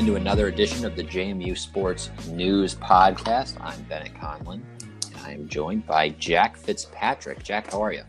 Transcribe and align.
Into 0.00 0.16
another 0.16 0.48
edition 0.48 0.86
of 0.86 0.96
the 0.96 1.04
JMU 1.04 1.58
Sports 1.58 2.08
News 2.28 2.74
Podcast. 2.74 3.60
I'm 3.60 3.82
Bennett 3.82 4.18
Conlin. 4.18 4.64
And 5.04 5.16
I 5.26 5.32
am 5.32 5.46
joined 5.46 5.86
by 5.86 6.08
Jack 6.08 6.56
Fitzpatrick. 6.56 7.42
Jack, 7.42 7.70
how 7.70 7.82
are 7.82 7.92
you? 7.92 8.04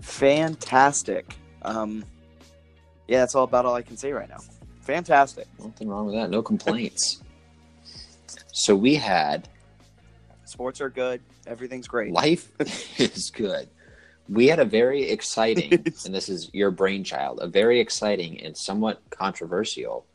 Fantastic. 0.00 1.36
Um, 1.60 2.02
yeah, 3.08 3.18
that's 3.18 3.34
all 3.34 3.44
about 3.44 3.66
all 3.66 3.74
I 3.74 3.82
can 3.82 3.98
say 3.98 4.10
right 4.12 4.26
now. 4.26 4.38
Fantastic. 4.80 5.48
Nothing 5.62 5.90
wrong 5.90 6.06
with 6.06 6.14
that. 6.14 6.30
No 6.30 6.40
complaints. 6.40 7.22
so 8.54 8.74
we 8.74 8.94
had. 8.94 9.50
Sports 10.46 10.80
are 10.80 10.88
good. 10.88 11.20
Everything's 11.46 11.88
great. 11.88 12.10
Life 12.10 12.50
is 12.98 13.30
good 13.30 13.68
we 14.28 14.46
had 14.46 14.58
a 14.58 14.64
very 14.64 15.10
exciting, 15.10 15.72
and 16.04 16.14
this 16.14 16.28
is 16.28 16.50
your 16.52 16.70
brainchild, 16.70 17.40
a 17.40 17.46
very 17.46 17.80
exciting 17.80 18.40
and 18.40 18.56
somewhat 18.56 19.02
controversial 19.10 20.06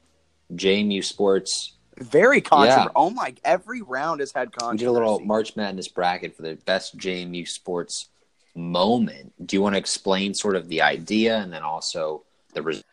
JMU 0.54 1.04
Sports. 1.04 1.76
Very 1.98 2.42
controversial. 2.42 2.86
Yeah. 2.86 2.92
Oh 2.96 3.10
my! 3.10 3.36
Every 3.44 3.82
round 3.82 4.22
has 4.22 4.32
had 4.32 4.52
controversy. 4.52 4.86
We 4.86 4.86
did 4.86 4.88
a 4.88 4.92
little 4.92 5.20
March 5.20 5.56
Madness 5.56 5.90
bracket 5.90 6.36
for 6.36 6.44
the 6.44 6.56
best 6.66 6.98
JMU 6.98 7.48
Sports 7.48 8.10
moment. 8.56 9.34
Do 9.46 9.56
you 9.56 9.62
want 9.62 9.76
to 9.76 9.80
explain 9.80 10.34
sort 10.34 10.56
of 10.56 10.70
the 10.70 10.82
idea 10.82 11.38
and 11.38 11.52
then 11.52 11.62
also 11.62 12.24
the 12.54 12.62
result? 12.62 12.86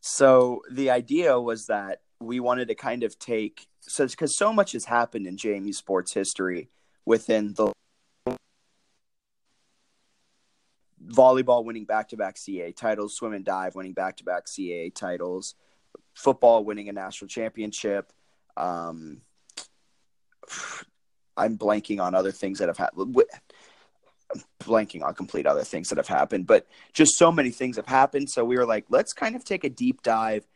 So 0.00 0.62
the 0.70 0.90
idea 0.90 1.40
was 1.40 1.66
that 1.66 2.00
we 2.20 2.40
wanted 2.40 2.68
to 2.68 2.74
kind 2.74 3.02
of 3.02 3.18
take 3.18 3.66
so 3.80 4.06
because 4.06 4.36
so 4.36 4.52
much 4.52 4.72
has 4.72 4.84
happened 4.84 5.26
in 5.26 5.36
JMU 5.36 5.74
sports 5.74 6.12
history 6.12 6.68
within 7.06 7.54
the 7.54 7.72
volleyball 11.08 11.64
winning 11.64 11.84
back 11.84 12.08
to 12.10 12.16
back 12.16 12.36
CAA 12.36 12.76
titles, 12.76 13.14
swim 13.14 13.32
and 13.32 13.44
dive 13.44 13.74
winning 13.74 13.92
back 13.92 14.16
to 14.18 14.24
back 14.24 14.46
CAA 14.46 14.94
titles, 14.94 15.54
football 16.14 16.64
winning 16.64 16.88
a 16.88 16.92
national 16.92 17.28
championship. 17.28 18.12
Um, 18.56 19.22
I'm 21.36 21.56
blanking 21.56 22.00
on 22.00 22.14
other 22.14 22.32
things 22.32 22.58
that 22.58 22.68
have 22.68 22.78
happened. 22.78 23.16
I'm 24.34 24.42
blanking 24.60 25.02
on 25.02 25.14
complete 25.14 25.46
other 25.46 25.64
things 25.64 25.88
that 25.88 25.98
have 25.98 26.08
happened, 26.08 26.46
but 26.46 26.66
just 26.92 27.16
so 27.16 27.32
many 27.32 27.50
things 27.50 27.76
have 27.76 27.86
happened. 27.86 28.28
So 28.28 28.44
we 28.44 28.56
were 28.56 28.66
like, 28.66 28.84
let's 28.90 29.12
kind 29.12 29.36
of 29.36 29.44
take 29.44 29.64
a 29.64 29.70
deep 29.70 30.02
dive 30.02 30.46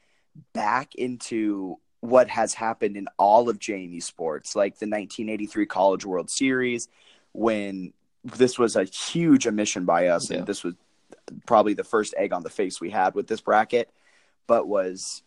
back 0.52 0.94
into 0.94 1.78
what 2.00 2.28
has 2.28 2.52
happened 2.52 2.96
in 2.96 3.06
all 3.18 3.48
of 3.48 3.58
JMU 3.58 4.02
sports, 4.02 4.56
like 4.56 4.72
the 4.78 4.86
1983 4.86 5.66
College 5.66 6.04
World 6.04 6.30
Series, 6.30 6.88
when 7.32 7.92
this 8.24 8.58
was 8.58 8.76
a 8.76 8.84
huge 8.84 9.46
omission 9.46 9.84
by 9.84 10.08
us, 10.08 10.30
yeah. 10.30 10.38
and 10.38 10.46
this 10.46 10.62
was 10.62 10.74
probably 11.46 11.74
the 11.74 11.84
first 11.84 12.14
egg 12.16 12.32
on 12.32 12.42
the 12.42 12.50
face 12.50 12.80
we 12.80 12.90
had 12.90 13.14
with 13.14 13.26
this 13.26 13.40
bracket. 13.40 13.90
But 14.46 14.66
was 14.66 15.22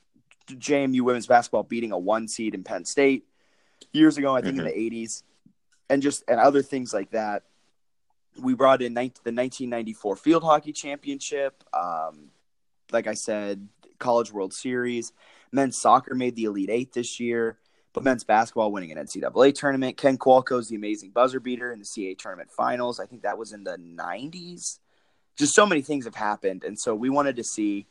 JMU 0.50 1.02
women's 1.02 1.28
basketball 1.28 1.64
beating 1.64 1.92
a 1.92 1.98
one 1.98 2.28
seed 2.28 2.54
in 2.54 2.64
Penn 2.64 2.86
State 2.86 3.26
years 3.92 4.18
ago? 4.18 4.36
I 4.36 4.42
think 4.42 4.58
mm-hmm. 4.58 4.68
in 4.68 4.92
the 4.92 5.06
'80s, 5.06 5.24
and 5.90 6.02
just 6.02 6.24
and 6.28 6.40
other 6.40 6.62
things 6.62 6.94
like 6.94 7.12
that. 7.12 7.44
We 8.38 8.54
brought 8.54 8.82
in 8.82 8.94
19, 8.94 9.12
the 9.24 9.32
1994 9.32 10.16
Field 10.18 10.44
Hockey 10.44 10.74
Championship. 10.74 11.64
Um, 11.74 12.32
like 12.92 13.08
I 13.08 13.14
said, 13.14 13.70
College 13.98 14.32
World 14.34 14.54
Series. 14.54 15.14
Men's 15.54 15.78
soccer 15.78 16.14
made 16.16 16.36
the 16.36 16.44
Elite 16.44 16.70
Eight 16.70 16.92
this 16.92 17.18
year 17.18 17.58
but 17.96 18.04
men's 18.04 18.26
basketball 18.26 18.74
winning 18.74 18.92
an 18.92 18.98
NCAA 18.98 19.56
tournament. 19.56 19.96
Kent 19.96 20.20
Culuko's 20.20 20.68
the 20.68 20.76
amazing 20.76 21.12
buzzer 21.12 21.40
beater 21.40 21.72
in 21.72 21.80
the 21.80 21.86
CAA 21.86 22.20
tournament 22.20 22.52
finals. 22.52 23.00
I 23.00 23.06
think 23.06 23.22
that 23.22 23.38
was 23.38 23.54
in 23.54 23.64
the 23.64 23.78
90s. 23.78 24.80
Just 25.38 25.56
so 25.56 25.66
many 25.66 25.82
things 25.82 26.04
have 26.04 26.14
happened. 26.14 26.66
And 26.66 26.78
so 26.78 26.94
we 26.94 27.10
wanted 27.10 27.38
to 27.38 27.44
see 27.44 27.88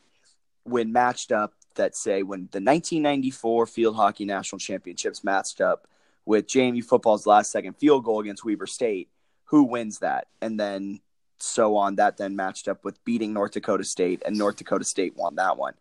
when 0.65 0.93
matched 0.93 1.33
up 1.33 1.55
that 1.77 1.97
say 1.97 2.23
when 2.23 2.41
the 2.53 2.61
1994 2.61 3.67
field 3.67 3.97
hockey 3.97 4.27
national 4.27 4.59
championships 4.59 5.25
matched 5.25 5.63
up 5.63 5.89
with 6.27 6.47
JMU 6.47 6.85
football's 6.85 7.27
last 7.27 7.51
second 7.51 7.73
field 7.79 8.05
goal 8.05 8.21
against 8.21 8.45
Weber 8.45 8.67
State, 8.67 9.09
who 9.47 9.65
wins 9.65 10.01
that? 10.01 10.27
And 10.43 10.61
then 10.61 11.01
so 11.39 11.77
on. 11.77 11.97
That 11.97 12.19
then 12.19 12.37
matched 12.37 12.69
up 12.69 12.85
with 12.85 13.03
beating 13.05 13.33
North 13.33 13.53
Dakota 13.53 13.85
State, 13.85 14.23
and 14.27 14.37
North 14.37 14.57
Dakota 14.57 14.85
State 14.85 15.17
won 15.17 15.37
that 15.37 15.57
one. 15.57 15.75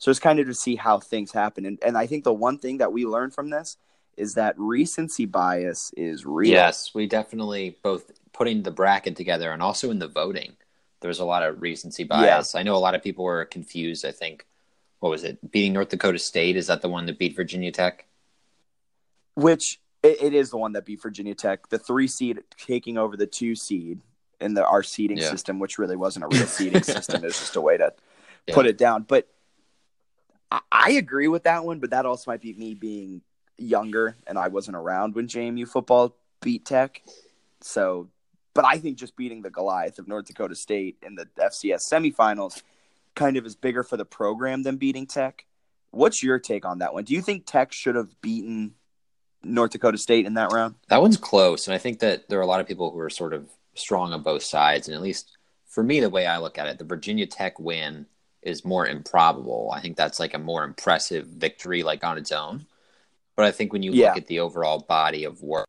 So 0.00 0.10
it's 0.10 0.18
kind 0.18 0.40
of 0.40 0.46
to 0.46 0.54
see 0.54 0.76
how 0.76 0.98
things 0.98 1.30
happen. 1.30 1.66
And, 1.66 1.78
and 1.84 1.96
I 1.96 2.06
think 2.06 2.24
the 2.24 2.32
one 2.32 2.58
thing 2.58 2.78
that 2.78 2.90
we 2.90 3.04
learned 3.04 3.34
from 3.34 3.50
this 3.50 3.76
is 4.16 4.34
that 4.34 4.54
recency 4.56 5.26
bias 5.26 5.92
is 5.94 6.24
real. 6.24 6.50
Yes, 6.50 6.94
we 6.94 7.06
definitely 7.06 7.76
both 7.82 8.10
putting 8.32 8.62
the 8.62 8.70
bracket 8.70 9.14
together 9.14 9.52
and 9.52 9.62
also 9.62 9.90
in 9.90 9.98
the 9.98 10.08
voting. 10.08 10.56
There's 11.00 11.20
a 11.20 11.24
lot 11.26 11.42
of 11.42 11.60
recency 11.60 12.04
bias. 12.04 12.54
Yeah. 12.54 12.60
I 12.60 12.62
know 12.62 12.76
a 12.76 12.78
lot 12.78 12.94
of 12.94 13.02
people 13.02 13.26
were 13.26 13.44
confused. 13.44 14.06
I 14.06 14.10
think, 14.10 14.46
what 15.00 15.10
was 15.10 15.22
it? 15.22 15.50
Beating 15.50 15.74
North 15.74 15.90
Dakota 15.90 16.18
State? 16.18 16.56
Is 16.56 16.68
that 16.68 16.80
the 16.80 16.88
one 16.88 17.04
that 17.04 17.18
beat 17.18 17.36
Virginia 17.36 17.70
Tech? 17.70 18.06
Which 19.34 19.80
it, 20.02 20.22
it 20.22 20.34
is 20.34 20.48
the 20.48 20.56
one 20.56 20.72
that 20.72 20.86
beat 20.86 21.02
Virginia 21.02 21.34
Tech. 21.34 21.68
The 21.68 21.78
three 21.78 22.06
seed 22.06 22.38
taking 22.56 22.96
over 22.96 23.18
the 23.18 23.26
two 23.26 23.54
seed 23.54 24.00
in 24.40 24.54
the 24.54 24.66
our 24.66 24.82
seeding 24.82 25.18
yeah. 25.18 25.30
system, 25.30 25.58
which 25.58 25.78
really 25.78 25.96
wasn't 25.96 26.24
a 26.24 26.28
real 26.28 26.46
seeding 26.46 26.82
system. 26.82 27.16
It 27.22 27.26
was 27.26 27.38
just 27.38 27.56
a 27.56 27.60
way 27.60 27.76
to 27.76 27.92
yeah. 28.46 28.54
put 28.54 28.64
it 28.64 28.78
down. 28.78 29.02
But 29.02 29.28
I 30.50 30.92
agree 30.92 31.28
with 31.28 31.44
that 31.44 31.64
one, 31.64 31.78
but 31.78 31.90
that 31.90 32.06
also 32.06 32.30
might 32.30 32.40
be 32.40 32.54
me 32.54 32.74
being 32.74 33.22
younger 33.56 34.16
and 34.26 34.38
I 34.38 34.48
wasn't 34.48 34.76
around 34.76 35.14
when 35.14 35.28
JMU 35.28 35.68
football 35.68 36.16
beat 36.40 36.64
Tech. 36.64 37.02
So, 37.60 38.08
but 38.54 38.64
I 38.64 38.78
think 38.78 38.96
just 38.98 39.16
beating 39.16 39.42
the 39.42 39.50
Goliath 39.50 39.98
of 39.98 40.08
North 40.08 40.26
Dakota 40.26 40.54
State 40.54 40.96
in 41.02 41.14
the 41.14 41.26
FCS 41.38 41.88
semifinals 41.88 42.62
kind 43.14 43.36
of 43.36 43.46
is 43.46 43.54
bigger 43.54 43.82
for 43.82 43.96
the 43.96 44.04
program 44.04 44.62
than 44.62 44.76
beating 44.76 45.06
Tech. 45.06 45.44
What's 45.90 46.22
your 46.22 46.38
take 46.38 46.64
on 46.64 46.78
that 46.78 46.94
one? 46.94 47.04
Do 47.04 47.14
you 47.14 47.22
think 47.22 47.46
Tech 47.46 47.72
should 47.72 47.96
have 47.96 48.20
beaten 48.20 48.74
North 49.42 49.72
Dakota 49.72 49.98
State 49.98 50.26
in 50.26 50.34
that 50.34 50.52
round? 50.52 50.76
That 50.88 51.02
one's 51.02 51.16
close, 51.16 51.66
and 51.66 51.74
I 51.74 51.78
think 51.78 52.00
that 52.00 52.28
there 52.28 52.38
are 52.38 52.42
a 52.42 52.46
lot 52.46 52.60
of 52.60 52.68
people 52.68 52.90
who 52.90 52.98
are 53.00 53.10
sort 53.10 53.34
of 53.34 53.48
strong 53.74 54.12
on 54.12 54.22
both 54.22 54.42
sides. 54.42 54.88
And 54.88 54.94
at 54.94 55.02
least 55.02 55.36
for 55.66 55.82
me, 55.82 56.00
the 56.00 56.10
way 56.10 56.26
I 56.26 56.38
look 56.38 56.58
at 56.58 56.66
it, 56.66 56.78
the 56.78 56.84
Virginia 56.84 57.26
Tech 57.26 57.58
win 57.58 58.06
is 58.42 58.64
more 58.64 58.86
improbable. 58.86 59.70
I 59.74 59.80
think 59.80 59.96
that's 59.96 60.18
like 60.20 60.34
a 60.34 60.38
more 60.38 60.64
impressive 60.64 61.26
victory, 61.26 61.82
like 61.82 62.04
on 62.04 62.18
its 62.18 62.32
own. 62.32 62.66
But 63.36 63.44
I 63.44 63.52
think 63.52 63.72
when 63.72 63.82
you 63.82 63.92
Yeah. 63.92 64.08
look 64.08 64.18
at 64.18 64.26
the 64.26 64.40
overall 64.40 64.80
body 64.80 65.24
of 65.24 65.42
work 65.42 65.66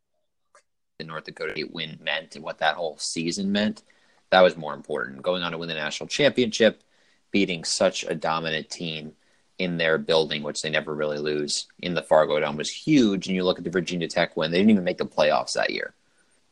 the 1.00 1.06
North 1.06 1.24
Dakota 1.26 1.54
State 1.54 1.74
win 1.74 1.98
meant 2.02 2.36
and 2.36 2.44
what 2.44 2.60
that 2.60 2.76
whole 2.76 2.98
season 3.00 3.52
meant, 3.52 3.82
that 4.30 4.42
was 4.42 4.56
more 4.56 4.74
important. 4.76 5.24
Going 5.24 5.42
on 5.42 5.52
to 5.52 5.58
win 5.58 5.68
the 5.68 5.74
national 5.74 6.08
championship, 6.08 6.84
beating 7.32 7.64
such 7.64 8.04
a 8.04 8.14
dominant 8.14 8.70
team 8.70 9.14
in 9.58 9.78
their 9.78 9.98
building, 9.98 10.44
which 10.44 10.62
they 10.62 10.70
never 10.70 10.94
really 10.94 11.18
lose 11.18 11.68
in 11.80 11.96
the 11.96 12.04
Fargodome, 12.04 12.56
was 12.56 12.70
huge. 12.70 13.28
And 13.28 13.36
you 13.36 13.44
look 13.44 13.58
at 13.58 13.64
the 13.64 13.70
Virginia 13.72 14.08
Tech 14.08 14.38
win; 14.38 14.52
they 14.52 14.58
didn't 14.60 14.72
even 14.72 14.84
make 14.84 14.98
the 15.00 15.06
playoffs 15.06 15.54
that 15.54 15.72
year. 15.72 15.96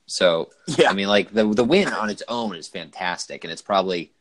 So, 0.07 0.49
Yeah. 0.77 0.89
I 0.89 0.93
mean, 0.93 1.07
like 1.07 1.31
the 1.31 1.45
the 1.53 1.63
win 1.63 1.87
on 1.89 2.09
its 2.09 2.23
own 2.27 2.55
is 2.55 2.67
fantastic, 2.67 3.43
and 3.43 3.53
it's 3.53 3.61
probably, 3.61 4.11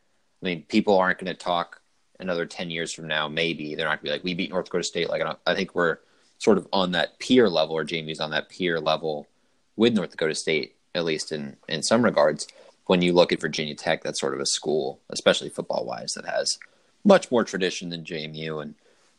I 0.41 0.45
mean, 0.45 0.63
people 0.63 0.97
aren't 0.97 1.17
going 1.17 1.33
to 1.35 1.39
talk 1.39 1.78
another 2.19 2.45
ten 2.45 2.69
years 2.69 2.93
from 2.93 3.07
now. 3.07 3.27
Maybe 3.27 3.75
they're 3.75 3.87
not 3.87 4.01
going 4.01 4.05
to 4.05 4.05
be 4.05 4.11
like, 4.11 4.23
we 4.23 4.33
beat 4.33 4.49
North 4.49 4.65
Dakota 4.65 4.83
State. 4.83 5.09
Like, 5.09 5.21
I, 5.21 5.35
I 5.45 5.55
think 5.55 5.75
we're 5.75 5.97
sort 6.37 6.57
of 6.57 6.67
on 6.71 6.91
that 6.93 7.19
peer 7.19 7.49
level, 7.49 7.75
or 7.75 7.85
JMU's 7.85 8.19
on 8.19 8.31
that 8.31 8.49
peer 8.49 8.79
level 8.79 9.27
with 9.75 9.93
North 9.93 10.11
Dakota 10.11 10.35
State, 10.35 10.75
at 10.95 11.05
least 11.05 11.31
in 11.31 11.57
in 11.67 11.83
some 11.83 12.03
regards. 12.03 12.47
When 12.85 13.03
you 13.03 13.13
look 13.13 13.31
at 13.31 13.39
Virginia 13.39 13.75
Tech, 13.75 14.03
that's 14.03 14.19
sort 14.19 14.33
of 14.33 14.39
a 14.39 14.47
school, 14.47 14.99
especially 15.11 15.49
football 15.49 15.85
wise, 15.85 16.13
that 16.13 16.25
has 16.25 16.57
much 17.03 17.29
more 17.29 17.43
tradition 17.43 17.89
than 17.89 18.03
JMU 18.03 18.61
and 18.61 18.73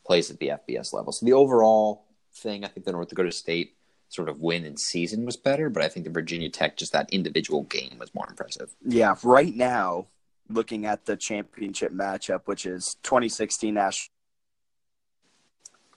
plays 0.05 0.31
at 0.31 0.39
the 0.39 0.49
FBS 0.49 0.93
level. 0.93 1.13
So 1.13 1.25
the 1.25 1.33
overall 1.35 2.03
thing, 2.35 2.65
I 2.65 2.69
think 2.69 2.85
the 2.85 2.93
North 2.93 3.09
Dakota 3.09 3.31
State 3.31 3.77
sort 4.09 4.29
of 4.29 4.41
win 4.41 4.65
in 4.65 4.77
season 4.77 5.25
was 5.25 5.37
better, 5.37 5.71
but 5.71 5.85
I 5.85 5.89
think 5.89 6.05
the 6.05 6.11
Virginia 6.11 6.51
Tech, 6.51 6.77
just 6.77 6.93
that 6.93 7.09
individual 7.13 7.63
game 7.63 7.97
was 7.99 8.13
more 8.15 8.27
impressive. 8.29 8.75
Yeah, 8.85 9.15
right 9.23 9.55
now, 9.55 10.07
looking 10.51 10.87
at 10.87 11.07
the 11.07 11.17
championship 11.17 11.93
matchup, 11.93 12.43
which 12.47 12.67
is 12.67 12.97
2016 13.03 13.75
National 13.75 14.13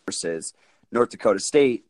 versus 0.05 0.53
North 0.91 1.09
Dakota 1.09 1.39
State, 1.39 1.85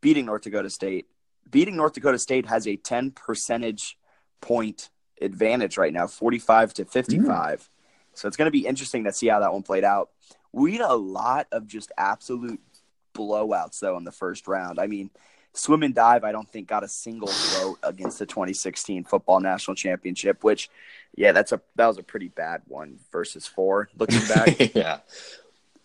beating 0.00 0.26
North 0.26 0.42
Dakota 0.42 0.70
State. 0.70 1.06
Beating 1.50 1.76
North 1.76 1.94
Dakota 1.94 2.18
State 2.18 2.46
has 2.46 2.66
a 2.66 2.76
10 2.76 3.12
percentage 3.12 3.96
point 4.40 4.90
advantage 5.20 5.78
right 5.78 5.92
now, 5.92 6.06
45 6.06 6.74
to 6.74 6.84
55. 6.84 7.70
So 8.14 8.28
it's 8.28 8.36
going 8.36 8.46
to 8.46 8.52
be 8.52 8.66
interesting 8.66 9.04
to 9.04 9.12
see 9.12 9.28
how 9.28 9.40
that 9.40 9.52
one 9.52 9.62
played 9.62 9.84
out. 9.84 10.10
We 10.52 10.72
had 10.72 10.82
a 10.82 10.94
lot 10.94 11.46
of 11.52 11.66
just 11.66 11.92
absolute 11.96 12.60
blowouts, 13.14 13.80
though, 13.80 13.96
in 13.96 14.04
the 14.04 14.12
first 14.12 14.48
round. 14.48 14.78
I 14.78 14.86
mean, 14.86 15.10
swim 15.54 15.82
and 15.82 15.94
dive, 15.94 16.24
I 16.24 16.32
don't 16.32 16.48
think 16.48 16.68
got 16.68 16.84
a 16.84 16.88
single 16.88 17.28
vote 17.28 17.78
against 17.82 18.18
the 18.18 18.26
2016 18.26 19.04
football 19.04 19.40
national 19.40 19.74
championship, 19.74 20.44
which, 20.44 20.70
yeah, 21.16 21.32
that's 21.32 21.52
a 21.52 21.60
that 21.76 21.86
was 21.86 21.98
a 21.98 22.02
pretty 22.02 22.28
bad 22.28 22.62
one 22.66 22.98
versus 23.10 23.46
four 23.46 23.88
looking 23.98 24.20
back. 24.34 24.74
yeah. 24.74 24.98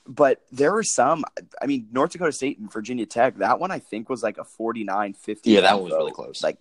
but 0.07 0.41
there 0.51 0.73
were 0.73 0.83
some. 0.83 1.23
I 1.61 1.65
mean, 1.65 1.87
North 1.91 2.11
Dakota 2.11 2.31
State 2.31 2.59
and 2.59 2.71
Virginia 2.71 3.05
Tech. 3.05 3.37
That 3.37 3.59
one 3.59 3.71
I 3.71 3.79
think 3.79 4.09
was 4.09 4.21
like 4.23 4.37
a 4.37 4.43
49-50. 4.43 5.39
Yeah, 5.43 5.61
that 5.61 5.75
one 5.75 5.83
was 5.85 5.91
vote. 5.91 5.97
really 5.97 6.11
close. 6.11 6.43
Like 6.43 6.57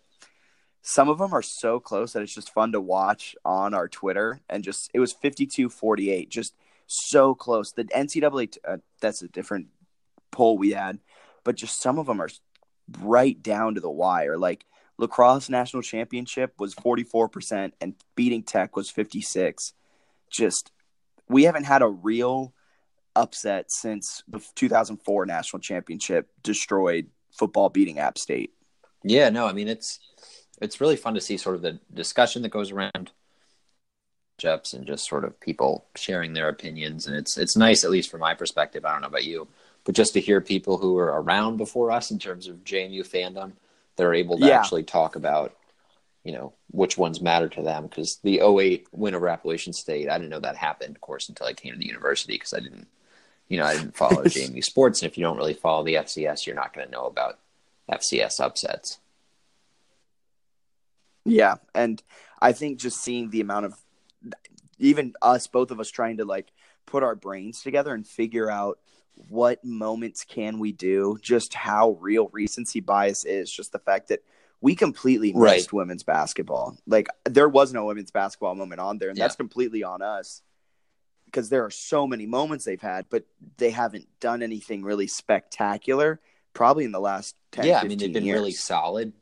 some 0.82 1.08
of 1.08 1.18
them 1.18 1.32
are 1.32 1.42
so 1.42 1.78
close 1.80 2.12
that 2.12 2.22
it's 2.22 2.34
just 2.34 2.52
fun 2.52 2.72
to 2.72 2.80
watch 2.80 3.36
on 3.44 3.74
our 3.74 3.88
Twitter. 3.88 4.40
And 4.48 4.64
just 4.64 4.90
it 4.94 5.00
was 5.00 5.14
52-48, 5.14 6.28
just 6.28 6.54
so 6.86 7.34
close. 7.34 7.72
The 7.72 7.84
NCAA. 7.84 8.56
Uh, 8.66 8.78
that's 9.00 9.22
a 9.22 9.28
different 9.28 9.66
poll 10.30 10.56
we 10.56 10.70
had, 10.70 10.98
but 11.44 11.56
just 11.56 11.80
some 11.80 11.98
of 11.98 12.06
them 12.06 12.20
are 12.20 12.28
right 13.00 13.40
down 13.42 13.74
to 13.74 13.80
the 13.80 13.90
wire. 13.90 14.38
Like 14.38 14.64
lacrosse 14.98 15.48
national 15.48 15.82
championship 15.82 16.54
was 16.58 16.74
44% 16.74 17.72
and 17.80 17.94
beating 18.14 18.42
Tech 18.42 18.76
was 18.76 18.90
56. 18.90 19.74
Just 20.30 20.70
we 21.28 21.44
haven't 21.44 21.64
had 21.64 21.82
a 21.82 21.88
real 21.88 22.52
upset 23.14 23.70
since 23.70 24.22
the 24.28 24.42
2004 24.54 25.26
national 25.26 25.60
championship 25.60 26.28
destroyed 26.42 27.08
football 27.30 27.68
beating 27.68 27.98
App 27.98 28.18
State. 28.18 28.52
Yeah, 29.04 29.30
no, 29.30 29.46
I 29.46 29.52
mean 29.52 29.68
it's 29.68 29.98
it's 30.60 30.80
really 30.80 30.96
fun 30.96 31.14
to 31.14 31.20
see 31.20 31.36
sort 31.36 31.56
of 31.56 31.62
the 31.62 31.78
discussion 31.92 32.42
that 32.42 32.50
goes 32.50 32.70
around 32.70 33.10
matchups 34.42 34.74
and 34.74 34.86
just 34.86 35.08
sort 35.08 35.24
of 35.24 35.38
people 35.40 35.86
sharing 35.96 36.32
their 36.32 36.48
opinions 36.48 37.06
and 37.06 37.16
it's 37.16 37.36
it's 37.36 37.56
nice 37.56 37.84
at 37.84 37.90
least 37.90 38.10
from 38.10 38.20
my 38.20 38.34
perspective. 38.34 38.84
I 38.84 38.92
don't 38.92 39.02
know 39.02 39.08
about 39.08 39.24
you, 39.24 39.48
but 39.84 39.94
just 39.94 40.12
to 40.14 40.20
hear 40.20 40.40
people 40.40 40.78
who 40.78 40.94
were 40.94 41.20
around 41.20 41.56
before 41.56 41.90
us 41.90 42.10
in 42.10 42.18
terms 42.18 42.46
of 42.46 42.64
JMU 42.64 43.06
fandom 43.06 43.52
that 43.96 44.04
are 44.04 44.14
able 44.14 44.38
to 44.38 44.46
Yeah. 44.46 44.58
actually 44.58 44.84
talk 44.84 45.16
about 45.16 45.54
you 46.24 46.32
know 46.32 46.52
which 46.70 46.96
ones 46.96 47.20
matter 47.20 47.48
to 47.48 47.62
them 47.62 47.84
because 47.86 48.16
the 48.22 48.40
08 48.40 48.86
win 48.92 49.14
over 49.14 49.28
Appalachian 49.28 49.72
State, 49.72 50.08
I 50.08 50.16
didn't 50.18 50.30
know 50.30 50.40
that 50.40 50.56
happened, 50.56 50.96
of 50.96 51.00
course, 51.00 51.28
until 51.28 51.46
I 51.46 51.52
came 51.52 51.72
to 51.72 51.78
the 51.78 51.86
university 51.86 52.34
because 52.34 52.54
I 52.54 52.60
didn't, 52.60 52.86
you 53.48 53.58
know, 53.58 53.64
I 53.64 53.74
didn't 53.74 53.96
follow 53.96 54.24
JMU 54.24 54.64
sports, 54.64 55.02
and 55.02 55.10
if 55.10 55.18
you 55.18 55.24
don't 55.24 55.36
really 55.36 55.52
follow 55.54 55.84
the 55.84 55.94
FCS, 55.94 56.46
you're 56.46 56.56
not 56.56 56.72
going 56.72 56.86
to 56.86 56.92
know 56.92 57.06
about 57.06 57.38
FCS 57.90 58.40
upsets. 58.40 58.98
Yeah, 61.24 61.56
and 61.74 62.02
I 62.40 62.52
think 62.52 62.78
just 62.80 63.00
seeing 63.02 63.30
the 63.30 63.40
amount 63.40 63.66
of 63.66 63.74
even 64.78 65.14
us, 65.22 65.46
both 65.46 65.70
of 65.70 65.78
us, 65.78 65.90
trying 65.90 66.16
to 66.16 66.24
like 66.24 66.50
put 66.86 67.02
our 67.02 67.14
brains 67.14 67.62
together 67.62 67.94
and 67.94 68.06
figure 68.06 68.50
out 68.50 68.78
what 69.14 69.64
moments 69.64 70.24
can 70.24 70.58
we 70.58 70.72
do, 70.72 71.18
just 71.20 71.54
how 71.54 71.96
real 72.00 72.28
recency 72.32 72.80
bias 72.80 73.24
is, 73.24 73.50
just 73.50 73.72
the 73.72 73.78
fact 73.78 74.08
that 74.08 74.20
we 74.60 74.74
completely 74.74 75.32
missed 75.32 75.42
Right. 75.42 75.72
women's 75.72 76.02
basketball. 76.02 76.76
Like 76.86 77.08
there 77.24 77.48
was 77.48 77.72
no 77.72 77.86
women's 77.86 78.10
basketball 78.10 78.54
moment 78.54 78.80
on 78.80 78.98
there, 78.98 79.08
and 79.08 79.18
that's 79.18 79.36
completely 79.36 79.82
on 79.82 80.02
us 80.02 80.42
because 81.26 81.48
there 81.48 81.64
are 81.64 81.70
so 81.70 82.06
many 82.06 82.26
moments 82.26 82.64
they've 82.64 82.80
had, 82.80 83.06
but 83.10 83.24
they 83.56 83.70
haven't 83.70 84.06
done 84.20 84.42
anything 84.42 84.82
really 84.82 85.06
spectacular. 85.06 86.20
Probably 86.54 86.84
in 86.84 86.92
the 86.92 87.00
last 87.00 87.34
10, 87.52 87.64
yeah, 87.64 87.80
I 87.80 87.84
mean 87.84 87.98
they've 87.98 88.12
been 88.12 88.24
years. 88.24 88.38
really 88.38 88.52
solid. 88.52 89.12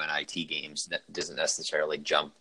WNIT 0.00 0.48
games 0.48 0.86
that 0.86 1.00
doesn't 1.12 1.36
necessarily 1.36 1.98
jump 1.98 2.34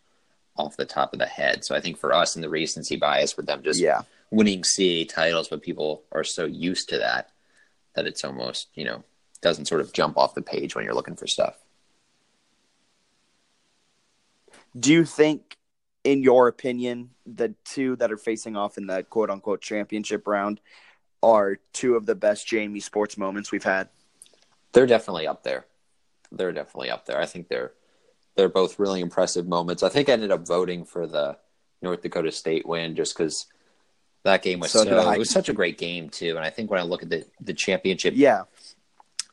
off 0.57 0.77
the 0.77 0.85
top 0.85 1.13
of 1.13 1.19
the 1.19 1.25
head, 1.25 1.63
so 1.65 1.75
I 1.75 1.81
think 1.81 1.97
for 1.97 2.13
us 2.13 2.35
in 2.35 2.41
the 2.41 2.49
recency 2.49 2.95
bias 2.95 3.35
with 3.37 3.45
them 3.45 3.61
just 3.63 3.79
yeah. 3.79 4.01
Winning 4.31 4.61
CAA 4.61 5.07
titles, 5.07 5.47
but 5.47 5.61
people 5.61 6.03
are 6.11 6.23
so 6.23 6.45
used 6.45 6.89
to 6.89 6.97
that 6.97 7.29
that 7.95 8.07
it's 8.07 8.23
almost 8.23 8.69
you 8.73 8.83
know 8.83 9.03
doesn't 9.41 9.65
sort 9.65 9.81
of 9.81 9.93
jump 9.93 10.17
off 10.17 10.33
the 10.33 10.41
page 10.41 10.75
when 10.75 10.85
you're 10.85 10.93
looking 10.93 11.15
for 11.15 11.27
stuff. 11.27 11.57
Do 14.77 14.91
you 14.91 15.05
think, 15.05 15.57
in 16.03 16.23
your 16.23 16.47
opinion, 16.47 17.11
the 17.25 17.53
two 17.63 17.95
that 17.97 18.11
are 18.11 18.17
facing 18.17 18.55
off 18.55 18.77
in 18.77 18.87
the 18.87 19.03
quote 19.03 19.29
unquote 19.29 19.61
championship 19.61 20.27
round 20.27 20.59
are 21.21 21.59
two 21.73 21.95
of 21.95 22.05
the 22.05 22.15
best 22.15 22.47
JMU 22.47 22.81
sports 22.81 23.17
moments 23.17 23.51
we've 23.51 23.63
had? 23.63 23.89
They're 24.71 24.87
definitely 24.87 25.27
up 25.27 25.43
there. 25.43 25.65
They're 26.31 26.51
definitely 26.51 26.89
up 26.89 27.05
there. 27.05 27.21
I 27.21 27.27
think 27.27 27.47
they're 27.47 27.73
they're 28.35 28.49
both 28.49 28.79
really 28.79 29.01
impressive 29.01 29.47
moments. 29.47 29.83
I 29.83 29.89
think 29.89 30.09
I 30.09 30.13
ended 30.13 30.31
up 30.31 30.47
voting 30.47 30.85
for 30.85 31.05
the 31.05 31.37
North 31.83 32.01
Dakota 32.01 32.31
State 32.31 32.65
win 32.65 32.95
just 32.95 33.15
because 33.15 33.45
that 34.23 34.41
game 34.41 34.59
was 34.59 34.71
So 34.71 34.83
so, 34.83 35.11
it 35.11 35.19
was 35.19 35.29
such 35.29 35.49
a 35.49 35.53
great 35.53 35.77
game 35.77 36.09
too. 36.09 36.35
And 36.37 36.39
I 36.45 36.49
think 36.49 36.71
when 36.71 36.79
I 36.79 36.83
look 36.83 37.03
at 37.03 37.09
the 37.09 37.25
the 37.41 37.53
championship, 37.53 38.13
Yeah. 38.15 38.43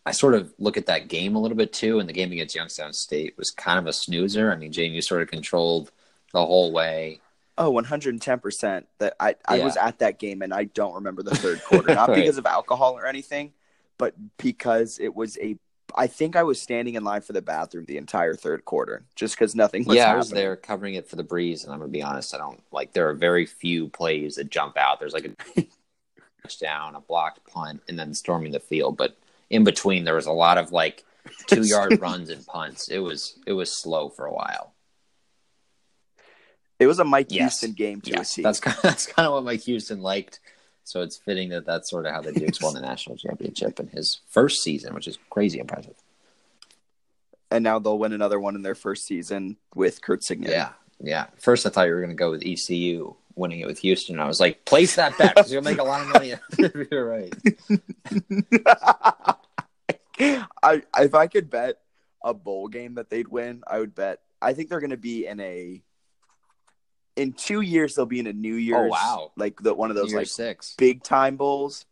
I 0.07 0.13
sort 0.13 0.35
of 0.35 0.53
look 0.59 0.77
at 0.77 0.87
that 0.87 1.09
game 1.09 1.37
a 1.37 1.41
little 1.41 1.57
bit 1.57 1.73
too. 1.73 1.99
And 2.01 2.09
the 2.09 2.13
game 2.13 2.33
against 2.33 2.55
Youngstown 2.55 2.93
State 2.93 3.37
was 3.37 3.51
kind 3.51 3.79
of 3.79 3.87
a 3.87 3.93
snoozer. 3.93 4.51
I 4.51 4.57
mean, 4.57 4.73
JMU 4.73 5.03
sort 5.05 5.23
of 5.23 5.29
controlled 5.29 5.93
the 6.33 6.45
whole 6.45 6.73
way. 6.73 7.21
Oh, 7.59 7.71
110%. 7.71 8.85
That 8.99 9.15
I, 9.21 9.37
I 9.47 9.57
Yeah. 9.57 9.65
was 9.65 9.77
at 9.77 9.99
that 9.99 10.19
game 10.19 10.41
and 10.43 10.55
I 10.55 10.65
don't 10.65 10.95
remember 10.95 11.23
the 11.23 11.35
third 11.37 11.63
quarter. 11.63 11.95
Not 11.95 12.09
Right. 12.09 12.17
because 12.17 12.39
of 12.39 12.47
alcohol 12.47 12.95
or 12.99 13.07
anything, 13.07 13.53
but 13.99 14.15
because 14.39 14.99
it 14.99 15.15
was 15.15 15.37
a. 15.39 15.57
I 15.97 16.07
think 16.07 16.37
I 16.37 16.43
was 16.43 16.61
standing 16.61 16.95
in 16.95 17.05
line 17.05 17.23
for 17.23 17.33
the 17.33 17.43
bathroom 17.43 17.85
the 17.87 17.97
entire 17.97 18.35
third 18.35 18.65
quarter 18.65 19.05
just 19.15 19.35
because 19.37 19.55
nothing 19.55 19.85
was 19.85 19.97
yeah, 19.97 20.13
I 20.13 20.17
was 20.17 20.31
there 20.31 20.57
covering 20.57 20.95
it 20.95 21.09
for 21.09 21.17
the 21.17 21.23
breeze, 21.23 21.65
and 21.65 21.73
I'm 21.73 21.79
gonna 21.81 21.91
be 21.91 22.03
honest, 22.03 22.35
I 22.35 22.39
don't 22.39 22.63
like. 22.73 22.93
There 22.93 23.09
are 23.09 23.15
very 23.15 23.47
few 23.47 23.89
plays 23.89 24.37
that 24.37 24.51
jump 24.51 24.77
out. 24.77 25.01
There's 25.01 25.13
like 25.13 25.37
a 25.57 25.63
touchdown, 26.43 26.95
a 26.95 27.01
blocked 27.01 27.47
punt, 27.47 27.83
and 27.89 27.99
then 27.99 28.15
storming 28.15 28.53
the 28.53 28.61
field. 28.61 28.97
But 28.97 29.17
in 29.51 29.65
between, 29.65 30.05
there 30.05 30.15
was 30.15 30.27
a 30.27 30.33
lot 30.33 30.59
of 30.59 30.73
like 30.73 31.05
two 31.47 31.67
yard 31.67 32.01
runs 32.01 32.31
and 32.31 32.45
punts. 32.47 32.89
It 32.89 32.99
was 32.99 33.39
it 33.47 33.53
was 33.53 33.75
slow 33.77 34.09
for 34.09 34.27
a 34.27 34.33
while. 34.33 34.75
It 36.79 36.87
was 36.87 36.99
a 36.99 37.05
Mike 37.05 37.27
Yes. 37.29 37.61
Houston 37.61 37.73
game 37.75 38.01
to 38.03 38.11
a 38.13 38.17
Yes, 38.19 38.37
that's 38.37 38.61
kind 38.61 38.77
of, 38.77 38.83
that's 38.83 39.07
kind 39.07 39.27
of 39.27 39.35
what 39.35 39.45
Mike 39.45 39.61
Houston 39.61 40.01
liked. 40.01 40.41
So 40.91 41.03
it's 41.03 41.17
fitting 41.17 41.51
that 41.51 41.67
that's 41.67 41.89
sort 41.89 42.07
of 42.07 42.13
how 42.13 42.21
the 42.21 42.33
Dukes 42.33 42.61
won 42.61 42.75
the 42.75 42.81
national 42.81 43.17
championship 43.17 43.79
in 43.79 43.87
his 43.89 44.21
first 44.29 44.63
season, 44.63 44.93
which 44.93 45.07
is 45.07 45.19
crazy 45.31 45.61
impressive. 45.61 45.95
and 47.53 47.63
now 47.63 47.79
they'll 47.79 47.99
win 47.99 48.13
another 48.13 48.41
one 48.41 48.57
in 48.57 48.63
their 48.63 48.75
first 48.75 49.07
season 49.07 49.57
with 49.75 50.03
Curt 50.03 50.23
Cignetti. 50.23 50.51
Yeah, 50.51 50.71
yeah. 51.01 51.27
First, 51.39 51.65
I 51.65 51.71
thought 51.71 51.87
you 51.87 51.95
were 51.95 52.01
going 52.01 52.11
to 52.11 52.17
go 52.17 52.31
with 52.33 52.43
ECU 52.45 53.15
winning 53.37 53.61
it 53.61 53.67
with 53.67 53.79
Houston. 53.79 54.19
I 54.21 54.27
was 54.27 54.41
like, 54.41 54.65
place 54.65 54.97
that 54.97 55.17
bet 55.17 55.35
because 55.37 55.53
you'll 55.53 55.63
make 55.63 55.79
a 55.79 55.85
lot 55.85 56.03
of 56.03 56.09
money. 56.09 56.35
You're 56.91 57.09
right. 57.09 57.35
I 60.63 60.83
if 60.99 61.15
I 61.15 61.27
could 61.29 61.51
bet 61.51 61.79
a 62.23 62.35
bowl 62.35 62.69
game 62.69 62.97
that 62.97 63.11
they'd 63.11 63.29
win, 63.29 63.63
I 63.67 63.79
would 63.79 63.95
bet. 63.95 64.21
I 64.43 64.53
think 64.55 64.69
they're 64.69 64.81
going 64.81 64.91
to 64.91 64.97
be 64.97 65.27
in 65.27 65.41
a. 65.41 65.83
In 67.21 67.33
two 67.33 67.61
years, 67.61 67.95
they'll 67.95 68.07
be 68.07 68.21
in 68.21 68.27
a 68.27 68.33
New 68.33 68.55
Year's. 68.55 68.91
wow. 68.91 69.31
Like 69.37 69.61
the 69.63 69.75
one 69.75 69.91
of 69.91 69.97
those 69.97 70.13
like 70.15 70.27
six. 70.27 70.75
big 70.79 71.03
time 71.03 71.37
bowls. 71.37 71.87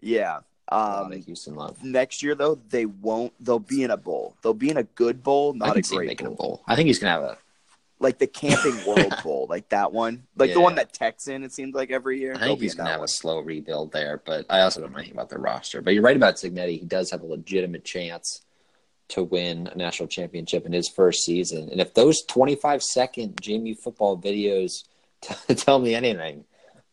Yeah. 0.00 0.40
Lot 0.70 1.06
Um, 1.06 1.12
Houston 1.22 1.54
love. 1.54 1.82
next 1.82 2.22
year 2.22 2.34
though, 2.34 2.56
they 2.68 2.84
won't. 2.86 3.32
They'll 3.42 3.58
be 3.58 3.82
in 3.82 3.90
a 3.90 3.96
bowl. 3.96 4.36
They'll 4.42 4.52
be 4.54 4.68
in 4.70 4.76
a 4.76 4.82
good 4.82 5.22
bowl, 5.22 5.54
not 5.54 5.70
a 5.70 5.74
can 5.74 5.82
see 5.82 5.94
him 5.94 5.98
great 6.00 6.08
making 6.08 6.26
bowl. 6.26 6.34
a 6.34 6.36
bowl. 6.36 6.62
I 6.66 6.76
think 6.76 6.88
he's 6.88 6.98
gonna 6.98 7.12
have 7.12 7.22
a. 7.22 7.38
Like 8.00 8.18
the 8.18 8.26
Camping 8.28 8.76
World 8.86 9.12
Bowl, 9.24 9.46
like 9.50 9.70
that 9.70 9.92
one, 9.92 10.22
like 10.36 10.52
the 10.52 10.60
one 10.60 10.76
that 10.76 10.92
Tech's 10.92 11.26
in. 11.26 11.42
It 11.42 11.52
seems 11.52 11.74
like 11.74 11.90
every 11.90 12.20
year. 12.20 12.34
I 12.36 12.38
think 12.38 12.60
he's 12.60 12.74
gonna 12.76 12.90
have 12.90 13.00
one. 13.00 13.06
a 13.06 13.08
slow 13.08 13.40
rebuild 13.40 13.90
there, 13.92 14.22
but 14.24 14.46
I 14.48 14.60
also 14.60 14.80
don't 14.80 14.92
know 14.92 14.98
anything 14.98 15.14
about 15.16 15.30
the 15.30 15.38
roster. 15.38 15.82
But 15.82 15.94
you're 15.94 16.02
right 16.04 16.14
about 16.16 16.36
Cignetti. 16.36 16.78
He 16.78 16.84
does 16.86 17.10
have 17.10 17.22
a 17.22 17.26
legitimate 17.26 17.84
chance 17.84 18.42
to 19.08 19.22
win 19.22 19.68
a 19.72 19.76
national 19.76 20.08
championship 20.08 20.66
in 20.66 20.72
his 20.72 20.88
first 20.88 21.24
season. 21.24 21.68
And 21.70 21.80
if 21.80 21.94
those 21.94 22.22
25 22.22 22.82
second 22.82 23.36
JMU 23.36 23.78
football 23.78 24.18
videos 24.18 24.84
t- 25.20 25.54
tell 25.54 25.78
me 25.78 25.94
anything, 25.94 26.44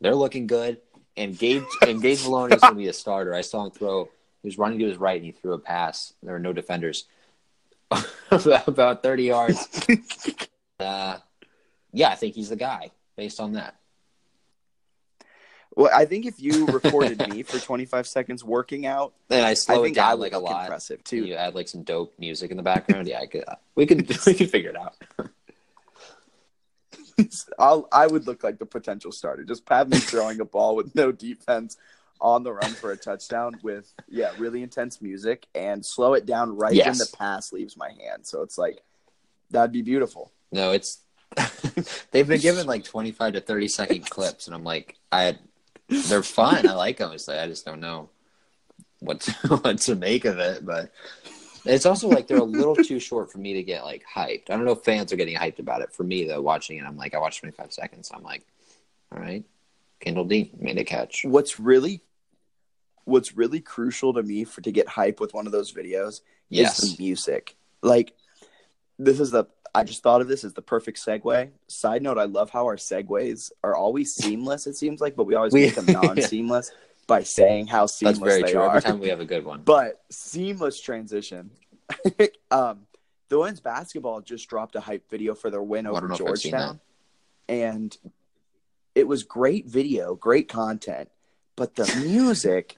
they're 0.01 0.15
looking 0.15 0.47
good. 0.47 0.79
And 1.17 1.37
Gage 1.37 1.63
and 1.81 2.01
Gage 2.01 2.25
Moloney 2.25 2.55
is 2.55 2.61
going 2.61 2.73
to 2.73 2.77
be 2.77 2.87
a 2.87 2.93
starter. 2.93 3.33
I 3.33 3.41
saw 3.41 3.65
him 3.65 3.71
throw. 3.71 4.09
He 4.41 4.47
was 4.47 4.57
running 4.57 4.79
to 4.79 4.85
his 4.85 4.97
right 4.97 5.15
and 5.15 5.25
he 5.25 5.31
threw 5.31 5.53
a 5.53 5.59
pass. 5.59 6.13
There 6.21 6.33
were 6.33 6.39
no 6.39 6.53
defenders. 6.53 7.05
about 8.31 9.03
30 9.03 9.23
yards. 9.23 9.87
uh, 10.79 11.17
yeah, 11.93 12.09
I 12.09 12.15
think 12.15 12.35
he's 12.35 12.49
the 12.49 12.57
guy 12.57 12.91
based 13.15 13.39
on 13.39 13.53
that. 13.53 13.75
Well, 15.75 15.91
I 15.93 16.05
think 16.05 16.25
if 16.25 16.39
you 16.41 16.65
recorded 16.67 17.27
me 17.29 17.43
for 17.43 17.59
25 17.59 18.07
seconds 18.07 18.43
working 18.43 18.85
out, 18.85 19.13
And 19.29 19.45
I 19.45 19.49
I 19.49 19.53
slow 19.55 19.83
it 19.83 19.89
I 19.89 19.91
down 19.93 20.11
would 20.11 20.19
like 20.21 20.33
a 20.33 20.39
lot. 20.39 20.63
impressive 20.63 21.03
too. 21.03 21.25
You 21.25 21.35
add 21.35 21.53
like 21.55 21.67
some 21.67 21.83
dope 21.83 22.13
music 22.17 22.51
in 22.51 22.57
the 22.57 22.63
background. 22.63 23.07
Yeah, 23.07 23.19
I 23.19 23.25
could. 23.27 23.43
We 23.75 23.85
could. 23.85 24.07
We 24.25 24.33
could 24.33 24.49
figure 24.49 24.69
it 24.71 24.77
out. 24.77 24.95
I'll, 27.59 27.87
I 27.91 28.07
would 28.07 28.27
look 28.27 28.43
like 28.43 28.59
the 28.59 28.65
potential 28.65 29.11
starter. 29.11 29.43
Just 29.43 29.63
have 29.69 29.89
me 29.89 29.97
throwing 29.97 30.39
a 30.41 30.45
ball 30.45 30.75
with 30.75 30.93
no 30.95 31.11
defense 31.11 31.77
on 32.21 32.43
the 32.43 32.53
run 32.53 32.71
for 32.71 32.91
a 32.91 32.97
touchdown 32.97 33.57
with 33.63 33.93
yeah, 34.07 34.31
really 34.37 34.63
intense 34.63 35.01
music 35.01 35.45
and 35.53 35.85
slow 35.85 36.13
it 36.13 36.25
down 36.25 36.55
right 36.57 36.75
when 36.75 36.97
the 36.97 37.09
pass 37.17 37.51
leaves 37.53 37.77
my 37.77 37.89
hand. 37.89 38.25
So 38.25 38.41
it's 38.41 38.57
like 38.57 38.81
that'd 39.51 39.71
be 39.71 39.81
beautiful. 39.81 40.31
No, 40.51 40.71
it's. 40.71 40.99
they've 42.11 42.27
been 42.27 42.39
given 42.39 42.65
like 42.65 42.83
twenty-five 42.85 43.33
to 43.33 43.41
thirty 43.41 43.67
second 43.67 44.09
clips, 44.09 44.47
and 44.47 44.55
I'm 44.55 44.63
like, 44.63 44.97
I. 45.11 45.37
They're 45.89 46.23
fun. 46.23 46.67
I 46.67 46.73
like 46.73 46.97
them. 46.97 47.11
It's 47.11 47.27
like, 47.27 47.39
I 47.39 47.47
just 47.47 47.65
don't 47.65 47.79
know 47.79 48.09
what 48.99 49.21
to, 49.21 49.31
what 49.61 49.77
to 49.79 49.95
make 49.95 50.25
of 50.25 50.39
it, 50.39 50.65
but. 50.65 50.91
It's 51.67 51.87
also 51.87 52.07
like 52.09 52.27
they're 52.27 52.37
a 52.37 52.43
little 52.43 52.75
too 52.75 52.99
short 52.99 53.31
for 53.31 53.39
me 53.39 53.55
to 53.55 53.63
get 53.63 53.83
like 53.83 54.03
hyped. 54.05 54.51
I 54.51 54.55
don't 54.55 54.65
know 54.65 54.73
if 54.73 54.83
fans 54.83 55.11
are 55.11 55.15
getting 55.15 55.35
hyped 55.35 55.57
about 55.57 55.81
it. 55.81 55.91
For 55.91 56.03
me 56.03 56.23
though, 56.25 56.39
watching 56.39 56.77
it, 56.77 56.83
I'm 56.83 56.95
like, 56.95 57.15
I 57.15 57.17
watched 57.17 57.39
25 57.39 57.73
seconds. 57.73 58.11
I'm 58.13 58.21
like, 58.21 58.43
all 59.11 59.19
right, 59.19 59.43
Kyndel 59.99 60.29
Dean 60.29 60.51
made 60.59 60.77
a 60.77 60.83
catch. 60.83 61.25
What's 61.25 61.59
really 61.59 62.03
what's 63.05 63.35
really 63.35 63.61
crucial 63.61 64.13
to 64.13 64.21
me 64.21 64.43
for 64.43 64.61
to 64.61 64.71
get 64.71 64.87
hype 64.87 65.19
with 65.19 65.33
one 65.33 65.47
of 65.47 65.51
those 65.51 65.73
videos 65.73 66.21
Yes. 66.49 66.83
is 66.83 66.97
the 66.97 67.03
music. 67.03 67.55
Like 67.81 68.13
this 68.99 69.19
is 69.19 69.31
the 69.31 69.45
I 69.75 69.83
just 69.83 70.01
thought 70.03 70.21
of 70.21 70.27
this 70.27 70.43
as 70.43 70.53
the 70.53 70.61
perfect 70.61 70.97
segue. 71.05 71.49
Side 71.67 72.01
note, 72.01 72.17
I 72.17 72.23
love 72.23 72.49
how 72.49 72.65
our 72.65 72.77
segues 72.77 73.51
are 73.63 73.75
always 73.75 74.13
seamless, 74.13 74.67
it 74.67 74.77
seems 74.77 75.01
like, 75.01 75.15
but 75.15 75.25
we 75.25 75.35
always 75.35 75.53
We- 75.53 75.65
make 75.65 75.75
them 75.75 75.85
non-seamless 76.01 76.71
by 77.07 77.23
saying 77.23 77.67
how 77.67 77.85
seamless 77.85 78.19
That's 78.19 78.29
very 78.31 78.43
they 78.43 78.51
true. 78.53 78.61
are. 78.61 78.77
Every 78.77 78.81
time 78.81 78.99
we 78.99 79.09
have 79.09 79.19
a 79.19 79.25
good 79.25 79.45
one. 79.45 79.61
But 79.63 80.01
seamless 80.09 80.79
transition. 80.79 81.51
um, 82.51 82.87
the 83.29 83.37
women's 83.37 83.59
basketball 83.59 84.21
just 84.21 84.49
dropped 84.49 84.75
a 84.75 84.79
hype 84.79 85.09
video 85.09 85.35
for 85.35 85.49
their 85.49 85.61
win 85.61 85.85
over 85.87 85.99
don't 85.99 86.09
know 86.09 86.15
if 86.15 86.21
I've 86.21 86.37
seen 86.37 86.51
Georgetown, 86.51 86.79
and 87.49 87.95
it 88.95 89.07
was 89.07 89.23
great 89.23 89.67
video, 89.67 90.15
great 90.15 90.47
content, 90.47 91.09
but 91.55 91.75
the 91.75 91.85
music 92.05 92.77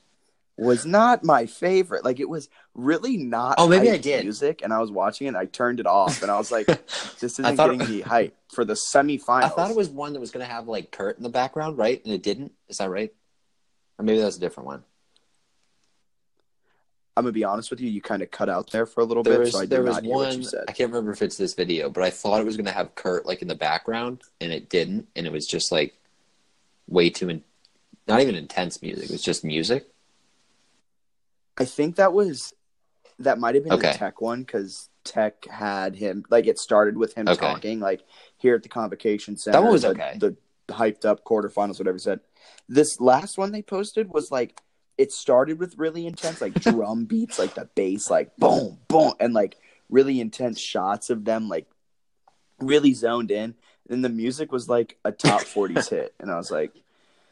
was 0.57 0.85
not 0.85 1.23
my 1.23 1.45
favorite. 1.45 2.03
Like 2.03 2.19
it 2.19 2.27
was 2.29 2.49
really 2.73 3.17
not. 3.17 3.55
Oh, 3.57 3.67
maybe 3.67 3.91
I 3.91 3.97
did. 3.97 4.23
music, 4.23 4.61
and 4.63 4.73
I 4.73 4.79
was 4.79 4.91
watching 4.91 5.27
it. 5.27 5.29
and 5.29 5.37
I 5.37 5.45
turned 5.45 5.79
it 5.79 5.85
off, 5.85 6.21
and 6.23 6.31
I 6.31 6.37
was 6.37 6.51
like, 6.51 6.65
"This 7.19 7.39
isn't 7.39 7.55
getting 7.55 7.79
me 7.79 8.01
hype 8.01 8.35
for 8.49 8.65
the 8.65 8.73
semifinals." 8.73 9.43
I 9.43 9.49
thought 9.49 9.69
it 9.69 9.77
was 9.77 9.89
one 9.89 10.13
that 10.13 10.19
was 10.19 10.31
going 10.31 10.45
to 10.45 10.51
have 10.51 10.67
like 10.67 10.91
Kurt 10.91 11.17
in 11.17 11.23
the 11.23 11.29
background, 11.29 11.77
right? 11.77 12.03
And 12.03 12.13
it 12.13 12.23
didn't. 12.23 12.53
Is 12.69 12.77
that 12.77 12.89
right? 12.89 13.13
Or 13.99 14.03
maybe 14.05 14.19
that 14.19 14.25
was 14.25 14.37
a 14.37 14.39
different 14.41 14.67
one. 14.67 14.83
I'm 17.15 17.23
gonna 17.23 17.31
be 17.33 17.43
honest 17.43 17.71
with 17.71 17.81
you. 17.81 17.89
You 17.89 17.99
kind 18.01 18.21
of 18.21 18.29
cut 18.29 18.47
out 18.47 18.69
there 18.69 18.85
for 18.85 19.01
a 19.01 19.03
little 19.03 19.23
There 19.23 19.33
bit, 19.33 19.39
was 19.39 19.51
so 19.53 19.57
I 19.59 19.61
did 19.61 19.69
there 19.71 19.81
was 19.83 19.95
not 19.95 20.03
hear 20.03 20.13
what 20.13 20.27
one. 20.27 20.37
you 20.37 20.43
said. 20.43 20.65
I 20.67 20.71
can't 20.71 20.91
remember 20.91 21.11
if 21.11 21.23
it's 21.23 21.35
this 21.35 21.55
video, 21.55 21.89
but 21.89 22.03
I 22.03 22.11
thought 22.11 22.39
it 22.41 22.45
was 22.45 22.57
going 22.57 22.67
to 22.67 22.71
have 22.71 22.93
Kurt 22.93 23.25
like 23.25 23.41
in 23.41 23.47
the 23.47 23.55
background, 23.55 24.21
and 24.39 24.51
it 24.51 24.69
didn't. 24.69 25.07
And 25.15 25.25
it 25.25 25.31
was 25.31 25.47
just 25.47 25.71
like 25.71 25.95
way 26.87 27.09
too, 27.09 27.29
in, 27.29 27.43
not 28.07 28.21
even 28.21 28.35
intense 28.35 28.83
music. 28.83 29.05
It 29.05 29.11
was 29.11 29.23
just 29.23 29.43
music. 29.43 29.87
I 31.57 31.65
think 31.65 31.95
that 31.95 32.13
was 32.13 32.53
that 33.19 33.39
might 33.39 33.55
have 33.55 33.63
been 33.63 33.73
Okay. 33.73 33.91
the 33.91 33.97
Tech 33.97 34.21
one 34.21 34.41
because 34.43 34.89
Tech 35.03 35.45
had 35.45 35.95
him 35.95 36.23
like 36.29 36.45
it 36.47 36.59
started 36.59 36.97
with 36.97 37.15
him 37.15 37.27
Okay. 37.27 37.37
talking 37.39 37.79
like 37.79 38.01
here 38.37 38.55
at 38.55 38.63
the 38.63 38.69
Convocation 38.69 39.37
Center. 39.37 39.61
That 39.61 39.71
was 39.71 39.81
the, 39.83 39.89
okay. 39.89 40.17
The 40.19 40.35
hyped 40.69 41.05
up 41.05 41.23
quarterfinals, 41.23 41.79
whatever 41.79 41.95
he 41.95 41.99
said. 41.99 42.19
This 42.67 42.99
last 42.99 43.37
one 43.37 43.51
they 43.51 43.61
posted 43.61 44.09
was 44.09 44.31
like 44.31 44.59
it 44.97 45.11
started 45.11 45.59
with 45.59 45.77
really 45.77 46.05
intense 46.05 46.41
like 46.41 46.59
drum 46.59 47.05
beats, 47.05 47.39
like 47.39 47.55
the 47.55 47.69
bass, 47.75 48.09
like 48.09 48.35
boom, 48.37 48.77
boom, 48.87 49.13
and 49.19 49.33
like 49.33 49.57
really 49.89 50.19
intense 50.19 50.59
shots 50.59 51.09
of 51.09 51.23
them 51.25 51.47
like 51.49 51.67
really 52.59 52.93
zoned 52.93 53.31
in. 53.31 53.55
And 53.89 54.03
the 54.03 54.09
music 54.09 54.51
was 54.51 54.67
like 54.67 54.97
a 55.05 55.11
top 55.11 55.43
40s 55.45 55.89
hit, 55.89 56.13
and 56.19 56.29
I 56.29 56.35
was 56.35 56.51
like, 56.51 56.73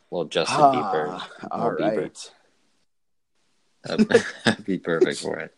Well, 0.10 0.24
Justin 0.26 0.62
ah, 0.62 0.72
Bieber. 0.72 1.52
all 1.52 1.60
more 1.60 1.78
Bieber. 1.78 2.32
Right. 3.88 4.26
That'd 4.46 4.66
be 4.66 4.78
perfect 4.78 5.20
for 5.20 5.38
it. 5.40 5.54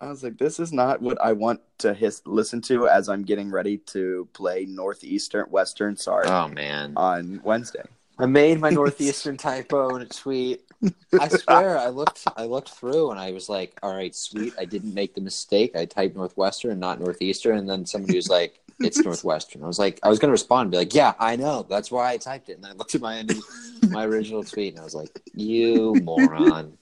I 0.00 0.08
was 0.08 0.22
like, 0.22 0.36
this 0.36 0.60
is 0.60 0.72
not 0.72 1.00
what 1.00 1.20
I 1.22 1.32
want 1.32 1.60
to 1.78 1.94
his, 1.94 2.20
listen 2.26 2.60
to 2.62 2.86
as 2.86 3.08
I'm 3.08 3.22
getting 3.22 3.50
ready 3.50 3.78
to 3.78 4.28
play 4.34 4.66
Northeastern, 4.66 5.46
Western, 5.46 5.96
sorry, 5.96 6.26
Oh 6.28 6.48
man, 6.48 6.92
on 6.96 7.40
Wednesday. 7.42 7.84
I 8.18 8.26
made 8.26 8.60
my 8.60 8.70
northeastern 8.70 9.36
typo 9.36 9.96
in 9.96 10.02
a 10.02 10.06
tweet. 10.06 10.65
I 11.20 11.28
swear, 11.28 11.78
I 11.78 11.88
looked, 11.88 12.24
I 12.36 12.44
looked 12.44 12.70
through, 12.70 13.10
and 13.10 13.20
I 13.20 13.32
was 13.32 13.48
like, 13.48 13.78
"All 13.82 13.94
right, 13.94 14.14
sweet, 14.14 14.54
I 14.58 14.64
didn't 14.64 14.94
make 14.94 15.14
the 15.14 15.20
mistake. 15.20 15.74
I 15.74 15.84
typed 15.84 16.16
northwestern, 16.16 16.78
not 16.78 17.00
northeastern." 17.00 17.58
And 17.58 17.68
then 17.68 17.86
somebody 17.86 18.16
was 18.16 18.28
like, 18.28 18.60
"It's 18.80 18.98
northwestern." 19.04 19.62
I 19.62 19.66
was 19.66 19.78
like, 19.78 19.98
I 20.02 20.08
was 20.08 20.18
gonna 20.18 20.32
respond, 20.32 20.66
and 20.66 20.70
be 20.72 20.76
like, 20.78 20.94
"Yeah, 20.94 21.14
I 21.18 21.36
know. 21.36 21.66
That's 21.68 21.90
why 21.90 22.12
I 22.12 22.16
typed 22.18 22.48
it." 22.48 22.58
And 22.58 22.66
I 22.66 22.72
looked 22.72 22.94
at 22.94 23.00
my 23.00 23.24
my 23.90 24.04
original 24.04 24.44
tweet, 24.44 24.74
and 24.74 24.80
I 24.80 24.84
was 24.84 24.94
like, 24.94 25.20
"You 25.34 25.94
moron." 26.02 26.76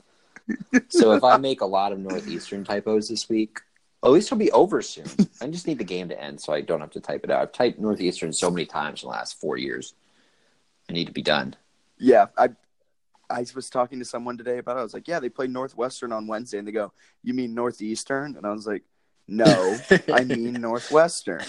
So 0.89 1.13
if 1.13 1.25
I 1.25 1.37
make 1.39 1.61
a 1.61 1.67
lot 1.67 1.93
of 1.93 1.99
northeastern 1.99 2.65
typos 2.65 3.09
this 3.09 3.29
week, 3.29 3.61
at 4.05 4.11
least 4.11 4.29
it'll 4.29 4.39
be 4.39 4.53
over 4.53 4.83
soon. 4.83 5.07
I 5.41 5.47
just 5.47 5.67
need 5.67 5.79
the 5.79 5.85
game 5.85 6.09
to 6.11 6.23
end 6.23 6.41
so 6.41 6.53
I 6.53 6.61
don't 6.61 6.81
have 6.81 6.91
to 6.91 7.01
type 7.01 7.25
it 7.25 7.31
out. 7.31 7.41
I've 7.41 7.53
typed 7.53 7.79
northeastern 7.79 8.33
so 8.33 8.51
many 8.51 8.67
times 8.67 9.03
in 9.03 9.07
the 9.07 9.13
last 9.13 9.41
four 9.41 9.57
years. 9.57 9.95
I 10.91 10.93
need 10.93 11.07
to 11.07 11.13
be 11.13 11.23
done. 11.23 11.57
Yeah, 11.99 12.27
I 12.37 12.51
I 13.31 13.45
was 13.55 13.71
talking 13.71 13.99
to 13.99 14.05
someone 14.05 14.37
today 14.37 14.59
about 14.59 14.77
it. 14.77 14.81
I 14.81 14.83
was 14.83 14.95
like, 14.95 15.09
yeah, 15.09 15.21
they 15.21 15.29
play 15.29 15.47
Northwestern 15.47 16.13
on 16.13 16.27
Wednesday, 16.27 16.59
and 16.59 16.69
they 16.69 16.73
go, 16.73 16.93
you 17.23 17.35
mean 17.35 17.55
Northeastern? 17.55 18.37
And 18.37 18.47
I 18.47 18.53
was 18.53 18.67
like, 18.67 18.83
no, 19.27 19.77
I 20.13 20.25
mean 20.25 20.55
Northwestern. 20.55 21.45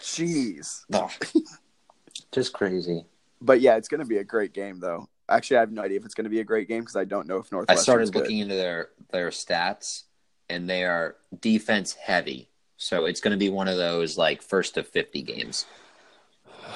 Jeez. 0.00 0.82
Just 2.32 2.52
crazy. 2.52 3.04
But 3.40 3.60
yeah, 3.60 3.76
it's 3.76 3.88
going 3.88 4.00
to 4.00 4.06
be 4.06 4.18
a 4.18 4.24
great 4.24 4.52
game, 4.52 4.80
though. 4.80 5.08
Actually, 5.28 5.58
I 5.58 5.60
have 5.60 5.72
no 5.72 5.82
idea 5.82 5.98
if 5.98 6.04
it's 6.04 6.14
going 6.14 6.24
to 6.24 6.30
be 6.30 6.40
a 6.40 6.44
great 6.44 6.68
game 6.68 6.80
because 6.80 6.96
I 6.96 7.04
don't 7.04 7.26
know 7.26 7.38
if 7.38 7.52
Northwestern. 7.52 7.78
I 7.78 7.82
started 7.82 8.14
looking 8.14 8.38
into 8.38 8.54
their 8.54 8.90
their 9.12 9.30
stats, 9.30 10.04
and 10.48 10.68
they 10.68 10.84
are 10.84 11.16
defense 11.40 11.94
heavy. 11.94 12.48
So 12.76 13.04
it's 13.04 13.20
going 13.20 13.32
to 13.32 13.38
be 13.38 13.50
one 13.50 13.68
of 13.68 13.76
those 13.76 14.18
like 14.18 14.42
first 14.42 14.74
to 14.74 14.82
fifty 14.82 15.22
games. 15.22 15.66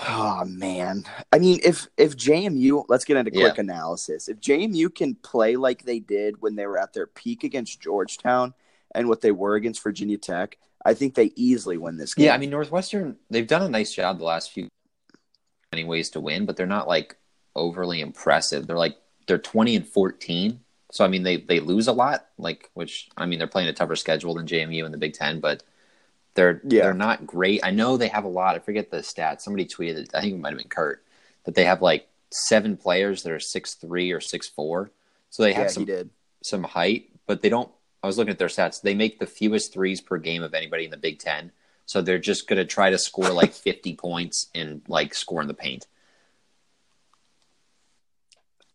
Oh 0.09 0.45
man. 0.47 1.05
I 1.33 1.39
mean, 1.39 1.61
if 1.65 1.89
if 1.97 2.17
JMU, 2.17 2.85
let's 2.89 3.05
get 3.05 3.17
into 3.17 3.31
quick 3.31 3.57
Yeah. 3.57 3.61
analysis. 3.61 4.29
If 4.29 4.41
JMU 4.41 4.95
can 4.95 5.15
play 5.17 5.57
like 5.57 5.85
they 5.85 5.99
did 6.01 6.41
when 6.43 6.57
they 6.57 6.67
were 6.67 6.79
at 6.79 6.93
their 6.93 7.07
peak 7.07 7.45
against 7.45 7.81
Georgetown 7.81 8.55
and 8.95 9.09
what 9.09 9.21
they 9.21 9.31
were 9.33 9.55
against 9.55 9.83
Virginia 9.83 10.19
Tech, 10.19 10.59
I 10.85 10.95
think 10.95 11.15
they 11.15 11.33
easily 11.37 11.79
win 11.79 11.97
this 11.97 12.15
game. 12.15 12.27
Yeah, 12.27 12.35
I 12.35 12.39
mean 12.39 12.51
Northwestern, 12.51 13.17
they've 13.31 13.47
done 13.47 13.63
a 13.63 13.69
nice 13.69 13.93
job 13.95 14.19
the 14.19 14.25
last 14.25 14.53
few 14.53 14.69
many 15.73 15.85
ways 15.85 16.11
to 16.11 16.21
win, 16.21 16.45
but 16.47 16.57
they're 16.57 16.67
not 16.67 16.89
like 16.89 17.17
overly 17.57 18.01
impressive. 18.01 18.67
They're 18.67 18.77
like 18.79 18.97
they're 19.27 19.39
twenty 19.39 19.77
and 19.77 19.87
fourteen. 19.87 20.61
So 20.93 21.05
I 21.05 21.09
mean 21.09 21.23
they 21.23 21.39
they 21.39 21.61
lose 21.61 21.89
a 21.89 21.93
lot, 21.93 22.27
like 22.39 22.71
which 22.75 23.09
I 23.17 23.27
mean 23.27 23.39
they're 23.39 23.49
playing 23.49 23.69
a 23.69 23.73
tougher 23.73 23.97
schedule 23.97 24.35
than 24.35 24.47
JMU 24.47 24.85
in 24.85 24.93
the 24.93 24.99
Big 24.99 25.15
Ten, 25.15 25.41
but 25.41 25.63
they're 26.35 26.61
Yeah. 26.65 26.83
they're 26.85 26.95
not 26.95 27.27
great. 27.27 27.61
I 27.65 27.71
know 27.71 27.97
they 27.97 28.09
have 28.09 28.25
a 28.25 28.29
lot. 28.29 28.57
I 28.57 28.59
forget 28.59 28.91
the 28.91 28.99
stats. 28.99 29.43
Somebody 29.43 29.67
tweeted. 29.67 29.97
it, 29.99 30.11
I 30.15 30.21
think 30.21 30.35
it 30.35 30.41
might 30.41 30.51
have 30.51 30.59
been 30.59 30.69
Kurt 30.69 31.05
that 31.45 31.55
they 31.55 31.65
have 31.65 31.81
like 31.83 32.09
seven 32.31 32.77
players 32.77 33.23
that 33.23 33.33
are 33.33 33.41
six 33.41 33.75
three 33.75 34.11
or 34.13 34.21
six 34.21 34.49
four. 34.49 34.91
So 35.31 35.43
they 35.43 35.53
have 35.53 35.69
he 35.69 35.73
some 35.73 36.11
some 36.43 36.63
height, 36.65 37.11
but 37.27 37.43
they 37.43 37.49
don't. 37.49 37.71
I 38.03 38.07
was 38.07 38.19
looking 38.19 38.33
at 38.33 38.39
their 38.39 38.49
stats. 38.49 38.83
They 38.83 38.95
make 38.95 39.19
the 39.19 39.27
fewest 39.27 39.73
threes 39.73 40.01
per 40.01 40.19
game 40.19 40.43
of 40.43 40.53
anybody 40.55 40.85
in 40.85 40.91
the 40.91 40.97
Big 40.99 41.19
Ten. 41.19 41.53
So 41.87 42.03
they're 42.03 42.19
just 42.19 42.47
going 42.49 42.59
to 42.59 42.65
try 42.65 42.91
to 42.91 42.99
score 42.99 43.31
like 43.31 43.53
50 43.53 43.95
points 43.97 44.49
and 44.55 44.83
like 44.89 45.15
score 45.15 45.41
in 45.41 45.49
the 45.49 45.55
paint. 45.55 45.87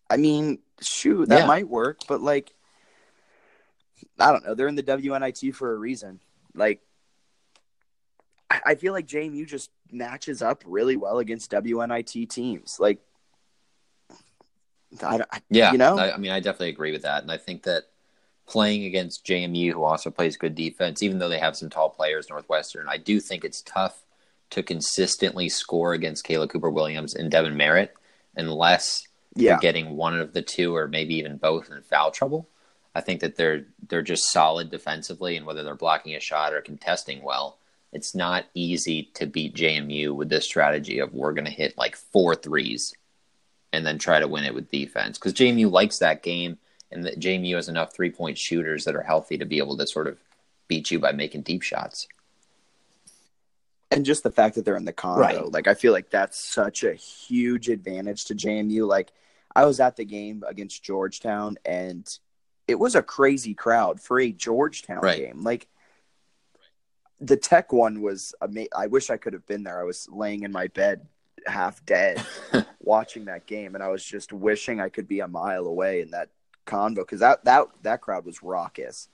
I 0.09 0.17
mean, 0.17 0.59
shoot, 0.81 1.29
that 1.29 1.39
Yeah. 1.41 1.45
might 1.45 1.67
work, 1.67 1.99
but 2.07 2.21
like, 2.21 2.53
I 4.17 4.31
don't 4.31 4.43
know. 4.45 4.55
They're 4.55 4.67
in 4.67 4.75
the 4.75 4.83
WNIT 4.83 5.53
for 5.53 5.73
a 5.73 5.77
reason. 5.77 6.19
Like, 6.55 6.81
I, 8.49 8.61
I 8.67 8.75
feel 8.75 8.93
like 8.93 9.07
JMU 9.07 9.47
just 9.47 9.69
matches 9.91 10.41
up 10.41 10.63
really 10.65 10.97
well 10.97 11.19
against 11.19 11.51
WNIT 11.51 12.29
teams. 12.29 12.77
Like, 12.79 12.99
I, 15.03 15.17
don't- 15.17 15.29
I 15.31 15.41
Yeah, 15.49 15.71
you 15.71 15.77
know, 15.77 15.97
I, 15.97 16.13
I 16.13 16.17
mean, 16.17 16.31
I 16.31 16.39
definitely 16.39 16.69
agree 16.69 16.91
with 16.91 17.03
that, 17.03 17.21
and 17.23 17.31
I 17.31 17.37
think 17.37 17.63
that 17.63 17.83
playing 18.47 18.85
against 18.85 19.25
JMU, 19.25 19.73
who 19.73 19.83
also 19.83 20.09
plays 20.09 20.35
good 20.35 20.55
defense, 20.55 21.03
even 21.03 21.19
though 21.19 21.29
they 21.29 21.39
have 21.39 21.55
some 21.55 21.69
tall 21.69 21.89
players, 21.89 22.29
Northwestern, 22.29 22.87
I 22.89 22.97
do 22.97 23.19
think 23.19 23.45
it's 23.45 23.61
tough 23.61 24.03
to 24.49 24.63
consistently 24.63 25.47
score 25.49 25.93
against 25.93 26.25
Kayla 26.25 26.49
Cooper 26.49 26.71
Williams 26.71 27.13
and 27.13 27.29
Devin 27.29 27.55
Merritt 27.55 27.93
unless 28.35 29.07
yeah, 29.35 29.51
they're 29.51 29.59
getting 29.59 29.95
one 29.95 30.19
of 30.19 30.33
the 30.33 30.41
two 30.41 30.75
or 30.75 30.87
maybe 30.87 31.15
even 31.15 31.37
both 31.37 31.69
in 31.69 31.81
foul 31.83 32.09
trouble. 32.09 32.49
I 32.95 33.01
think 33.01 33.21
that 33.21 33.35
they're 33.35 33.65
they're 33.87 34.01
just 34.01 34.31
solid 34.31 34.71
defensively, 34.71 35.37
and 35.37 35.45
whether 35.45 35.61
they're 35.63 35.75
blocking 35.75 36.15
a 36.15 36.19
shot 36.19 36.53
or 36.53 36.61
contesting 36.61 37.21
well, 37.21 37.59
it's 37.91 38.13
not 38.13 38.45
easy 38.53 39.09
to 39.15 39.25
beat 39.25 39.55
JMU 39.55 40.15
with 40.15 40.29
this 40.29 40.45
strategy 40.45 40.99
of 40.99 41.13
we're 41.13 41.33
going 41.33 41.45
to 41.45 41.51
hit 41.51 41.77
like 41.77 41.95
four 41.95 42.35
threes 42.35 42.93
and 43.73 43.85
then 43.85 43.97
try 43.97 44.19
to 44.19 44.27
win 44.27 44.43
it 44.43 44.53
with 44.53 44.69
defense 44.71 45.17
because 45.17 45.33
JMU 45.33 45.71
likes 45.71 45.99
that 45.99 46.23
game, 46.23 46.57
and 46.91 47.03
that 47.05 47.19
JMU 47.19 47.55
has 47.55 47.69
enough 47.69 47.93
three 47.93 48.09
point 48.11 48.37
shooters 48.37 48.85
that 48.85 48.95
are 48.95 49.03
healthy 49.03 49.37
to 49.37 49.45
be 49.45 49.57
able 49.59 49.77
to 49.77 49.85
sort 49.87 50.07
of 50.07 50.17
beat 50.67 50.91
you 50.91 50.99
by 50.99 51.11
making 51.11 51.41
deep 51.41 51.61
shots. 51.61 52.07
and 53.91 54.05
just 54.05 54.21
the 54.21 54.31
fact 54.31 54.53
that 54.55 54.65
they're 54.65 54.75
in 54.75 54.85
the 54.85 54.93
Convo, 54.93 55.17
Right. 55.17 55.51
like 55.51 55.67
I 55.67 55.73
feel 55.73 55.93
like 55.93 56.11
that's 56.11 56.37
such 56.37 56.83
a 56.83 56.93
huge 56.93 57.69
advantage 57.69 58.25
to 58.25 58.35
JMU. 58.35 58.87
Like 58.87 59.11
I 59.55 59.65
was 59.65 59.79
at 59.79 59.95
the 59.95 60.05
game 60.05 60.43
against 60.47 60.83
Georgetown, 60.83 61.57
and 61.65 62.07
it 62.67 62.77
was 62.77 62.93
a 62.93 63.01
crazy 63.01 63.55
crowd 63.55 63.99
for 63.99 64.19
a 64.19 64.31
Georgetown 64.31 65.01
Right. 65.01 65.17
game. 65.17 65.41
Like 65.43 65.67
the 67.21 67.37
Tech 67.37 67.71
one 67.73 68.01
was 68.01 68.33
amazing. 68.41 68.69
I 68.75 68.87
wish 68.87 69.09
I 69.09 69.17
could 69.17 69.33
have 69.33 69.45
been 69.45 69.63
there. 69.63 69.79
I 69.79 69.83
was 69.83 70.07
laying 70.11 70.43
in 70.43 70.51
my 70.51 70.67
bed, 70.67 71.07
half 71.45 71.85
dead, 71.85 72.25
watching 72.79 73.25
that 73.25 73.45
game, 73.45 73.75
and 73.75 73.83
I 73.83 73.89
was 73.89 74.03
just 74.03 74.31
wishing 74.33 74.79
I 74.79 74.89
could 74.89 75.07
be 75.07 75.19
a 75.19 75.27
mile 75.27 75.65
away 75.65 76.01
in 76.01 76.11
that 76.11 76.29
convo 76.65 76.97
because 76.97 77.19
that 77.19 77.43
that 77.45 77.67
that 77.83 78.01
crowd 78.01 78.25
was 78.25 78.43
raucous. 78.43 79.09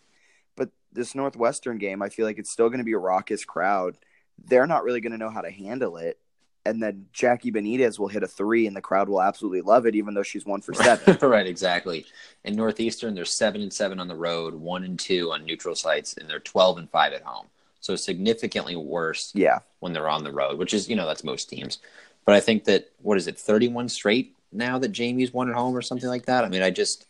But 0.55 0.69
this 0.91 1.15
Northwestern 1.15 1.77
game, 1.77 2.01
I 2.01 2.09
feel 2.09 2.25
like 2.25 2.39
it's 2.39 2.51
still 2.51 2.69
going 2.69 2.79
to 2.79 2.85
be 2.85 2.93
a 2.93 2.97
raucous 2.97 3.45
crowd 3.45 3.97
they're 4.43 4.67
not 4.67 4.83
really 4.83 5.01
going 5.01 5.12
to 5.12 5.17
know 5.17 5.29
how 5.29 5.41
to 5.41 5.51
handle 5.51 5.97
it. 5.97 6.19
And 6.67 6.81
then 6.81 7.05
Jackie 7.13 7.51
Benitez 7.51 8.00
will 8.00 8.07
hit 8.07 8.24
a 8.24 8.27
three, 8.27 8.65
and 8.65 8.75
the 8.75 8.81
crowd 8.81 9.07
will 9.07 9.21
absolutely 9.21 9.62
love 9.62 9.85
it, 9.85 9.93
even 9.93 10.15
though 10.15 10.24
she's 10.24 10.47
one 10.47 10.62
for 10.62 10.74
seven. 10.74 11.17
right, 11.29 11.45
exactly. 11.45 12.07
In 12.43 12.55
Northeastern, 12.55 13.13
they're 13.13 13.24
seven 13.24 13.62
and 13.62 13.71
seven 13.71 14.00
on 14.00 14.07
the 14.07 14.15
road, 14.15 14.55
one 14.55 14.83
and 14.83 14.97
two 14.97 15.31
on 15.31 15.45
neutral 15.45 15.75
sites, 15.75 16.15
and 16.17 16.27
they're 16.27 16.39
twelve 16.39 16.79
and 16.79 16.89
five 16.89 17.13
at 17.13 17.21
home. 17.21 17.45
So 17.85 17.95
significantly 17.95 18.75
worse 18.75 19.31
yeah, 19.35 19.59
when 19.79 19.93
they're 19.93 20.09
on 20.09 20.23
the 20.23 20.31
road, 20.31 20.57
which 20.57 20.73
is 20.73 20.89
you 20.89 20.95
know 20.95 21.05
that's 21.05 21.23
most 21.23 21.49
teams. 21.49 21.77
But 22.25 22.33
I 22.33 22.39
think 22.39 22.63
that 22.63 22.89
what 23.03 23.15
is 23.15 23.27
it, 23.27 23.37
thirty 23.37 23.67
one 23.67 23.89
straight 23.89 24.35
now 24.51 24.79
that 24.79 24.91
JMU's 24.91 25.31
won 25.31 25.49
at 25.49 25.55
home 25.55 25.77
or 25.77 25.83
something 25.83 26.09
like 26.09 26.25
that. 26.25 26.43
I 26.43 26.49
mean, 26.49 26.63
I 26.63 26.71
just 26.71 27.05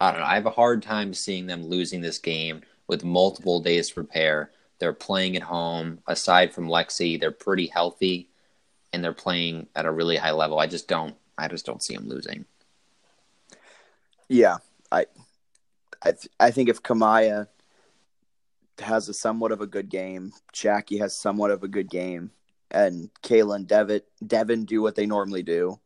I 0.00 0.12
don't 0.12 0.20
know. 0.20 0.26
I 0.26 0.34
have 0.34 0.46
a 0.46 0.50
hard 0.50 0.84
time 0.84 1.14
seeing 1.14 1.48
them 1.48 1.66
losing 1.66 2.00
this 2.00 2.18
game 2.18 2.62
with 2.86 3.02
multiple 3.04 3.60
days 3.60 3.88
to 3.88 3.94
prepare. 3.94 4.52
They're 4.78 4.92
playing 4.92 5.34
at 5.34 5.42
home. 5.42 5.98
Aside 6.06 6.54
from 6.54 6.68
Lexi, 6.68 7.18
they're 7.18 7.32
pretty 7.32 7.66
healthy, 7.66 8.28
and 8.92 9.02
they're 9.02 9.12
playing 9.12 9.66
at 9.74 9.84
a 9.84 9.90
really 9.90 10.16
high 10.16 10.30
level. 10.30 10.60
I 10.60 10.68
just 10.68 10.86
don't. 10.86 11.16
I 11.36 11.48
just 11.48 11.66
don't 11.66 11.82
see 11.82 11.96
them 11.96 12.08
losing. 12.08 12.44
yeah. 14.28 14.58
I, 14.92 15.06
I, 16.02 16.12
th- 16.12 16.28
I 16.38 16.50
think 16.52 16.68
if 16.68 16.82
Kamiah 16.82 17.48
has 18.80 19.08
a 19.08 19.14
somewhat 19.14 19.52
of 19.52 19.60
a 19.60 19.66
good 19.66 19.88
game, 19.88 20.32
Jackie 20.52 20.98
has 20.98 21.16
somewhat 21.16 21.50
of 21.50 21.62
a 21.62 21.68
good 21.68 21.88
game, 21.90 22.30
and 22.70 23.10
Kayla 23.22 23.56
and 23.56 23.66
Devin, 23.66 24.02
Devin 24.26 24.64
do 24.64 24.82
what 24.82 24.94
they 24.94 25.06
normally 25.06 25.42
do, 25.42 25.78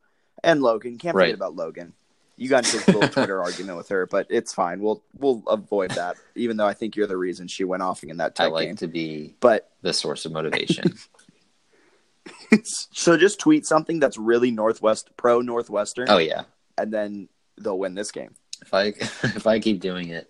and 0.43 0.63
Logan 0.63 0.99
can't 0.99 1.15
Right. 1.17 1.25
forget 1.25 1.35
about 1.37 1.57
Logan. 1.57 1.93
You 2.37 2.49
got 2.49 2.65
into 2.65 2.79
a 2.79 2.91
little 2.93 3.09
Twitter 3.13 3.41
argument 3.43 3.77
with 3.79 3.89
her, 3.91 4.07
but 4.07 4.27
it's 4.29 4.53
fine. 4.53 4.81
We'll 4.81 5.05
we'll 5.17 5.43
avoid 5.47 5.93
that. 5.93 6.17
Even 6.35 6.57
though 6.57 6.67
I 6.67 6.75
think 6.75 6.97
you're 6.97 7.07
the 7.07 7.17
reason 7.17 7.47
she 7.47 7.63
went 7.65 7.83
off 7.85 8.03
in 8.03 8.17
that 8.17 8.33
I 8.39 8.45
tech 8.45 8.53
like 8.53 8.67
game. 8.69 8.77
to 8.77 8.89
be 8.89 9.37
But 9.39 9.71
the 9.83 9.93
source 9.93 10.25
of 10.27 10.33
motivation. 10.33 10.95
so 12.65 13.17
just 13.17 13.39
tweet 13.41 13.67
something 13.67 14.01
that's 14.01 14.17
really 14.19 14.51
Northwest 14.51 15.11
pro 15.17 15.41
Northwestern, 15.41 16.09
oh 16.09 16.19
yeah. 16.19 16.43
and 16.79 16.93
then 16.93 17.29
they'll 17.59 17.79
win 17.79 17.95
this 17.95 18.11
game. 18.11 18.35
if 18.63 18.73
I 18.75 18.83
if 19.37 19.47
I 19.47 19.59
keep 19.61 19.81
doing 19.81 20.09
it, 20.09 20.29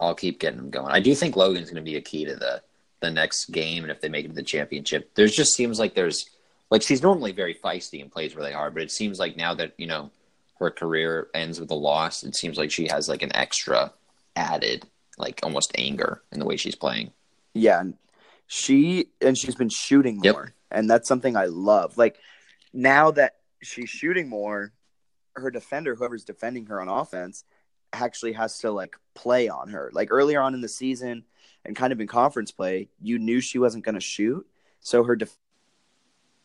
I'll 0.00 0.14
keep 0.14 0.38
getting 0.40 0.58
them 0.58 0.70
going. 0.70 0.92
I 0.92 1.00
do 1.00 1.14
think 1.14 1.36
Logan's 1.36 1.70
going 1.70 1.82
to 1.84 1.90
be 1.90 1.96
a 1.96 2.00
key 2.00 2.24
to 2.24 2.36
the 2.36 2.62
the 3.00 3.10
next 3.10 3.46
game, 3.52 3.84
and 3.84 3.92
if 3.92 4.00
they 4.00 4.08
make 4.08 4.24
it 4.24 4.28
to 4.28 4.34
the 4.34 4.42
championship, 4.42 5.14
there's 5.14 5.34
just 5.34 5.54
seems 5.54 5.78
like 5.78 5.94
there's 5.94 6.28
like 6.70 6.82
she's 6.82 7.02
normally 7.02 7.32
very 7.32 7.54
feisty 7.54 8.02
and 8.02 8.10
plays 8.10 8.34
really 8.36 8.52
hard, 8.52 8.74
but 8.74 8.82
it 8.82 8.90
seems 8.90 9.18
like 9.18 9.36
now 9.36 9.54
that 9.54 9.72
you 9.76 9.86
know 9.86 10.10
her 10.58 10.70
career 10.70 11.28
ends 11.34 11.60
with 11.60 11.70
a 11.70 11.74
loss, 11.74 12.24
it 12.24 12.34
seems 12.34 12.58
like 12.58 12.70
she 12.70 12.88
has 12.88 13.08
like 13.08 13.22
an 13.22 13.34
extra 13.36 13.92
added 14.36 14.84
like 15.16 15.40
almost 15.42 15.72
anger 15.76 16.22
in 16.32 16.38
the 16.38 16.44
way 16.44 16.56
she's 16.56 16.74
playing. 16.76 17.10
Yeah, 17.54 17.80
and 17.80 17.94
she 18.46 19.06
and 19.20 19.36
she's 19.38 19.54
been 19.54 19.68
shooting 19.68 20.20
Yep. 20.22 20.34
more, 20.34 20.54
and 20.70 20.88
that's 20.90 21.08
something 21.08 21.36
I 21.36 21.46
love. 21.46 21.96
Like 21.98 22.18
now 22.72 23.10
that 23.12 23.36
she's 23.62 23.90
shooting 23.90 24.28
more, 24.28 24.72
her 25.34 25.50
defender, 25.50 25.94
whoever's 25.94 26.24
defending 26.24 26.66
her 26.66 26.80
on 26.80 26.88
offense, 26.88 27.44
actually 27.92 28.32
has 28.32 28.58
to 28.60 28.70
like 28.70 28.96
play 29.14 29.48
on 29.48 29.68
her. 29.70 29.90
Like 29.92 30.08
earlier 30.10 30.40
on 30.40 30.54
in 30.54 30.60
the 30.60 30.68
season 30.68 31.24
and 31.64 31.76
kind 31.76 31.92
of 31.92 32.00
in 32.00 32.06
conference 32.06 32.50
play, 32.50 32.88
you 33.00 33.18
knew 33.18 33.40
she 33.40 33.58
wasn't 33.58 33.84
going 33.84 33.94
to 33.94 34.00
shoot, 34.00 34.46
so 34.80 35.04
her 35.04 35.16
def- 35.16 35.36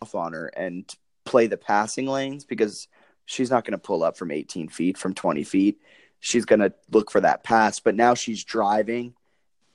off 0.01 0.15
on 0.15 0.33
her 0.33 0.47
and 0.47 0.93
play 1.25 1.47
the 1.47 1.57
passing 1.57 2.07
lanes 2.07 2.43
because 2.43 2.87
she's 3.25 3.49
not 3.49 3.63
going 3.63 3.71
to 3.71 3.77
pull 3.77 4.03
up 4.03 4.17
from 4.17 4.31
18 4.31 4.67
feet 4.67 4.97
from 4.97 5.13
20 5.13 5.43
feet. 5.43 5.79
She's 6.19 6.45
going 6.45 6.59
to 6.59 6.73
look 6.91 7.11
for 7.11 7.21
that 7.21 7.43
pass, 7.43 7.79
but 7.79 7.95
now 7.95 8.13
she's 8.13 8.43
driving 8.43 9.13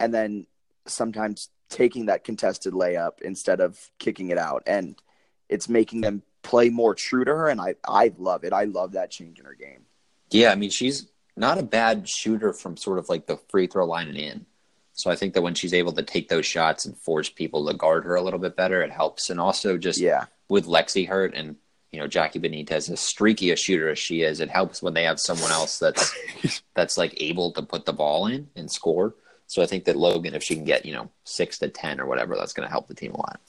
and 0.01 0.13
then 0.13 0.47
sometimes 0.87 1.51
taking 1.69 2.07
that 2.07 2.25
contested 2.25 2.73
layup 2.73 3.21
instead 3.23 3.61
of 3.61 3.91
kicking 3.99 4.31
it 4.31 4.39
out 4.39 4.63
and 4.67 5.01
it's 5.49 5.69
making 5.69 6.01
them 6.01 6.23
play 6.43 6.71
more 6.71 6.95
true 6.95 7.25
to 7.25 7.31
her 7.31 7.49
and 7.49 7.61
I 7.61 7.75
I 7.87 8.13
love 8.17 8.45
it. 8.45 8.53
I 8.53 8.65
love 8.65 8.93
that 8.93 9.11
change 9.11 9.39
in 9.39 9.45
her 9.45 9.55
game. 9.55 9.85
Yeah, 10.31 10.51
I 10.51 10.55
mean 10.55 10.71
she's 10.71 11.07
not 11.39 11.59
a 11.59 11.63
bad 11.63 12.09
shooter 12.09 12.53
from 12.53 12.77
sort 12.77 12.99
of 12.99 13.09
like 13.09 13.27
the 13.27 13.37
free 13.49 13.67
throw 13.67 13.87
line 13.87 14.09
and 14.09 14.17
in. 14.17 14.47
So 14.93 15.11
I 15.11 15.17
think 15.17 15.35
that 15.35 15.43
when 15.43 15.55
she's 15.55 15.73
able 15.75 15.93
to 15.93 16.03
take 16.03 16.29
those 16.29 16.45
shots 16.45 16.85
and 16.85 16.97
force 16.97 17.29
people 17.31 17.67
to 17.67 17.75
guard 17.75 18.05
her 18.05 18.17
a 18.17 18.23
little 18.23 18.41
bit 18.41 18.57
better, 18.57 18.83
it 18.83 18.91
helps. 18.91 19.31
And 19.31 19.39
also 19.41 19.79
just 19.79 20.01
Yeah. 20.01 20.25
with 20.49 20.67
Lexi 20.67 21.07
hurt 21.09 21.35
and 21.35 21.57
you 21.93 22.01
know 22.01 22.07
Jackie 22.09 22.41
Benitez, 22.41 22.91
as 22.91 23.01
streaky 23.01 23.51
a 23.53 23.57
shooter 23.57 23.89
as 23.89 23.99
she 23.99 24.23
is, 24.23 24.41
it 24.41 24.51
helps 24.51 24.83
when 24.83 24.95
they 24.95 25.05
have 25.05 25.21
someone 25.21 25.53
else 25.53 25.79
that's 25.79 26.13
that's 26.75 26.99
like 26.99 27.15
able 27.23 27.53
to 27.53 27.63
put 27.63 27.87
the 27.87 27.93
ball 27.93 28.27
in 28.27 28.49
and 28.57 28.71
score. 28.71 29.15
So 29.47 29.63
I 29.63 29.67
think 29.67 29.85
that 29.85 29.97
Logan, 29.97 30.35
if 30.35 30.43
she 30.43 30.55
can 30.57 30.65
get 30.65 30.85
you 30.85 30.93
know 30.93 31.09
six 31.25 31.59
to 31.61 31.69
ten 31.69 32.01
or 32.01 32.07
whatever, 32.07 32.35
that's 32.37 32.53
going 32.53 32.67
to 32.67 32.71
help 32.71 32.89
the 32.89 32.95
team 32.95 33.13
a 33.13 33.17
lot. 33.19 33.41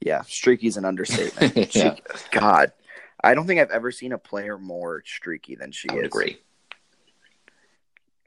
Yeah, 0.00 0.22
streaky 0.22 0.66
is 0.66 0.76
an 0.76 0.84
understatement. 0.84 1.56
Yeah. 1.74 1.94
She, 1.94 2.02
God, 2.32 2.72
I 3.22 3.34
don't 3.34 3.46
think 3.46 3.60
I've 3.60 3.70
ever 3.70 3.90
seen 3.92 4.12
a 4.12 4.18
player 4.18 4.58
more 4.58 5.02
streaky 5.06 5.54
than 5.54 5.70
she 5.72 5.88
is. 5.88 5.94
I 5.94 5.98
is. 5.98 6.06
agree. 6.06 6.38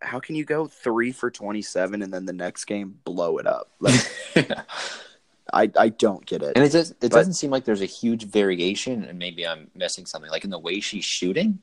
How 0.01 0.19
can 0.19 0.36
you 0.36 0.45
go 0.45 0.67
3 0.67 1.12
for 1.12 1.31
27 1.31 2.01
and 2.01 2.13
then 2.13 2.25
the 2.25 2.34
next 2.34 2.65
game 2.65 2.99
blow 3.03 3.38
it 3.38 3.47
up? 3.47 3.71
Like 3.79 4.05
I 5.53 5.71
I 5.77 5.89
don't 5.89 6.25
get 6.25 6.41
it. 6.43 6.53
And 6.55 6.65
it 6.65 6.71
does. 6.71 6.91
It 6.91 6.97
But- 7.01 7.12
doesn't 7.12 7.34
seem 7.36 7.51
like 7.51 7.65
there's 7.65 7.81
a 7.81 7.86
huge 7.86 8.25
variation, 8.25 9.03
and 9.03 9.17
maybe 9.19 9.45
I'm 9.47 9.69
missing 9.75 10.05
something. 10.05 10.29
Like 10.31 10.43
in 10.43 10.49
the 10.49 10.60
way 10.60 10.79
she's 10.79 11.05
shooting, 11.05 11.60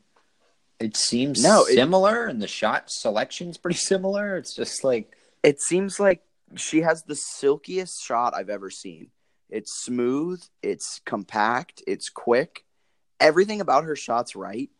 it 0.80 0.96
seems 0.96 1.42
No, 1.42 1.64
it- 1.64 1.74
similar, 1.74 2.26
and 2.26 2.40
the 2.40 2.48
shot 2.48 2.90
selection's 2.90 3.58
pretty 3.58 3.78
similar. 3.78 4.36
It's 4.36 4.54
just 4.54 4.82
like 4.84 5.12
it 5.42 5.60
seems 5.60 5.98
like 6.00 6.22
she 6.56 6.80
has 6.82 7.02
the 7.02 7.16
silkiest 7.16 8.02
shot 8.02 8.34
I've 8.34 8.50
ever 8.50 8.70
seen. 8.70 9.10
It's 9.50 9.82
smooth, 9.84 10.42
it's 10.62 11.00
compact, 11.04 11.82
it's 11.86 12.08
quick. 12.08 12.64
Everything 13.22 13.60
about 13.60 13.84
her 13.84 13.96
shot's 13.96 14.36
right. 14.36 14.70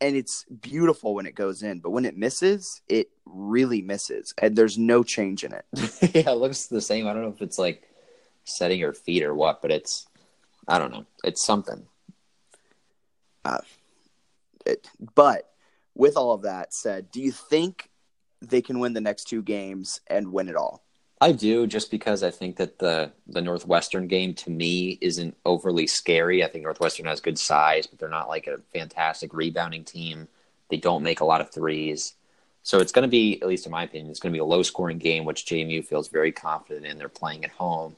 And 0.00 0.16
it's 0.16 0.44
beautiful 0.44 1.14
when 1.14 1.26
it 1.26 1.34
goes 1.36 1.62
in, 1.62 1.78
but 1.78 1.90
when 1.90 2.04
it 2.04 2.16
misses, 2.16 2.82
it 2.88 3.08
really 3.24 3.82
misses. 3.82 4.34
And 4.36 4.56
there's 4.56 4.76
no 4.76 5.04
change 5.04 5.44
in 5.44 5.52
it. 5.52 5.64
yeah, 6.14 6.32
it 6.32 6.38
looks 6.38 6.66
the 6.66 6.80
same. 6.80 7.06
I 7.06 7.12
don't 7.12 7.22
know 7.22 7.28
if 7.28 7.40
it's 7.40 7.58
like 7.58 7.88
setting 8.44 8.80
her 8.80 8.92
feet 8.92 9.22
or 9.22 9.34
what, 9.34 9.62
but 9.62 9.70
it's 9.70 10.06
I 10.66 10.78
don't 10.78 10.92
know. 10.92 11.06
It's 11.24 11.44
something. 11.44 11.86
Uh, 13.44 13.60
it 14.66 14.88
but 15.14 15.48
with 15.94 16.16
all 16.16 16.32
of 16.32 16.42
that 16.42 16.72
said, 16.72 17.10
do 17.10 17.20
you 17.20 17.32
think 17.32 17.88
they 18.40 18.62
can 18.62 18.78
win 18.80 18.92
the 18.92 19.00
next 19.00 19.24
two 19.24 19.42
games 19.42 20.00
and 20.08 20.32
win 20.32 20.48
it 20.48 20.56
all? 20.56 20.84
I 21.22 21.30
do, 21.30 21.68
just 21.68 21.92
because 21.92 22.24
I 22.24 22.32
think 22.32 22.56
that 22.56 22.80
the 22.80 23.12
the 23.28 23.40
Northwestern 23.40 24.08
game 24.08 24.34
to 24.34 24.50
me 24.50 24.98
isn't 25.00 25.36
overly 25.46 25.86
scary. 25.86 26.42
I 26.42 26.48
think 26.48 26.64
Northwestern 26.64 27.06
has 27.06 27.20
good 27.20 27.38
size, 27.38 27.86
but 27.86 28.00
they're 28.00 28.08
not 28.08 28.28
like 28.28 28.48
a 28.48 28.58
fantastic 28.72 29.32
rebounding 29.32 29.84
team. 29.84 30.26
They 30.68 30.78
don't 30.78 31.04
make 31.04 31.20
a 31.20 31.24
lot 31.24 31.40
of 31.40 31.52
threes. 31.52 32.14
So 32.64 32.80
it's 32.80 32.90
going 32.90 33.04
to 33.04 33.08
be, 33.08 33.40
at 33.40 33.46
least 33.46 33.66
in 33.66 33.72
my 33.72 33.84
opinion, 33.84 34.10
it's 34.10 34.18
going 34.18 34.32
to 34.32 34.36
be 34.36 34.40
a 34.40 34.44
low 34.44 34.64
scoring 34.64 34.98
game, 34.98 35.24
which 35.24 35.46
JMU 35.46 35.86
feels 35.86 36.08
very 36.08 36.32
confident 36.32 36.86
in. 36.86 36.98
They're 36.98 37.08
playing 37.08 37.44
at 37.44 37.52
home. 37.52 37.94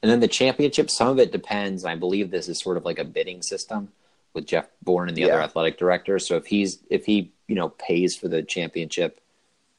And 0.00 0.10
then 0.10 0.20
the 0.20 0.28
championship, 0.28 0.90
some 0.90 1.08
of 1.08 1.18
it 1.18 1.32
depends. 1.32 1.84
I 1.84 1.96
believe 1.96 2.30
this 2.30 2.48
is 2.48 2.60
sort 2.60 2.76
of 2.76 2.84
like 2.84 3.00
a 3.00 3.04
bidding 3.04 3.42
system 3.42 3.88
with 4.32 4.46
Jeff 4.46 4.68
Bourne 4.80 5.08
and 5.08 5.16
the 5.16 5.22
yeah. 5.22 5.28
other 5.28 5.42
athletic 5.42 5.76
directors. 5.76 6.24
So 6.24 6.36
if 6.36 6.46
he's 6.46 6.78
if 6.88 7.04
he 7.04 7.32
you 7.48 7.56
know 7.56 7.70
pays 7.70 8.14
for 8.14 8.28
the 8.28 8.44
championship 8.44 9.20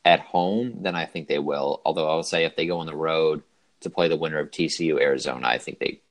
at 0.03 0.19
home, 0.19 0.77
then 0.81 0.95
I 0.95 1.05
think 1.05 1.27
they 1.27 1.39
will. 1.39 1.81
Although 1.85 2.09
I 2.09 2.15
will 2.15 2.23
say 2.23 2.45
if 2.45 2.55
they 2.55 2.65
go 2.65 2.79
on 2.79 2.87
the 2.87 2.95
road 2.95 3.43
to 3.81 3.89
play 3.89 4.07
the 4.07 4.17
winner 4.17 4.39
of 4.39 4.51
TCU 4.51 4.99
Arizona, 4.99 5.47
I 5.47 5.57
think 5.57 5.79
they 5.79 6.01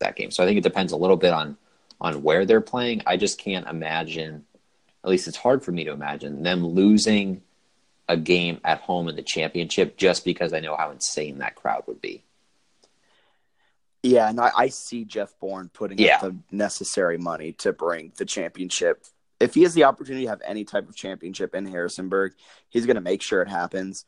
that 0.00 0.16
game. 0.16 0.30
So 0.30 0.42
I 0.42 0.46
think 0.46 0.58
it 0.58 0.64
depends 0.64 0.92
a 0.92 0.96
little 0.96 1.16
bit 1.16 1.32
on 1.32 1.56
on 2.00 2.22
where 2.22 2.44
they're 2.44 2.60
playing. 2.60 3.02
I 3.06 3.16
just 3.16 3.38
can't 3.38 3.66
imagine. 3.66 4.44
At 5.02 5.10
least 5.10 5.28
it's 5.28 5.36
hard 5.36 5.62
for 5.62 5.72
me 5.72 5.84
to 5.84 5.92
imagine 5.92 6.42
them 6.42 6.66
losing 6.66 7.42
a 8.08 8.16
game 8.16 8.60
at 8.64 8.80
home 8.80 9.08
in 9.08 9.16
the 9.16 9.22
championship 9.22 9.96
just 9.96 10.24
because 10.24 10.52
I 10.52 10.60
know 10.60 10.76
how 10.76 10.90
insane 10.90 11.38
that 11.38 11.54
crowd 11.54 11.84
would 11.86 12.00
be. 12.00 12.22
Yeah, 14.02 14.28
and 14.28 14.38
I, 14.38 14.50
I 14.54 14.68
see 14.68 15.04
Jeff 15.04 15.32
Bourne 15.40 15.70
putting 15.72 15.98
yeah. 15.98 16.16
up 16.16 16.20
the 16.20 16.36
necessary 16.50 17.16
money 17.16 17.52
to 17.52 17.72
bring 17.72 18.12
the 18.16 18.26
championship 18.26 19.06
if 19.40 19.54
he 19.54 19.62
has 19.62 19.74
the 19.74 19.84
opportunity 19.84 20.24
to 20.24 20.30
have 20.30 20.42
any 20.44 20.64
type 20.64 20.88
of 20.88 20.96
championship 20.96 21.54
in 21.54 21.66
Harrisonburg, 21.66 22.32
he's 22.68 22.86
going 22.86 22.96
to 22.96 23.02
make 23.02 23.22
sure 23.22 23.42
it 23.42 23.48
happens. 23.48 24.04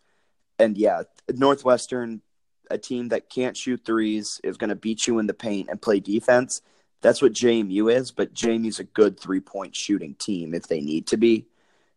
And 0.59 0.77
yeah, 0.77 1.03
Northwestern, 1.33 2.23
a 2.71 2.79
team 2.79 3.09
that 3.09 3.29
can't 3.29 3.57
shoot 3.57 3.83
threes, 3.85 4.41
is 4.45 4.57
going 4.57 4.71
to 4.71 4.77
beat 4.77 5.07
you 5.07 5.19
in 5.19 5.27
the 5.27 5.35
paint 5.35 5.69
and 5.69 5.83
play 5.83 6.01
defense. 6.01 6.62
That's 7.03 7.21
what 7.21 7.33
JMU 7.33 7.93
is, 7.93 8.11
but 8.11 8.35
JMU's 8.35 8.81
a 8.81 8.85
good 8.85 9.19
three 9.21 9.41
point 9.41 9.77
shooting 9.77 10.15
team 10.15 10.55
if 10.55 10.69
they 10.69 10.81
need 10.81 11.09
to 11.09 11.17
be. 11.17 11.47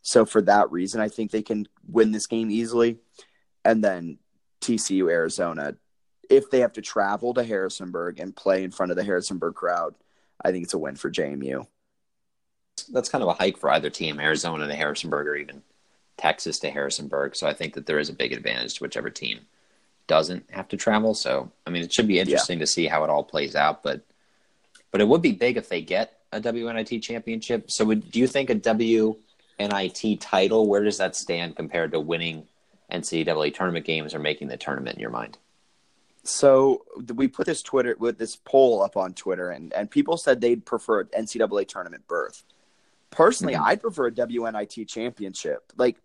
So 0.01 0.25
for 0.25 0.41
that 0.43 0.71
reason, 0.71 1.01
I 1.01 1.09
think 1.09 1.31
they 1.31 1.41
can 1.41 1.67
win 1.87 2.11
this 2.11 2.27
game 2.27 2.49
easily. 2.49 2.97
And 3.63 3.83
then 3.83 4.17
TCU 4.61 5.09
Arizona, 5.09 5.75
if 6.29 6.49
they 6.49 6.59
have 6.59 6.73
to 6.73 6.81
travel 6.81 7.33
to 7.33 7.43
Harrisonburg 7.43 8.19
and 8.19 8.35
play 8.35 8.63
in 8.63 8.71
front 8.71 8.91
of 8.91 8.97
the 8.97 9.03
Harrisonburg 9.03 9.55
crowd, 9.55 9.95
I 10.43 10.51
think 10.51 10.63
it's 10.63 10.73
a 10.73 10.77
win 10.77 10.95
for 10.95 11.11
JMU 11.11 11.65
that's 12.83 13.09
kind 13.09 13.23
of 13.23 13.29
a 13.29 13.33
hike 13.33 13.57
for 13.57 13.69
either 13.71 13.89
team, 13.89 14.19
Arizona 14.19 14.67
to 14.67 14.75
Harrisonburg 14.75 15.27
or 15.27 15.35
even 15.35 15.61
Texas 16.17 16.59
to 16.59 16.69
Harrisonburg. 16.69 17.35
So 17.35 17.47
I 17.47 17.53
think 17.53 17.73
that 17.73 17.85
there 17.85 17.99
is 17.99 18.09
a 18.09 18.13
big 18.13 18.33
advantage 18.33 18.75
to 18.75 18.83
whichever 18.83 19.09
team 19.09 19.41
doesn't 20.07 20.49
have 20.51 20.67
to 20.69 20.77
travel. 20.77 21.13
So 21.13 21.51
I 21.65 21.69
mean, 21.69 21.83
it 21.83 21.93
should 21.93 22.07
be 22.07 22.19
interesting 22.19 22.59
yeah. 22.59 22.63
to 22.63 22.67
see 22.67 22.87
how 22.87 23.03
it 23.03 23.09
all 23.09 23.23
plays 23.23 23.55
out. 23.55 23.83
But 23.83 24.01
but 24.91 25.01
it 25.01 25.07
would 25.07 25.21
be 25.21 25.31
big 25.31 25.57
if 25.57 25.69
they 25.69 25.81
get 25.81 26.19
a 26.31 26.41
WNIT 26.41 27.01
championship. 27.01 27.71
So 27.71 27.85
would, 27.85 28.11
do 28.11 28.19
you 28.19 28.27
think 28.27 28.49
a 28.49 28.55
WNIT 28.55 30.17
title? 30.19 30.67
Where 30.67 30.83
does 30.83 30.97
that 30.97 31.15
stand 31.15 31.55
compared 31.55 31.91
to 31.91 31.99
winning 31.99 32.47
NCAA 32.91 33.53
tournament 33.53 33.85
games 33.85 34.13
or 34.13 34.19
making 34.19 34.47
the 34.47 34.57
tournament 34.57 34.95
in 34.95 35.01
your 35.01 35.11
mind? 35.11 35.37
So 36.23 36.85
we 37.15 37.27
put 37.27 37.45
this 37.45 37.61
Twitter 37.63 37.95
with 37.97 38.17
this 38.17 38.35
poll 38.35 38.83
up 38.83 38.97
on 38.97 39.13
Twitter, 39.13 39.49
and 39.51 39.71
and 39.73 39.89
people 39.89 40.17
said 40.17 40.41
they'd 40.41 40.65
prefer 40.65 41.05
NCAA 41.05 41.67
tournament 41.67 42.07
berth. 42.07 42.43
Personally, 43.11 43.53
mm-hmm. 43.53 43.65
I'd 43.65 43.81
prefer 43.81 44.07
a 44.07 44.11
WNIT 44.11 44.87
championship. 44.87 45.71
Like 45.77 45.97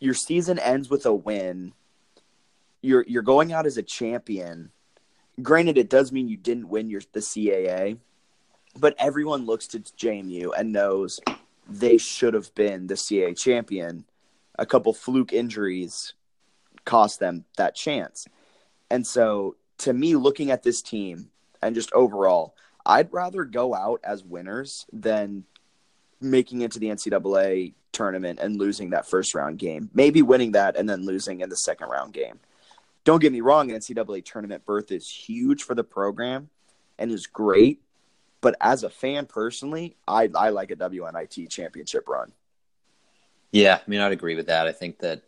your 0.00 0.14
season 0.14 0.58
ends 0.58 0.88
with 0.88 1.06
a 1.06 1.14
win. 1.14 1.72
You're 2.80 3.04
you're 3.06 3.22
going 3.22 3.52
out 3.52 3.66
as 3.66 3.76
a 3.76 3.82
champion. 3.82 4.70
Granted, 5.42 5.78
it 5.78 5.90
does 5.90 6.10
mean 6.10 6.28
you 6.28 6.36
didn't 6.36 6.68
win 6.68 6.90
your 6.90 7.02
the 7.12 7.20
CAA, 7.20 7.98
but 8.78 8.94
everyone 8.98 9.46
looks 9.46 9.66
to 9.68 9.80
JMU 9.80 10.50
and 10.56 10.72
knows 10.72 11.20
they 11.68 11.98
should 11.98 12.34
have 12.34 12.54
been 12.54 12.86
the 12.86 12.94
CAA 12.94 13.38
champion. 13.38 14.04
A 14.58 14.66
couple 14.66 14.92
fluke 14.92 15.32
injuries 15.32 16.14
cost 16.84 17.20
them 17.20 17.44
that 17.56 17.74
chance. 17.74 18.26
And 18.90 19.06
so, 19.06 19.56
to 19.78 19.92
me, 19.92 20.16
looking 20.16 20.50
at 20.50 20.62
this 20.62 20.82
team 20.82 21.30
and 21.62 21.74
just 21.74 21.92
overall, 21.92 22.54
I'd 22.86 23.12
rather 23.12 23.44
go 23.44 23.74
out 23.74 24.00
as 24.02 24.24
winners 24.24 24.86
than 24.92 25.44
making 26.20 26.62
it 26.62 26.72
to 26.72 26.78
the 26.78 26.88
NCAA 26.88 27.74
tournament 27.92 28.38
and 28.40 28.56
losing 28.56 28.90
that 28.90 29.08
first 29.08 29.34
round 29.34 29.58
game. 29.58 29.90
Maybe 29.94 30.22
winning 30.22 30.52
that 30.52 30.76
and 30.76 30.88
then 30.88 31.04
losing 31.04 31.40
in 31.40 31.48
the 31.48 31.56
second 31.56 31.88
round 31.88 32.12
game. 32.12 32.40
Don't 33.04 33.20
get 33.20 33.32
me 33.32 33.40
wrong, 33.40 33.68
NCAA 33.68 34.24
tournament 34.24 34.66
berth 34.66 34.92
is 34.92 35.08
huge 35.08 35.62
for 35.62 35.74
the 35.74 35.84
program 35.84 36.50
and 36.98 37.10
is 37.10 37.26
great. 37.26 37.80
But 38.40 38.56
as 38.60 38.84
a 38.84 38.90
fan 38.90 39.26
personally, 39.26 39.96
I, 40.06 40.30
I 40.34 40.50
like 40.50 40.70
a 40.70 40.76
WNIT 40.76 41.50
championship 41.50 42.08
run. 42.08 42.32
Yeah, 43.50 43.76
I 43.76 43.90
mean, 43.90 44.00
I'd 44.00 44.12
agree 44.12 44.36
with 44.36 44.46
that. 44.46 44.66
I 44.66 44.72
think 44.72 44.98
that 44.98 45.22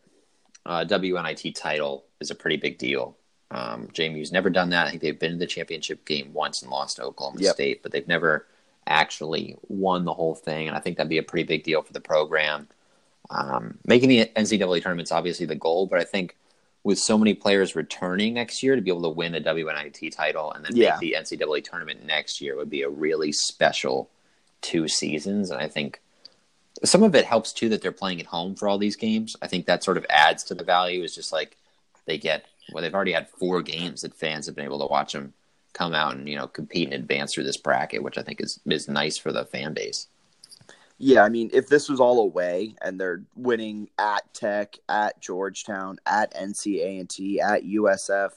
uh, 0.66 0.84
WNIT 0.84 1.54
title 1.54 2.04
is 2.20 2.30
a 2.30 2.34
pretty 2.34 2.56
big 2.56 2.78
deal. 2.78 3.16
Um, 3.50 3.88
JMU's 3.88 4.30
never 4.30 4.50
done 4.50 4.70
that. 4.70 4.86
I 4.86 4.90
think 4.90 5.02
they've 5.02 5.18
been 5.18 5.32
in 5.32 5.38
the 5.38 5.46
championship 5.46 6.04
game 6.04 6.32
once 6.32 6.62
and 6.62 6.70
lost 6.70 6.96
to 6.96 7.02
Oklahoma 7.02 7.40
yep. 7.40 7.54
State, 7.54 7.82
but 7.82 7.90
they've 7.90 8.06
never 8.06 8.46
actually 8.90 9.56
won 9.68 10.04
the 10.04 10.12
whole 10.12 10.34
thing. 10.34 10.68
And 10.68 10.76
I 10.76 10.80
think 10.80 10.96
that'd 10.96 11.08
be 11.08 11.18
a 11.18 11.22
pretty 11.22 11.46
big 11.46 11.62
deal 11.62 11.80
for 11.82 11.92
the 11.92 12.00
program. 12.00 12.68
Um, 13.30 13.78
making 13.86 14.08
the 14.08 14.30
NCAA 14.36 14.82
tournament's 14.82 15.12
obviously 15.12 15.46
the 15.46 15.54
goal, 15.54 15.86
but 15.86 16.00
I 16.00 16.04
think 16.04 16.36
with 16.82 16.98
so 16.98 17.16
many 17.16 17.34
players 17.34 17.76
returning 17.76 18.34
next 18.34 18.62
year 18.62 18.74
to 18.74 18.82
be 18.82 18.90
able 18.90 19.02
to 19.02 19.08
win 19.10 19.34
a 19.34 19.40
WNIT 19.40 20.14
title 20.14 20.52
and 20.52 20.64
then 20.64 20.74
yeah. 20.74 20.96
make 21.00 21.00
the 21.00 21.16
NCAA 21.18 21.62
tournament 21.62 22.04
next 22.04 22.40
year 22.40 22.56
would 22.56 22.70
be 22.70 22.82
a 22.82 22.88
really 22.88 23.32
special 23.32 24.10
two 24.60 24.88
seasons. 24.88 25.50
And 25.50 25.60
I 25.60 25.68
think 25.68 26.00
some 26.82 27.02
of 27.02 27.14
it 27.14 27.24
helps 27.24 27.52
too 27.52 27.68
that 27.68 27.82
they're 27.82 27.92
playing 27.92 28.20
at 28.20 28.26
home 28.26 28.54
for 28.54 28.68
all 28.68 28.78
these 28.78 28.96
games. 28.96 29.36
I 29.42 29.46
think 29.46 29.66
that 29.66 29.84
sort 29.84 29.98
of 29.98 30.06
adds 30.08 30.42
to 30.44 30.54
the 30.54 30.64
value. 30.64 31.02
Is 31.02 31.14
just 31.14 31.32
like 31.32 31.56
they 32.06 32.18
get 32.18 32.46
well, 32.72 32.82
they've 32.82 32.94
already 32.94 33.12
had 33.12 33.28
four 33.28 33.62
games 33.62 34.02
that 34.02 34.14
fans 34.14 34.46
have 34.46 34.54
been 34.54 34.64
able 34.64 34.80
to 34.80 34.90
watch 34.90 35.12
them 35.12 35.34
come 35.72 35.94
out 35.94 36.14
and 36.14 36.28
you 36.28 36.36
know 36.36 36.46
compete 36.46 36.92
and 36.92 36.94
advance 36.94 37.34
through 37.34 37.44
this 37.44 37.56
bracket, 37.56 38.02
which 38.02 38.18
I 38.18 38.22
think 38.22 38.40
is 38.40 38.60
is 38.66 38.88
nice 38.88 39.16
for 39.16 39.32
the 39.32 39.44
fan 39.44 39.74
base. 39.74 40.08
Yeah, 40.98 41.22
I 41.22 41.30
mean, 41.30 41.48
if 41.54 41.68
this 41.68 41.88
was 41.88 41.98
all 41.98 42.20
away 42.20 42.74
and 42.82 43.00
they're 43.00 43.22
winning 43.34 43.88
at 43.98 44.34
Tech, 44.34 44.76
at 44.86 45.18
Georgetown, 45.18 45.98
at 46.04 46.34
NC 46.34 46.82
A&T, 46.84 47.40
at 47.40 47.64
USF, 47.64 48.32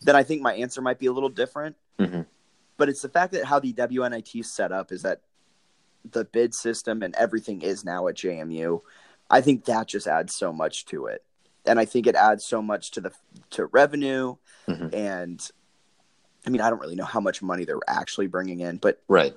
then 0.00 0.16
I 0.16 0.24
think 0.24 0.42
my 0.42 0.54
answer 0.54 0.82
might 0.82 0.98
be 0.98 1.06
a 1.06 1.12
little 1.12 1.28
different. 1.28 1.76
Mm-hmm. 2.00 2.22
But 2.76 2.88
it's 2.88 3.02
the 3.02 3.08
fact 3.08 3.32
that 3.34 3.44
how 3.44 3.60
the 3.60 3.72
WNIT 3.72 4.44
set 4.44 4.72
up 4.72 4.90
is 4.90 5.02
that 5.02 5.20
the 6.10 6.24
bid 6.24 6.52
system 6.52 7.04
and 7.04 7.14
everything 7.14 7.62
is 7.62 7.84
now 7.84 8.08
at 8.08 8.16
JMU. 8.16 8.80
I 9.30 9.40
think 9.40 9.66
that 9.66 9.86
just 9.86 10.08
adds 10.08 10.34
so 10.34 10.52
much 10.52 10.86
to 10.86 11.06
it 11.06 11.22
and 11.66 11.78
I 11.78 11.84
think 11.84 12.06
it 12.06 12.14
adds 12.14 12.44
so 12.44 12.62
much 12.62 12.90
to 12.92 13.00
the 13.00 13.12
to 13.50 13.66
revenue. 13.66 14.36
Mm-hmm. 14.68 14.94
And 14.94 15.50
I 16.46 16.50
mean, 16.50 16.60
I 16.60 16.70
don't 16.70 16.80
really 16.80 16.94
know 16.94 17.04
how 17.04 17.20
much 17.20 17.42
money 17.42 17.64
they're 17.64 17.78
actually 17.86 18.26
bringing 18.26 18.60
in, 18.60 18.78
but 18.78 19.02
right. 19.08 19.34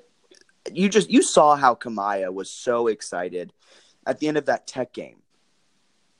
You 0.71 0.87
just 0.87 1.09
you 1.09 1.21
saw 1.21 1.55
how 1.55 1.75
Kamiah 1.75 2.33
was 2.33 2.49
so 2.49 2.87
excited 2.87 3.51
at 4.07 4.19
the 4.19 4.29
end 4.29 4.37
of 4.37 4.45
that 4.45 4.65
Tech 4.65 4.93
game. 4.93 5.17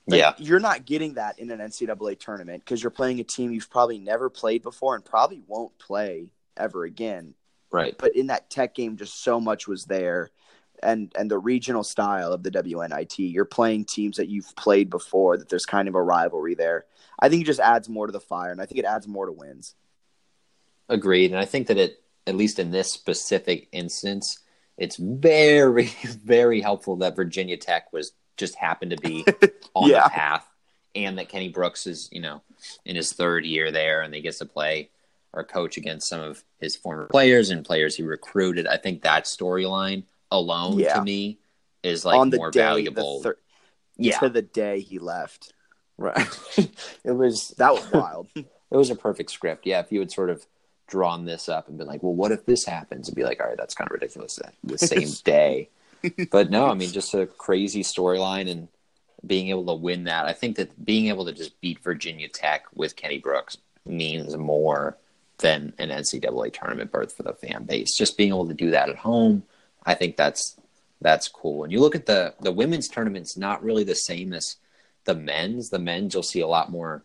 Like, 0.06 0.20
yeah, 0.20 0.34
you're 0.38 0.60
not 0.60 0.86
getting 0.86 1.14
that 1.14 1.40
in 1.40 1.50
an 1.50 1.60
NCAA 1.60 2.20
tournament 2.20 2.64
because 2.66 2.84
you're 2.84 2.90
playing 2.90 3.22
a 3.22 3.24
team 3.24 3.54
you've 3.54 3.70
probably 3.70 4.00
never 4.00 4.30
played 4.30 4.62
before 4.62 4.96
and 4.96 5.06
probably 5.06 5.42
won't 5.48 5.78
play 5.80 6.28
ever 6.58 6.84
again. 6.84 7.36
Right. 7.72 7.96
But 7.98 8.18
in 8.18 8.28
that 8.28 8.50
Tech 8.50 8.76
game, 8.76 8.98
just 8.98 9.24
so 9.24 9.40
much 9.40 9.66
was 9.66 9.86
there 9.86 10.30
and 10.84 11.12
and 11.18 11.32
the 11.32 11.38
regional 11.38 11.84
style 11.84 12.34
of 12.34 12.44
the 12.44 12.52
WNIT. 12.52 13.32
You're 13.32 13.46
playing 13.46 13.86
teams 13.86 14.18
that 14.18 14.30
you've 14.30 14.56
played 14.56 14.90
before. 14.90 15.38
That 15.38 15.50
there's 15.50 15.66
kind 15.66 15.88
of 15.88 15.96
a 15.96 16.02
rivalry 16.02 16.56
there. 16.56 16.86
I 17.20 17.30
think 17.30 17.44
it 17.44 17.46
just 17.46 17.60
adds 17.60 17.90
more 17.90 18.06
to 18.06 18.12
the 18.12 18.20
fire, 18.20 18.52
and 18.52 18.62
I 18.62 18.66
think 18.66 18.80
it 18.80 18.86
adds 18.86 19.08
more 19.08 19.26
to 19.26 19.32
wins. 19.32 19.76
Agreed, 20.94 21.32
and 21.32 21.40
I 21.40 21.46
think 21.46 21.68
that 21.68 21.78
it, 21.78 22.04
at 22.28 22.36
least 22.36 22.60
in 22.60 22.70
this 22.70 22.92
specific 22.92 23.68
instance, 23.72 24.38
it's 24.78 24.96
very 24.98 25.86
very 26.24 26.62
helpful 26.62 26.98
that 26.98 27.16
Virginia 27.16 27.58
Tech 27.58 27.92
was 27.92 28.12
just 28.38 28.56
happened 28.56 28.92
to 28.92 28.98
be 28.98 29.26
on 29.74 29.90
yeah. 29.90 30.04
the 30.04 30.10
path, 30.12 30.48
and 30.94 31.18
that 31.18 31.30
Kenny 31.30 31.50
Brooks 31.50 31.88
is 31.88 32.10
you 32.12 32.22
know 32.22 32.44
in 32.86 32.96
his 32.96 33.12
third 33.12 33.44
year 33.44 33.72
there, 33.72 34.02
and 34.02 34.14
he 34.14 34.22
gets 34.22 34.38
to 34.38 34.46
play 34.46 34.92
or 35.34 35.44
coach 35.44 35.78
against 35.78 36.08
some 36.08 36.22
of 36.22 36.44
his 36.60 36.76
former 36.76 37.08
players 37.08 37.50
and 37.50 37.66
players 37.66 37.96
he 37.96 38.04
recruited. 38.04 38.68
I 38.68 38.78
think 38.78 39.02
that 39.02 39.26
storyline 39.26 40.04
alone 40.30 40.78
yeah. 40.78 40.94
to 40.94 41.02
me 41.02 41.40
is 41.82 42.06
like 42.06 42.36
more 42.36 42.52
day, 42.52 42.60
valuable. 42.60 43.24
Thir- 43.24 43.40
yeah, 43.98 44.20
to 44.20 44.30
the 44.30 44.44
day 44.44 44.80
he 44.80 45.00
left. 45.00 45.54
Right. 45.96 46.28
it 47.04 47.12
was 47.12 47.50
that 47.60 47.72
was 47.72 47.92
wild. 47.92 48.28
it 48.36 48.46
was 48.72 48.90
a 48.90 48.96
perfect 48.96 49.30
script. 49.30 49.68
Yeah, 49.68 49.80
if 49.80 49.92
you 49.92 50.00
had 50.00 50.12
sort 50.12 50.32
of 50.32 50.44
drawn 50.88 51.26
this 51.26 51.50
up 51.50 51.68
and 51.68 51.78
been 51.78 51.88
like, 51.88 52.04
well, 52.04 52.14
what 52.14 52.32
if 52.32 52.46
this 52.46 52.66
happens? 52.66 53.08
And 53.08 53.16
be 53.16 53.24
like, 53.24 53.42
all 53.42 53.48
right, 53.48 53.58
that's 53.58 53.74
kind 53.74 53.90
of 53.90 53.94
ridiculous. 53.94 54.40
The 54.64 54.78
same 54.78 55.10
day. 55.24 55.70
but 56.32 56.50
no, 56.50 56.68
I 56.68 56.74
mean, 56.74 56.92
just 56.92 57.14
a 57.14 57.26
crazy 57.26 57.84
storyline 57.84 58.50
and 58.50 58.68
being 59.26 59.50
able 59.50 59.66
to 59.68 59.74
win 59.74 60.06
that. 60.06 60.26
I 60.26 60.34
think 60.34 60.58
that 60.58 60.86
being 60.86 61.08
able 61.08 61.26
to 61.26 61.32
just 61.32 61.60
beat 61.62 61.80
Virginia 61.80 62.28
Tech 62.28 62.66
with 62.76 62.96
Kenny 62.96 63.20
Brooks 63.20 63.58
means 63.86 64.36
more 64.36 64.98
than 65.40 65.74
an 65.78 65.90
NCAA 65.90 66.54
tournament 66.54 66.92
berth 66.92 67.16
for 67.16 67.24
the 67.24 67.34
fan 67.34 67.64
base. 67.64 67.98
Just 67.98 68.18
being 68.18 68.30
able 68.30 68.48
to 68.48 68.54
do 68.54 68.72
that 68.72 68.90
at 68.90 68.98
home, 68.98 69.44
I 69.86 69.94
think 69.94 70.18
that's 70.18 70.58
that's 71.02 71.28
cool. 71.28 71.64
And 71.64 71.72
you 71.72 71.80
look 71.80 71.96
at 71.96 72.06
the 72.06 72.34
the 72.42 72.52
women's 72.52 72.88
tournaments, 72.88 73.38
not 73.38 73.64
really 73.64 73.84
the 73.84 73.96
same 73.96 74.34
as 74.34 74.58
the 75.06 75.16
men's. 75.16 75.70
The 75.70 75.80
men's 75.80 76.14
you'll 76.14 76.24
see 76.24 76.42
a 76.42 76.48
lot 76.48 76.72
more. 76.72 77.04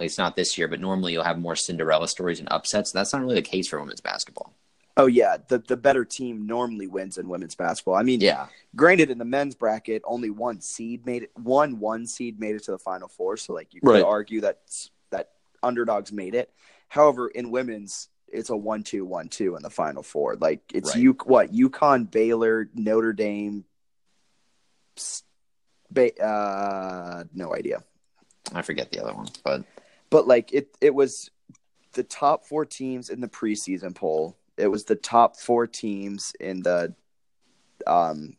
At 0.00 0.04
least 0.04 0.16
not 0.16 0.34
this 0.34 0.56
year, 0.56 0.66
but 0.66 0.80
normally 0.80 1.12
you'll 1.12 1.24
have 1.24 1.38
more 1.38 1.54
Cinderella 1.54 2.08
stories 2.08 2.38
and 2.40 2.48
upsets. 2.50 2.90
That's 2.90 3.12
not 3.12 3.20
really 3.20 3.34
the 3.34 3.42
case 3.42 3.68
for 3.68 3.78
women's 3.78 4.00
basketball. 4.00 4.54
Oh 4.96 5.04
yeah, 5.04 5.36
the 5.48 5.58
the 5.58 5.76
better 5.76 6.06
team 6.06 6.46
normally 6.46 6.86
wins 6.86 7.18
in 7.18 7.28
women's 7.28 7.54
basketball. 7.54 7.96
I 7.96 8.02
mean, 8.02 8.22
Yeah, 8.22 8.46
granted, 8.74 9.10
in 9.10 9.18
the 9.18 9.26
men's 9.26 9.54
bracket, 9.54 10.00
only 10.06 10.30
one 10.30 10.62
seed 10.62 11.04
made 11.04 11.24
it. 11.24 11.32
One 11.36 11.80
one 11.80 12.06
seed 12.06 12.40
made 12.40 12.54
it 12.54 12.64
to 12.64 12.70
the 12.70 12.78
final 12.78 13.08
four. 13.08 13.36
So 13.36 13.52
like 13.52 13.74
you 13.74 13.82
could 13.82 13.90
Right. 13.90 14.02
argue 14.02 14.40
that 14.40 14.60
that 15.10 15.32
underdogs 15.62 16.12
made 16.12 16.34
it. 16.34 16.50
However, 16.88 17.28
in 17.28 17.50
women's, 17.50 18.08
it's 18.26 18.48
a 18.48 18.56
one 18.56 18.82
two 18.82 19.04
one 19.04 19.28
two 19.28 19.54
in 19.54 19.62
the 19.62 19.68
final 19.68 20.02
four. 20.02 20.34
Like 20.36 20.62
it's 20.72 20.94
Right. 20.94 21.02
you 21.02 21.12
what 21.24 21.52
UConn, 21.52 22.10
Baylor, 22.10 22.70
Notre 22.74 23.12
Dame. 23.12 23.66
Ba- 25.90 26.18
uh, 26.24 27.24
no 27.34 27.54
idea. 27.54 27.82
I 28.54 28.62
forget 28.62 28.90
the 28.90 29.00
other 29.00 29.12
one, 29.14 29.28
but 29.44 29.64
but 30.10 30.26
like 30.26 30.52
it 30.52 30.76
it 30.80 30.94
was 30.94 31.30
the 31.92 32.02
top 32.04 32.44
four 32.46 32.64
teams 32.64 33.08
in 33.10 33.20
the 33.20 33.28
preseason 33.28 33.94
poll. 33.94 34.36
It 34.56 34.68
was 34.68 34.84
the 34.84 34.96
top 34.96 35.36
four 35.36 35.66
teams 35.66 36.32
in 36.38 36.62
the 36.62 36.94
um 37.86 38.36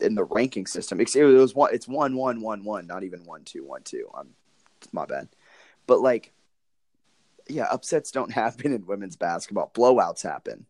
in 0.00 0.14
the 0.14 0.24
ranking 0.24 0.66
system. 0.66 1.00
It's- 1.00 1.16
It 1.16 1.24
was 1.24 1.54
one. 1.54 1.74
It's 1.74 1.88
one 1.88 2.16
one 2.16 2.40
one 2.40 2.64
one, 2.64 2.86
not 2.86 3.02
even 3.04 3.24
one 3.24 3.42
two 3.44 3.64
one 3.64 3.82
two. 3.82 4.08
I'm 4.14 4.28
it's 4.80 4.92
my 4.94 5.04
bad. 5.04 5.28
But 5.86 6.00
like, 6.00 6.32
yeah, 7.48 7.66
upsets 7.70 8.10
don't 8.10 8.32
happen 8.42 8.72
in 8.72 8.86
women's 8.86 9.16
basketball. 9.16 9.70
Blowouts 9.74 10.22
happen. 10.22 10.66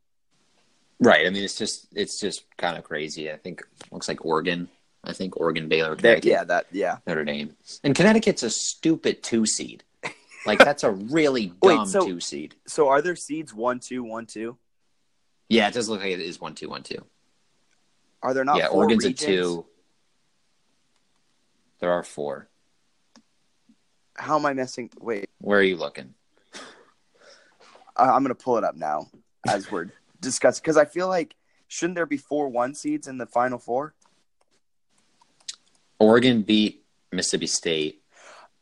right. 0.99 1.27
I 1.27 1.31
mean, 1.31 1.45
it's 1.45 1.57
just 1.59 1.87
it's 1.95 2.19
just 2.19 2.45
kind 2.57 2.77
of 2.77 2.85
crazy. 2.85 3.31
I 3.31 3.37
think 3.37 3.62
looks 3.93 4.09
like 4.09 4.25
Oregon. 4.25 4.69
I 5.05 5.12
think 5.14 5.38
Oregon, 5.40 5.66
Baylor, 5.69 5.97
Connecticut, 5.97 6.31
yeah, 6.31 6.45
that 6.45 6.66
yeah. 6.73 6.99
Notre 7.07 7.25
Dame, 7.25 7.57
and 7.85 7.95
Connecticut's 7.95 8.43
a 8.43 8.51
stupid 8.51 9.23
two 9.23 9.47
seed. 9.47 9.83
Like 10.46 10.59
that's 10.59 10.85
a 10.85 10.90
really 10.90 11.53
Wait, 11.62 11.74
dumb 11.76 11.87
so- 11.87 12.07
two 12.07 12.20
seed. 12.20 12.57
So 12.66 12.88
are 12.88 13.03
there 13.03 13.16
seeds 13.16 13.53
one 13.55 13.79
two 13.81 14.03
one 14.03 14.26
two? 14.26 14.57
Yeah, 15.48 15.66
it 15.68 15.74
does 15.74 15.88
look 15.88 16.00
like 16.00 16.12
it 16.12 16.20
is 16.20 16.40
one 16.40 16.55
two 16.55 16.68
one 16.68 16.83
two. 16.83 17.05
Are 18.22 18.35
there 18.35 18.44
not? 18.44 18.59
yeah, 18.59 18.68
Oregon's 18.68 19.05
regions? 19.05 19.22
a 19.22 19.26
two. 19.26 19.66
There 21.81 21.90
are 21.92 22.03
four. 22.03 22.48
How 24.16 24.38
am 24.38 24.44
I 24.44 24.53
missing? 24.53 24.90
Wait, 25.00 25.31
Where 25.38 25.59
are 25.59 25.62
you 25.62 25.76
looking? 25.76 26.14
Uh, 27.96 28.12
I'm 28.14 28.22
gonna 28.22 28.35
pull 28.35 28.59
it 28.59 28.64
up 28.64 28.76
now 28.76 29.09
as 29.48 29.70
we're 29.72 29.87
discussing 30.20 30.61
because 30.62 30.76
I 30.76 30.85
feel 30.85 31.09
like 31.09 31.35
shouldn't 31.68 31.96
there 31.96 32.07
be 32.07 32.16
four 32.18 32.48
one 32.48 32.74
seeds 32.74 33.09
in 33.09 33.18
the 33.18 33.26
final 33.26 33.59
four? 33.59 33.94
Oregon 35.98 36.42
beat 36.42 36.85
Mississippi 37.12 37.46
State. 37.46 38.00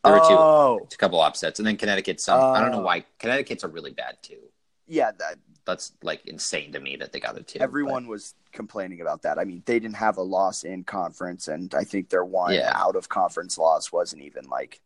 There 0.03 0.13
were 0.13 0.19
two, 0.19 0.25
Oh, 0.37 0.87
a 0.91 0.95
couple 0.97 1.19
upsets, 1.21 1.59
and 1.59 1.67
then 1.67 1.75
Connecticut. 1.77 2.21
Some 2.21 2.39
I 2.39 2.61
don't 2.61 2.71
know 2.71 2.79
Oh. 2.79 2.83
why 2.83 3.05
Connecticut's 3.19 3.63
are 3.63 3.67
really 3.69 3.91
bad 3.91 4.17
too. 4.21 4.39
yeah. 4.87 5.11
That, 5.11 5.35
That's 5.65 5.91
like 6.01 6.25
insane 6.25 6.71
to 6.73 6.79
me 6.79 6.95
that 6.95 7.11
they 7.11 7.19
got 7.19 7.37
a 7.37 7.43
two. 7.43 7.59
everyone 7.59 8.07
was 8.07 8.33
complaining 8.53 9.01
about 9.01 9.21
that. 9.23 9.37
I 9.37 9.43
mean, 9.43 9.61
they 9.65 9.77
didn't 9.79 9.97
have 9.97 10.17
a 10.17 10.21
loss 10.23 10.63
in 10.63 10.83
conference, 10.83 11.47
and 11.47 11.73
I 11.75 11.83
think 11.83 12.09
their 12.09 12.25
one 12.25 12.53
Yeah. 12.53 12.71
out 12.73 12.95
of 12.95 13.07
conference 13.09 13.57
loss 13.57 13.91
wasn't 13.91 14.23
even 14.23 14.45
like 14.45 14.79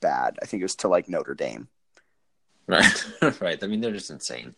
bad. 0.00 0.38
I 0.42 0.46
think 0.46 0.60
it 0.60 0.64
was 0.64 0.76
to 0.76 0.88
like 0.88 1.08
Notre 1.08 1.34
Dame. 1.34 1.68
Right, 2.66 3.40
right. 3.40 3.64
I 3.64 3.66
mean, 3.66 3.80
they're 3.80 3.90
just 3.90 4.10
insane. 4.10 4.54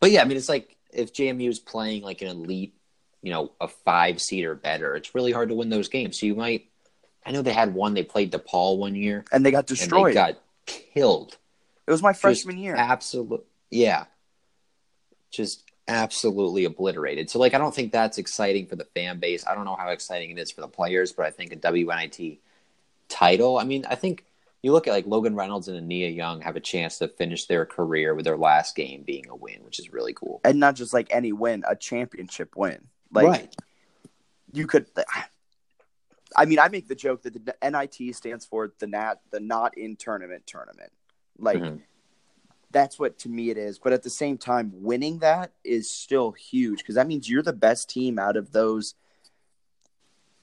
But 0.00 0.10
yeah, 0.10 0.22
I 0.22 0.24
mean, 0.24 0.36
it's 0.36 0.48
like 0.48 0.76
if 0.92 1.12
JMU 1.12 1.48
is 1.48 1.60
playing 1.60 2.02
like 2.02 2.20
an 2.20 2.28
elite, 2.28 2.74
you 3.22 3.30
know, 3.32 3.52
a 3.60 3.68
five 3.68 4.20
seed 4.20 4.44
or 4.44 4.56
better, 4.56 4.96
it's 4.96 5.14
really 5.14 5.30
hard 5.30 5.48
to 5.50 5.54
win 5.54 5.68
those 5.68 5.88
games. 5.88 6.18
So 6.18 6.26
you 6.26 6.34
might. 6.34 6.66
I 7.26 7.32
know 7.32 7.42
they 7.42 7.52
had 7.52 7.74
one. 7.74 7.94
They 7.94 8.02
played 8.02 8.32
DePaul 8.32 8.78
one 8.78 8.94
year, 8.94 9.24
And 9.32 9.44
they 9.44 9.50
got 9.50 9.58
and 9.58 9.66
destroyed. 9.66 10.10
they 10.10 10.14
got 10.14 10.38
killed. 10.66 11.36
it 11.86 11.90
was 11.90 12.02
my 12.02 12.12
Just 12.12 12.20
freshman 12.20 12.58
year. 12.58 12.74
Absolute, 12.76 13.44
yeah. 13.70 14.04
Just 15.30 15.64
absolutely 15.88 16.64
obliterated. 16.64 17.28
So, 17.28 17.38
like, 17.38 17.54
I 17.54 17.58
don't 17.58 17.74
think 17.74 17.92
that's 17.92 18.18
exciting 18.18 18.66
for 18.66 18.76
the 18.76 18.84
fan 18.84 19.18
base. 19.18 19.46
I 19.46 19.54
don't 19.54 19.64
know 19.64 19.76
how 19.76 19.88
exciting 19.88 20.30
it 20.30 20.38
is 20.38 20.50
for 20.50 20.60
the 20.62 20.68
players, 20.68 21.12
but 21.12 21.26
I 21.26 21.30
think 21.30 21.52
a 21.52 21.56
WNIT 21.56 22.38
title. 23.08 23.58
I 23.58 23.64
mean, 23.64 23.84
I 23.88 23.94
think 23.94 24.24
you 24.62 24.72
look 24.72 24.86
at 24.86 24.92
like 24.92 25.06
Logan 25.06 25.34
Reynolds 25.34 25.68
and 25.68 25.90
Ania 25.90 26.14
Young 26.14 26.40
have 26.40 26.56
a 26.56 26.60
chance 26.60 26.98
to 26.98 27.08
finish 27.08 27.46
their 27.46 27.64
career 27.64 28.14
with 28.14 28.24
their 28.24 28.36
last 28.36 28.74
game 28.74 29.02
being 29.02 29.28
a 29.28 29.36
win, 29.36 29.58
which 29.64 29.78
is 29.78 29.92
really 29.92 30.12
cool. 30.12 30.40
and 30.44 30.58
not 30.58 30.74
just 30.74 30.92
like 30.92 31.08
any 31.10 31.32
win, 31.32 31.62
a 31.68 31.76
championship 31.76 32.56
win. 32.56 32.86
Like 33.12 33.26
right. 33.26 33.56
you 34.52 34.66
could. 34.66 34.86
I 36.36 36.44
mean, 36.44 36.58
I 36.58 36.68
make 36.68 36.88
the 36.88 36.94
joke 36.94 37.22
that 37.22 37.32
the 37.32 37.56
NIT 37.62 38.14
stands 38.14 38.44
for 38.44 38.72
the 38.78 38.86
not 38.86 39.20
the 39.30 39.40
not 39.40 39.76
in 39.76 39.96
tournament 39.96 40.46
tournament. 40.46 40.92
Like 41.38 41.60
Mhm. 41.62 41.80
that's 42.70 42.98
what 42.98 43.18
to 43.20 43.28
me 43.28 43.50
it 43.50 43.56
is. 43.56 43.78
But 43.78 43.92
at 43.92 44.02
the 44.02 44.10
same 44.10 44.36
time, 44.38 44.72
winning 44.74 45.20
that 45.20 45.52
is 45.64 45.90
still 45.90 46.32
huge 46.32 46.78
because 46.78 46.96
that 46.96 47.06
means 47.06 47.28
you're 47.28 47.42
the 47.42 47.52
best 47.52 47.88
team 47.88 48.18
out 48.18 48.36
of 48.36 48.52
those. 48.52 48.94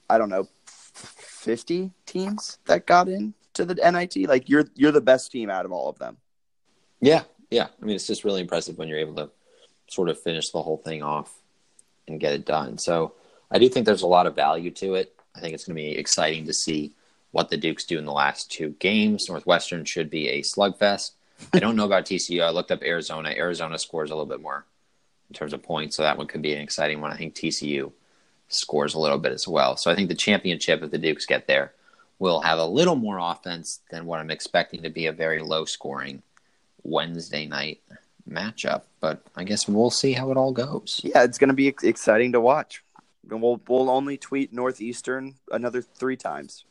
I 0.09 0.17
don't 0.17 0.29
know, 0.29 0.47
fifty 0.65 1.91
teams 2.05 2.59
that 2.65 2.85
got 2.85 3.07
in 3.09 3.33
to 3.53 3.65
the 3.65 3.75
NIT. 3.75 4.27
Like 4.27 4.49
you're 4.49 4.65
you're 4.75 4.91
the 4.91 5.01
best 5.01 5.31
team 5.31 5.49
out 5.49 5.65
of 5.65 5.71
all 5.71 5.89
of 5.89 5.99
them. 5.99 6.17
Yeah, 7.01 7.23
yeah. 7.49 7.67
I 7.81 7.85
mean, 7.85 7.95
it's 7.95 8.07
just 8.07 8.23
really 8.23 8.41
impressive 8.41 8.77
when 8.77 8.87
you're 8.87 8.99
able 8.99 9.15
to 9.15 9.31
sort 9.87 10.09
of 10.09 10.19
finish 10.19 10.49
the 10.49 10.61
whole 10.61 10.77
thing 10.77 11.03
off 11.03 11.41
and 12.07 12.19
get 12.19 12.33
it 12.33 12.45
done. 12.45 12.77
So 12.77 13.13
I 13.51 13.59
do 13.59 13.69
think 13.69 13.85
there's 13.85 14.01
a 14.01 14.07
lot 14.07 14.25
of 14.25 14.35
value 14.35 14.71
to 14.71 14.95
it. 14.95 15.14
I 15.35 15.39
think 15.39 15.53
it's 15.53 15.65
going 15.65 15.75
to 15.75 15.81
be 15.81 15.97
exciting 15.97 16.45
to 16.45 16.53
see 16.53 16.93
what 17.31 17.49
the 17.49 17.57
Dukes 17.57 17.83
do 17.83 17.97
in 17.97 18.05
the 18.05 18.13
last 18.13 18.49
two 18.49 18.69
games. 18.79 19.27
Northwestern 19.27 19.83
should 19.83 20.09
be 20.09 20.29
a 20.29 20.41
slugfest. 20.41 21.11
I 21.53 21.59
don't 21.59 21.75
know 21.75 21.85
about 21.85 22.05
TCU. 22.05 22.41
I 22.41 22.49
looked 22.49 22.71
up 22.71 22.81
Arizona. 22.81 23.33
Arizona 23.35 23.77
scores 23.77 24.09
a 24.09 24.15
little 24.15 24.25
bit 24.25 24.41
more 24.41 24.65
in 25.29 25.33
terms 25.33 25.53
of 25.53 25.61
points, 25.61 25.97
so 25.97 26.03
that 26.03 26.17
one 26.17 26.27
could 26.27 26.41
be 26.41 26.53
an 26.53 26.61
exciting 26.61 27.01
one. 27.01 27.11
I 27.11 27.17
think 27.17 27.35
TCU 27.35 27.91
scores 28.47 28.93
a 28.93 28.99
little 28.99 29.17
bit 29.17 29.33
as 29.33 29.47
well. 29.47 29.75
So 29.75 29.91
I 29.91 29.95
think 29.95 30.07
the 30.07 30.15
championship, 30.15 30.81
if 30.81 30.91
the 30.91 30.97
Dukes 30.97 31.25
get 31.25 31.47
there, 31.47 31.73
will 32.19 32.39
have 32.39 32.59
a 32.59 32.65
little 32.65 32.95
more 32.95 33.17
offense 33.19 33.79
than 33.91 34.05
what 34.05 34.19
I'm 34.19 34.31
expecting 34.31 34.83
to 34.83 34.89
be 34.89 35.07
a 35.07 35.11
very 35.11 35.41
low 35.41 35.65
scoring 35.65 36.21
Wednesday 36.83 37.47
night 37.47 37.81
matchup. 38.29 38.83
But 39.01 39.21
I 39.35 39.43
guess 39.43 39.67
we'll 39.67 39.89
see 39.89 40.13
how 40.13 40.31
it 40.31 40.37
all 40.37 40.53
goes. 40.53 41.01
Yeah, 41.03 41.23
it's 41.23 41.37
going 41.37 41.49
to 41.49 41.53
be 41.53 41.67
exciting 41.67 42.31
to 42.31 42.39
watch. 42.39 42.84
And 43.29 43.41
we'll 43.41 43.61
we'll 43.67 43.89
only 43.89 44.17
tweet 44.17 44.53
Northeastern 44.53 45.35
another 45.51 45.81
three 45.81 46.17
times. 46.17 46.65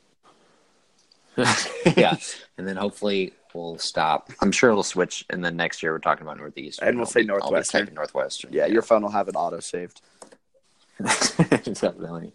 yeah, 1.97 2.17
and 2.59 2.67
then 2.67 2.77
hopefully 2.77 3.33
we'll 3.55 3.79
stop. 3.79 4.31
I'm 4.40 4.53
sure 4.53 4.71
it'll 4.71 4.83
switch, 4.83 5.25
and 5.31 5.45
then 5.45 5.57
next 5.57 5.83
year 5.83 5.93
we're 5.93 5.99
talking 5.99 6.23
about 6.23 6.38
Northeastern, 6.38 6.88
And 6.88 6.97
we'll 6.97 7.07
say 7.07 7.23
Northwestern. 7.23 7.93
Northwestern. 7.93 8.53
Yeah, 8.53 8.67
your 8.67 8.83
phone 8.83 9.03
will 9.03 9.11
have 9.11 9.29
it 9.29 9.35
auto 9.35 9.61
saved. 9.61 10.01
definitely. 11.01 12.33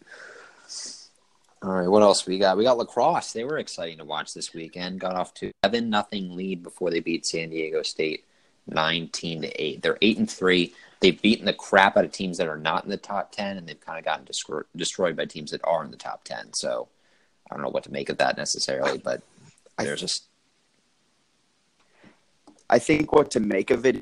All 1.62 1.72
right, 1.72 1.88
what 1.88 2.02
else 2.02 2.26
we 2.26 2.40
got? 2.40 2.58
We 2.58 2.64
got 2.64 2.78
lacrosse. 2.78 3.34
They 3.34 3.44
were 3.44 3.58
exciting 3.58 3.98
to 3.98 4.06
watch 4.06 4.34
this 4.34 4.54
weekend. 4.54 5.00
Got 5.00 5.16
off 5.16 5.34
to 5.36 5.52
seven 5.64 5.90
nothing 5.90 6.36
lead 6.36 6.64
before 6.64 6.90
they 6.90 7.00
beat 7.00 7.26
San 7.26 7.50
Diego 7.50 7.84
State 7.84 8.26
nineteen 8.68 9.42
to 9.42 9.62
eight. 9.62 9.82
They're 9.82 9.98
eight 10.02 10.18
and 10.18 10.30
three. 10.30 10.74
They've 11.02 11.22
beaten 11.22 11.46
the 11.46 11.54
crap 11.54 11.96
out 11.96 12.04
of 12.06 12.12
teams 12.12 12.38
that 12.38 12.48
are 12.50 12.58
not 12.58 12.84
in 12.84 12.90
the 12.90 12.98
top 12.98 13.32
ten, 13.32 13.58
and 13.58 13.68
they've 13.68 13.80
kind 13.80 13.98
of 13.98 14.06
gotten 14.06 14.26
descro- 14.26 14.66
destroyed 14.76 15.16
by 15.16 15.26
teams 15.26 15.52
that 15.52 15.62
are 15.64 15.84
in 15.84 15.92
the 15.92 15.98
top 15.98 16.24
ten. 16.26 16.52
So 16.54 16.90
I 17.50 17.56
don't 17.56 17.64
know 17.64 17.70
what 17.70 17.84
to 17.86 17.92
make 17.92 18.10
of 18.10 18.18
that 18.18 18.38
necessarily, 18.38 18.98
but 18.98 19.22
they're 19.78 19.96
just 19.96 20.26
I 22.70 22.80
think 22.80 23.12
what 23.14 23.32
to 23.32 23.40
make 23.40 23.72
of 23.72 23.86
it. 23.86 24.02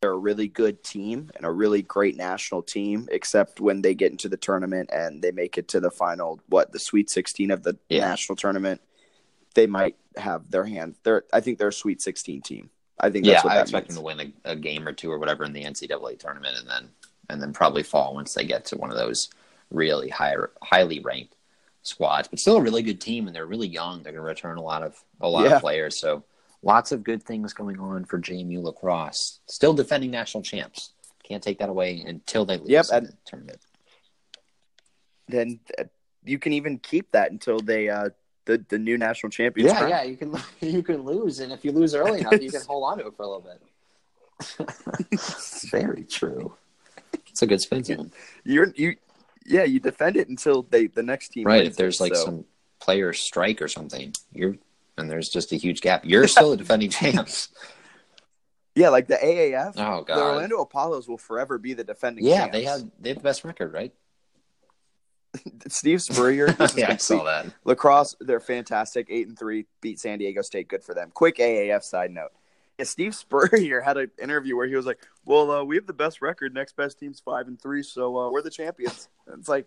They're 0.00 0.12
a 0.12 0.16
really 0.16 0.48
good 0.48 0.82
team 0.82 1.30
and 1.36 1.44
a 1.44 1.50
really 1.50 1.82
great 1.82 2.16
national 2.16 2.62
team, 2.62 3.06
except 3.12 3.60
when 3.60 3.82
they 3.82 3.94
get 3.94 4.10
into 4.12 4.30
the 4.30 4.38
tournament 4.38 4.88
and 4.90 5.20
they 5.20 5.30
make 5.30 5.58
it 5.58 5.68
to 5.68 5.80
the 5.80 5.90
final, 5.90 6.40
what 6.48 6.72
the 6.72 6.78
Sweet 6.78 7.10
16 7.10 7.50
of 7.50 7.62
the 7.64 7.76
Yeah. 7.90 8.08
national 8.08 8.36
tournament. 8.36 8.80
They 9.54 9.66
might 9.66 9.96
have 10.16 10.50
their 10.50 10.64
hand. 10.64 10.94
They're, 11.02 11.24
I 11.34 11.40
think 11.40 11.58
they're 11.58 11.68
a 11.68 11.72
Sweet 11.72 12.00
16 12.00 12.40
team. 12.40 12.70
I 13.00 13.10
think 13.10 13.24
that's 13.24 13.42
yeah. 13.44 13.48
what 13.48 13.56
I 13.58 13.60
expect 13.62 13.88
means. 13.88 13.96
them 13.96 14.02
to 14.02 14.06
win 14.06 14.32
a, 14.44 14.50
a 14.52 14.56
game 14.56 14.86
or 14.86 14.92
two 14.92 15.10
or 15.10 15.18
whatever 15.18 15.44
in 15.44 15.52
the 15.52 15.64
NCAA 15.64 16.18
tournament, 16.18 16.56
and 16.58 16.68
then 16.68 16.88
and 17.28 17.40
then 17.42 17.52
probably 17.52 17.82
fall 17.82 18.14
once 18.14 18.34
they 18.34 18.44
get 18.44 18.64
to 18.66 18.76
one 18.76 18.90
of 18.90 18.96
those 18.96 19.28
really 19.70 20.08
high, 20.08 20.34
highly 20.62 21.00
ranked 21.00 21.34
squads. 21.82 22.28
But 22.28 22.38
still 22.40 22.56
a 22.56 22.60
really 22.62 22.82
good 22.82 23.00
team, 23.00 23.26
and 23.26 23.34
they're 23.34 23.46
really 23.46 23.68
young. 23.68 24.02
They're 24.02 24.12
going 24.12 24.22
to 24.24 24.28
return 24.28 24.58
a 24.58 24.62
lot 24.62 24.82
of 24.82 25.02
a 25.20 25.28
lot 25.28 25.44
Yeah. 25.44 25.56
of 25.56 25.60
players. 25.62 25.98
So 25.98 26.24
lots 26.62 26.92
of 26.92 27.02
good 27.04 27.22
things 27.22 27.52
going 27.54 27.78
on 27.80 28.04
for 28.04 28.18
JMU 28.18 28.62
lacrosse. 28.62 29.40
Still 29.46 29.72
defending 29.72 30.10
national 30.10 30.42
champs. 30.42 30.90
Can't 31.22 31.42
take 31.42 31.58
that 31.60 31.68
away 31.68 32.02
until 32.06 32.44
they 32.44 32.58
lose 32.58 32.68
Yep, 32.68 32.86
and- 32.92 33.06
the 33.06 33.12
tournament. 33.24 33.58
then 35.28 35.60
uh, 35.78 35.84
you 36.24 36.38
can 36.38 36.52
even 36.52 36.78
keep 36.78 37.12
that 37.12 37.30
until 37.30 37.58
they 37.60 37.88
uh 37.88 38.10
the 38.50 38.64
the 38.68 38.78
new 38.78 38.98
national 38.98 39.30
champions. 39.30 39.70
Yeah, 39.70 39.78
crown. 39.78 39.90
yeah, 39.90 40.02
you 40.02 40.16
can 40.16 40.36
you 40.60 40.82
can 40.82 41.02
lose, 41.02 41.40
and 41.40 41.52
if 41.52 41.64
you 41.64 41.72
lose 41.72 41.94
early 41.94 42.20
enough, 42.20 42.40
you 42.42 42.50
can 42.50 42.62
hold 42.62 42.84
on 42.84 42.98
to 42.98 43.06
it 43.06 43.16
for 43.16 43.22
a 43.22 43.28
little 43.28 43.46
bit. 43.46 43.60
Very 45.70 46.04
true. 46.04 46.54
It's 47.28 47.42
a 47.42 47.46
good 47.46 47.60
spin 47.60 47.84
zone, 47.84 48.12
You're 48.44 48.72
you 48.74 48.96
yeah, 49.46 49.64
you 49.64 49.80
defend 49.80 50.16
it 50.16 50.28
until 50.28 50.62
they 50.62 50.86
the 50.88 51.02
next 51.02 51.28
team 51.30 51.46
right? 51.46 51.64
If 51.64 51.76
there's 51.76 52.00
it, 52.00 52.04
like 52.04 52.14
so- 52.16 52.24
some 52.24 52.44
player 52.80 53.12
strike 53.12 53.62
or 53.62 53.68
something, 53.68 54.14
you're 54.32 54.56
and 54.98 55.10
there's 55.10 55.28
just 55.28 55.52
a 55.52 55.56
huge 55.56 55.80
gap. 55.80 56.04
You're 56.04 56.28
still 56.28 56.52
a 56.52 56.56
defending 56.56 56.90
champs. 56.90 57.48
yeah, 58.74 58.88
like 58.88 59.06
the 59.06 59.16
AAF, 59.16 59.74
Oh 59.76 60.02
god, 60.02 60.16
the. 60.16 60.22
Orlando 60.22 60.60
Apollos 60.60 61.08
will 61.08 61.18
forever 61.18 61.58
be 61.58 61.74
the 61.74 61.84
defending. 61.84 62.24
Yeah, 62.24 62.40
champs. 62.40 62.52
they 62.52 62.64
have 62.64 62.82
they 62.98 63.08
have 63.10 63.18
the 63.18 63.22
best 63.22 63.44
record, 63.44 63.72
right? 63.72 63.92
Steve 65.68 66.02
Spurrier. 66.02 66.52
this 66.58 66.72
is 66.72 66.78
yeah, 66.78 66.92
I 66.92 66.96
saw 66.96 67.24
that. 67.24 67.46
Lacrosse, 67.64 68.16
they're 68.20 68.40
fantastic. 68.40 69.06
Eight 69.10 69.28
and 69.28 69.38
three, 69.38 69.66
beat 69.80 70.00
San 70.00 70.18
Diego 70.18 70.42
State. 70.42 70.68
Good 70.68 70.82
for 70.82 70.94
them. 70.94 71.10
Quick 71.12 71.38
AAF 71.38 71.82
side 71.82 72.10
note. 72.10 72.30
Yeah, 72.78 72.84
Steve 72.84 73.14
Spurrier 73.14 73.80
had 73.80 73.96
an 73.96 74.10
interview 74.20 74.56
where 74.56 74.66
he 74.66 74.74
was 74.74 74.86
like, 74.86 75.06
"Well, 75.24 75.50
uh, 75.50 75.64
we 75.64 75.76
have 75.76 75.86
the 75.86 75.92
best 75.92 76.22
record. 76.22 76.54
Next 76.54 76.76
best 76.76 76.98
team's 76.98 77.20
five 77.20 77.46
and 77.46 77.60
three, 77.60 77.82
so 77.82 78.16
uh, 78.16 78.30
we're 78.30 78.42
the 78.42 78.50
champions." 78.50 79.08
And 79.26 79.38
it's 79.38 79.48
like, 79.48 79.66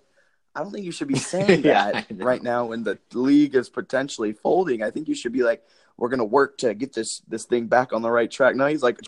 I 0.56 0.62
don't 0.62 0.72
think 0.72 0.86
you 0.86 0.92
should 0.92 1.08
be 1.08 1.16
saying 1.20 1.62
that 1.64 2.12
know. 2.12 2.26
right 2.26 2.42
now 2.42 2.66
when 2.66 2.84
the 2.84 2.98
league 3.14 3.56
is 3.56 3.70
potentially 3.70 4.34
folding. 4.34 4.84
I 4.84 4.92
think 4.92 5.08
you 5.08 5.16
should 5.16 5.34
be 5.34 5.44
like, 5.44 5.64
"We're 5.98 6.10
going 6.10 6.20
to 6.20 6.26
work 6.26 6.58
to 6.60 6.74
get 6.74 6.94
this 6.94 7.22
this 7.28 7.46
thing 7.46 7.68
back 7.68 7.94
on 7.94 8.02
the 8.02 8.12
right 8.12 8.30
track." 8.30 8.56
No, 8.56 8.66
he's 8.66 8.84
like, 8.84 9.00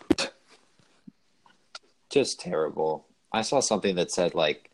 Just 2.10 2.40
terrible. 2.40 3.08
I 3.32 3.42
saw 3.42 3.60
something 3.60 3.96
that 3.96 4.12
said 4.12 4.36
like 4.36 4.70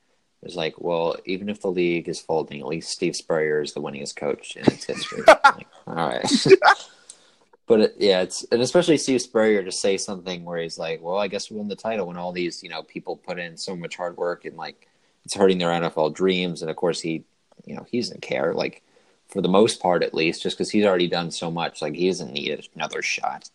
was 0.46 0.56
like, 0.56 0.76
well, 0.80 1.16
even 1.26 1.50
if 1.50 1.62
the 1.62 1.70
league 1.70 2.10
is 2.10 2.20
folding, 2.20 2.62
at 2.62 2.68
least 2.68 2.90
Steve 2.90 3.16
Spurrier 3.16 3.62
is 3.62 3.74
the 3.74 3.82
winningest 3.82 4.16
coach 4.16 4.56
in 4.56 4.64
its 4.66 4.86
history. 4.86 5.24
like, 5.28 5.68
all 5.86 5.96
right. 5.96 6.26
but 7.68 7.82
it, 7.82 7.96
yeah, 8.00 8.22
it's 8.22 8.44
and 8.52 8.62
especially 8.62 8.98
Steve 8.98 9.22
Spurrier 9.22 9.64
to 9.64 9.72
say 9.72 9.98
something 9.98 10.44
where 10.44 10.60
he's 10.60 10.80
like, 10.80 11.02
well, 11.02 11.18
I 11.18 11.28
guess 11.28 11.52
we 11.52 11.58
won 11.58 11.68
the 11.68 11.76
title 11.76 12.08
when 12.08 12.18
all 12.18 12.32
these 12.32 12.64
you 12.64 12.70
know 12.70 12.84
people 12.84 13.16
put 13.18 13.40
in 13.40 13.56
so 13.58 13.76
much 13.76 13.96
hard 13.96 14.18
work 14.18 14.46
and 14.46 14.58
like 14.58 14.88
it's 15.26 15.36
hurting 15.36 15.60
their 15.60 15.70
NFL 15.70 16.16
dreams. 16.16 16.62
And 16.62 16.72
of 16.72 16.76
course, 16.76 17.00
he, 17.00 17.24
you 17.66 17.76
know, 17.76 17.86
he 17.90 18.00
doesn't 18.00 18.22
care. 18.22 18.54
Like 18.54 18.82
for 19.30 19.42
the 19.42 19.48
most 19.48 19.80
part, 19.82 20.04
at 20.04 20.14
least, 20.14 20.42
just 20.42 20.58
because 20.58 20.72
he's 20.72 20.86
already 20.86 21.08
done 21.08 21.30
so 21.32 21.52
much. 21.52 21.82
Like 21.82 21.94
he 21.94 22.08
doesn't 22.08 22.34
need 22.34 22.68
another 22.76 23.02
shot. 23.02 23.50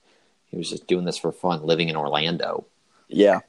He 0.46 0.56
was 0.56 0.70
just 0.70 0.86
doing 0.86 1.04
this 1.04 1.18
for 1.18 1.32
fun, 1.32 1.66
living 1.66 1.88
in 1.88 1.96
Orlando. 1.96 2.64
"Yeah." 3.08 3.40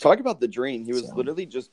Talk 0.00 0.20
about 0.20 0.40
the 0.40 0.48
dream. 0.48 0.86
He 0.86 0.92
was 0.92 1.06
So- 1.06 1.14
literally 1.14 1.44
just. 1.46 1.70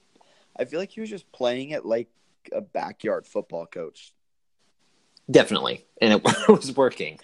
I 0.58 0.66
feel 0.66 0.80
like 0.80 0.92
he 0.92 1.02
was 1.02 1.10
just 1.10 1.32
playing 1.32 1.72
it 1.72 1.86
like 1.86 2.10
a 2.52 2.62
backyard 2.62 3.26
football 3.26 3.66
coach. 3.66 4.14
Definitely, 5.30 5.86
and 6.02 6.14
it 6.14 6.24
was 6.50 6.76
working. 6.76 7.20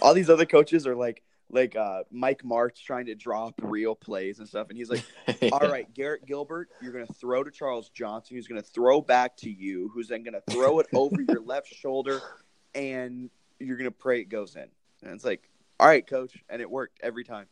all 0.00 0.14
these 0.14 0.30
other 0.30 0.46
coaches 0.46 0.86
are 0.86 0.96
like 0.96 1.22
like 1.52 1.76
uh 1.76 2.02
Mike 2.10 2.42
Martz 2.42 2.82
trying 2.82 3.06
to 3.06 3.14
drop 3.14 3.54
real 3.62 3.94
plays 3.94 4.38
and 4.38 4.48
stuff. 4.48 4.68
And 4.70 4.76
he's 4.78 4.90
like 4.90 5.04
all 5.52 5.68
right 5.68 5.92
Garrett 5.94 6.26
Gilbert 6.26 6.70
you're 6.80 6.92
going 6.92 7.06
to 7.06 7.12
throw 7.12 7.44
to 7.44 7.50
Charles 7.50 7.90
Johnson 7.90 8.36
who's 8.36 8.48
going 8.48 8.60
to 8.60 8.66
throw 8.66 9.00
back 9.00 9.36
to 9.38 9.50
you 9.50 9.90
who's 9.92 10.08
then 10.08 10.22
going 10.22 10.34
to 10.34 10.42
throw 10.50 10.80
it 10.80 10.86
over 10.94 11.20
your 11.20 11.40
left 11.44 11.72
shoulder 11.72 12.20
and 12.74 13.30
you're 13.60 13.76
going 13.76 13.90
to 13.90 13.96
pray 13.96 14.20
it 14.20 14.30
goes 14.30 14.56
in. 14.56 14.66
And 15.02 15.12
it's 15.12 15.24
like 15.24 15.48
all 15.78 15.86
right 15.86 16.06
coach. 16.06 16.42
And 16.48 16.62
it 16.62 16.70
worked 16.70 16.98
every 17.02 17.24
time 17.24 17.46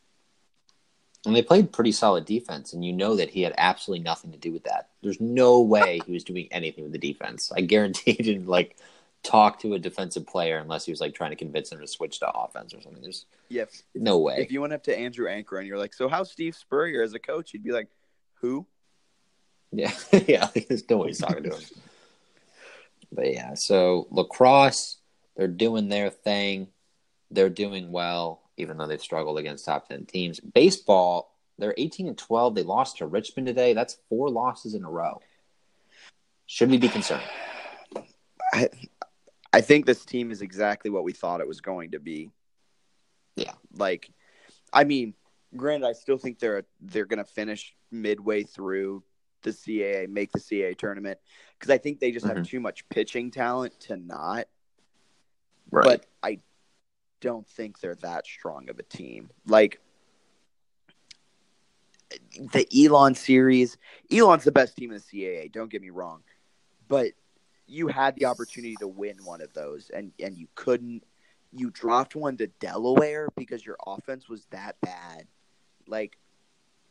And 1.25 1.35
they 1.35 1.43
played 1.43 1.71
pretty 1.71 1.91
solid 1.91 2.25
defense, 2.25 2.73
and 2.73 2.83
you 2.83 2.93
know 2.93 3.15
that 3.15 3.29
he 3.29 3.43
had 3.43 3.53
absolutely 3.57 4.03
nothing 4.03 4.31
to 4.31 4.37
do 4.37 4.51
with 4.51 4.63
that. 4.63 4.89
There's 5.03 5.21
no 5.21 5.61
way 5.61 6.01
he 6.05 6.13
was 6.13 6.23
doing 6.23 6.47
anything 6.49 6.83
with 6.83 6.93
the 6.93 6.97
defense. 6.97 7.51
I 7.55 7.61
guarantee 7.61 8.13
he 8.17 8.23
didn't 8.23 8.47
like 8.47 8.75
talk 9.23 9.59
to 9.59 9.75
a 9.75 9.79
defensive 9.79 10.25
player 10.25 10.57
unless 10.57 10.85
he 10.85 10.91
was 10.91 10.99
like 10.99 11.13
trying 11.13 11.29
to 11.29 11.35
convince 11.35 11.71
him 11.71 11.79
to 11.79 11.87
switch 11.87 12.19
to 12.19 12.31
offense 12.31 12.73
or 12.73 12.81
something. 12.81 13.03
There's 13.03 13.25
yeah 13.49 13.63
if, 13.63 13.83
no 13.93 14.17
way. 14.17 14.37
if 14.39 14.51
you 14.51 14.61
went 14.61 14.73
up 14.73 14.83
to 14.85 14.97
Andrew 14.97 15.27
Anchor 15.27 15.57
and 15.57 15.67
you're 15.67 15.77
like 15.77 15.93
so 15.93 16.07
how's 16.09 16.31
Steve 16.31 16.55
Spurrier 16.55 17.03
as 17.03 17.13
a 17.13 17.19
coach 17.19 17.51
he'd 17.51 17.63
be 17.63 17.71
like 17.71 17.87
who 18.35 18.65
Yeah, 19.71 19.93
yeah. 20.11 20.49
There's 20.67 20.89
no 20.89 20.97
way 20.97 21.07
he's 21.09 21.19
talking 21.19 21.43
to 21.43 21.55
him. 21.55 21.61
But 23.11 23.33
yeah, 23.33 23.53
so 23.55 24.07
lacrosse, 24.09 24.97
they're 25.35 25.47
doing 25.47 25.89
their 25.89 26.09
thing. 26.09 26.67
They're 27.29 27.49
doing 27.49 27.91
well, 27.91 28.41
even 28.61 28.77
though 28.77 28.87
they've 28.87 29.01
struggled 29.01 29.37
against 29.37 29.65
top 29.65 29.89
ten 29.89 30.05
teams. 30.05 30.39
Baseball, 30.39 31.35
they're 31.57 31.73
18 31.77 32.07
and 32.07 32.17
12. 32.17 32.55
They 32.55 32.63
lost 32.63 32.97
to 32.97 33.05
Richmond 33.07 33.47
today. 33.47 33.73
That's 33.73 33.97
four 34.09 34.29
losses 34.29 34.73
in 34.73 34.83
a 34.83 34.89
row. 34.89 35.21
Should 36.45 36.69
we 36.69 36.77
be 36.77 36.89
concerned? 36.89 37.23
I 38.53 38.69
I 39.53 39.61
think 39.61 39.85
this 39.85 40.05
team 40.05 40.31
is 40.31 40.41
exactly 40.41 40.89
what 40.89 41.03
we 41.03 41.11
thought 41.11 41.41
it 41.41 41.47
was 41.47 41.59
going 41.61 41.91
to 41.91 41.99
be. 41.99 42.31
Yeah. 43.35 43.53
Like, 43.75 44.09
I 44.71 44.85
mean, 44.85 45.13
granted, 45.55 45.87
I 45.87 45.93
still 45.93 46.17
think 46.17 46.39
they're 46.39 46.63
they're 46.81 47.05
going 47.05 47.23
to 47.23 47.25
finish 47.25 47.75
midway 47.91 48.43
through 48.43 49.03
the 49.43 49.51
CAA, 49.51 50.07
make 50.07 50.31
the 50.31 50.39
CAA 50.39 50.77
tournament 50.77 51.19
because 51.57 51.71
I 51.71 51.77
think 51.77 51.99
they 51.99 52.11
just 52.11 52.25
have 52.25 52.37
Mhm. 52.37 52.47
too 52.47 52.59
much 52.59 52.87
pitching 52.89 53.31
talent 53.31 53.79
to 53.81 53.97
not. 53.97 54.47
Right. 55.69 55.83
But 55.83 56.05
I 56.21 56.39
don't 57.21 57.47
think 57.47 57.79
they're 57.79 57.95
that 57.95 58.25
strong 58.25 58.69
of 58.69 58.79
a 58.79 58.83
team. 58.83 59.29
Like 59.45 59.79
the 62.53 62.67
Elon 62.75 63.15
series, 63.15 63.77
Elon's 64.11 64.43
the 64.43 64.51
best 64.51 64.75
team 64.75 64.91
in 64.91 64.97
the 64.97 65.01
CAA. 65.01 65.51
Don't 65.51 65.71
get 65.71 65.81
me 65.81 65.91
wrong, 65.91 66.23
but 66.89 67.11
you 67.67 67.87
had 67.87 68.15
the 68.15 68.25
opportunity 68.25 68.75
to 68.81 68.87
win 68.87 69.17
one 69.23 69.41
of 69.41 69.53
those, 69.53 69.89
and 69.91 70.11
and 70.19 70.37
you 70.37 70.47
couldn't. 70.55 71.03
You 71.53 71.69
dropped 71.69 72.15
one 72.15 72.37
to 72.37 72.47
Delaware 72.47 73.27
because 73.35 73.65
your 73.65 73.77
offense 73.85 74.27
was 74.27 74.45
that 74.51 74.75
bad. 74.81 75.27
Like 75.87 76.17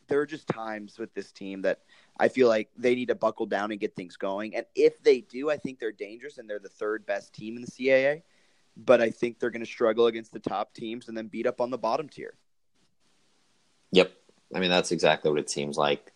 there 0.07 0.19
are 0.19 0.25
just 0.25 0.47
times 0.47 0.99
with 0.99 1.13
this 1.13 1.31
team 1.31 1.61
that 1.61 1.79
I 2.19 2.27
feel 2.27 2.47
like 2.47 2.69
they 2.77 2.95
need 2.95 3.07
to 3.07 3.15
buckle 3.15 3.45
down 3.45 3.71
and 3.71 3.79
get 3.79 3.95
things 3.95 4.17
going. 4.17 4.55
And 4.55 4.65
if 4.75 5.01
they 5.01 5.21
do, 5.21 5.49
I 5.49 5.57
think 5.57 5.79
they're 5.79 5.91
dangerous 5.91 6.37
and 6.37 6.49
they're 6.49 6.59
the 6.59 6.69
third 6.69 7.05
best 7.05 7.33
team 7.33 7.55
in 7.55 7.61
the 7.61 7.71
CAA. 7.71 8.21
But 8.77 9.01
I 9.01 9.09
think 9.09 9.39
they're 9.39 9.49
going 9.49 9.65
to 9.65 9.71
struggle 9.71 10.07
against 10.07 10.31
the 10.31 10.39
top 10.39 10.73
teams 10.73 11.07
and 11.07 11.17
then 11.17 11.27
beat 11.27 11.47
up 11.47 11.59
on 11.61 11.71
the 11.71 11.77
bottom 11.77 12.07
tier. 12.07 12.33
Yep. 13.91 14.11
I 14.55 14.59
mean, 14.59 14.69
that's 14.69 14.91
exactly 14.91 15.29
what 15.29 15.39
it 15.39 15.49
seems 15.49 15.77
like. 15.77 16.11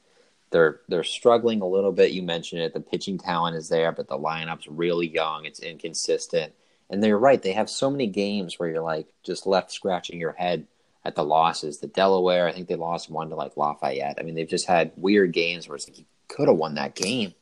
They're 0.52 0.80
they're 0.88 1.04
struggling 1.04 1.62
a 1.62 1.68
little 1.68 1.92
bit. 1.92 2.12
You 2.12 2.24
mentioned 2.24 2.62
it. 2.62 2.74
The 2.74 2.80
pitching 2.80 3.18
talent 3.18 3.58
is 3.58 3.68
there, 3.68 3.92
but 3.92 4.08
the 4.08 4.18
lineup's 4.18 4.68
really 4.68 5.08
young. 5.08 5.46
It's 5.46 5.60
inconsistent. 5.60 6.54
And 6.90 7.04
they're 7.04 7.18
right. 7.18 7.42
They 7.42 7.54
have 7.54 7.70
so 7.70 7.90
many 7.90 8.08
games 8.08 8.60
where 8.60 8.70
you're 8.70 8.82
like 8.82 9.08
just 9.24 9.48
left 9.48 9.72
scratching 9.72 10.20
your 10.20 10.34
head 10.34 10.68
at 11.04 11.16
the 11.16 11.24
losses. 11.24 11.80
The 11.80 11.88
Delaware, 11.88 12.48
I 12.48 12.54
think 12.54 12.68
they 12.68 12.76
lost 12.76 13.10
one 13.10 13.30
to 13.30 13.36
like 13.36 13.58
Lafayette. 13.58 14.18
I 14.20 14.24
mean, 14.24 14.36
they've 14.36 14.48
just 14.48 14.68
had 14.68 14.92
weird 14.96 15.34
games 15.34 15.68
where 15.68 15.76
it's 15.76 15.88
like 15.88 16.00
you 16.00 16.06
could 16.28 16.48
have 16.48 16.58
won 16.58 16.76
that 16.76 16.96
game 16.96 17.34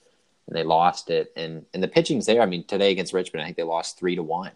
and 0.47 0.55
they 0.55 0.63
lost 0.63 1.09
it. 1.09 1.31
And 1.35 1.65
and 1.73 1.83
the 1.83 1.87
pitching's 1.87 2.25
there. 2.25 2.41
I 2.41 2.45
mean, 2.45 2.63
today 2.63 2.91
against 2.91 3.13
Richmond, 3.13 3.43
I 3.43 3.45
think 3.45 3.57
they 3.57 3.63
lost 3.63 3.99
three 3.99 4.15
to 4.15 4.23
one. 4.23 4.51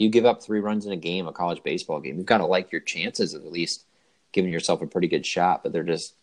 You 0.00 0.08
give 0.08 0.24
up 0.24 0.42
three 0.42 0.60
runs 0.60 0.86
in 0.86 0.92
a 0.92 0.96
game, 0.96 1.28
a 1.28 1.32
college 1.32 1.62
baseball 1.62 2.00
game, 2.00 2.16
you've 2.16 2.26
got 2.26 2.38
to 2.38 2.46
like 2.46 2.72
your 2.72 2.80
chances 2.80 3.34
of 3.34 3.44
at 3.44 3.52
least 3.52 3.84
giving 4.32 4.52
yourself 4.52 4.80
a 4.80 4.86
pretty 4.86 5.08
good 5.08 5.26
shot. 5.26 5.62
But 5.62 5.72
they're 5.72 5.82
just 5.82 6.14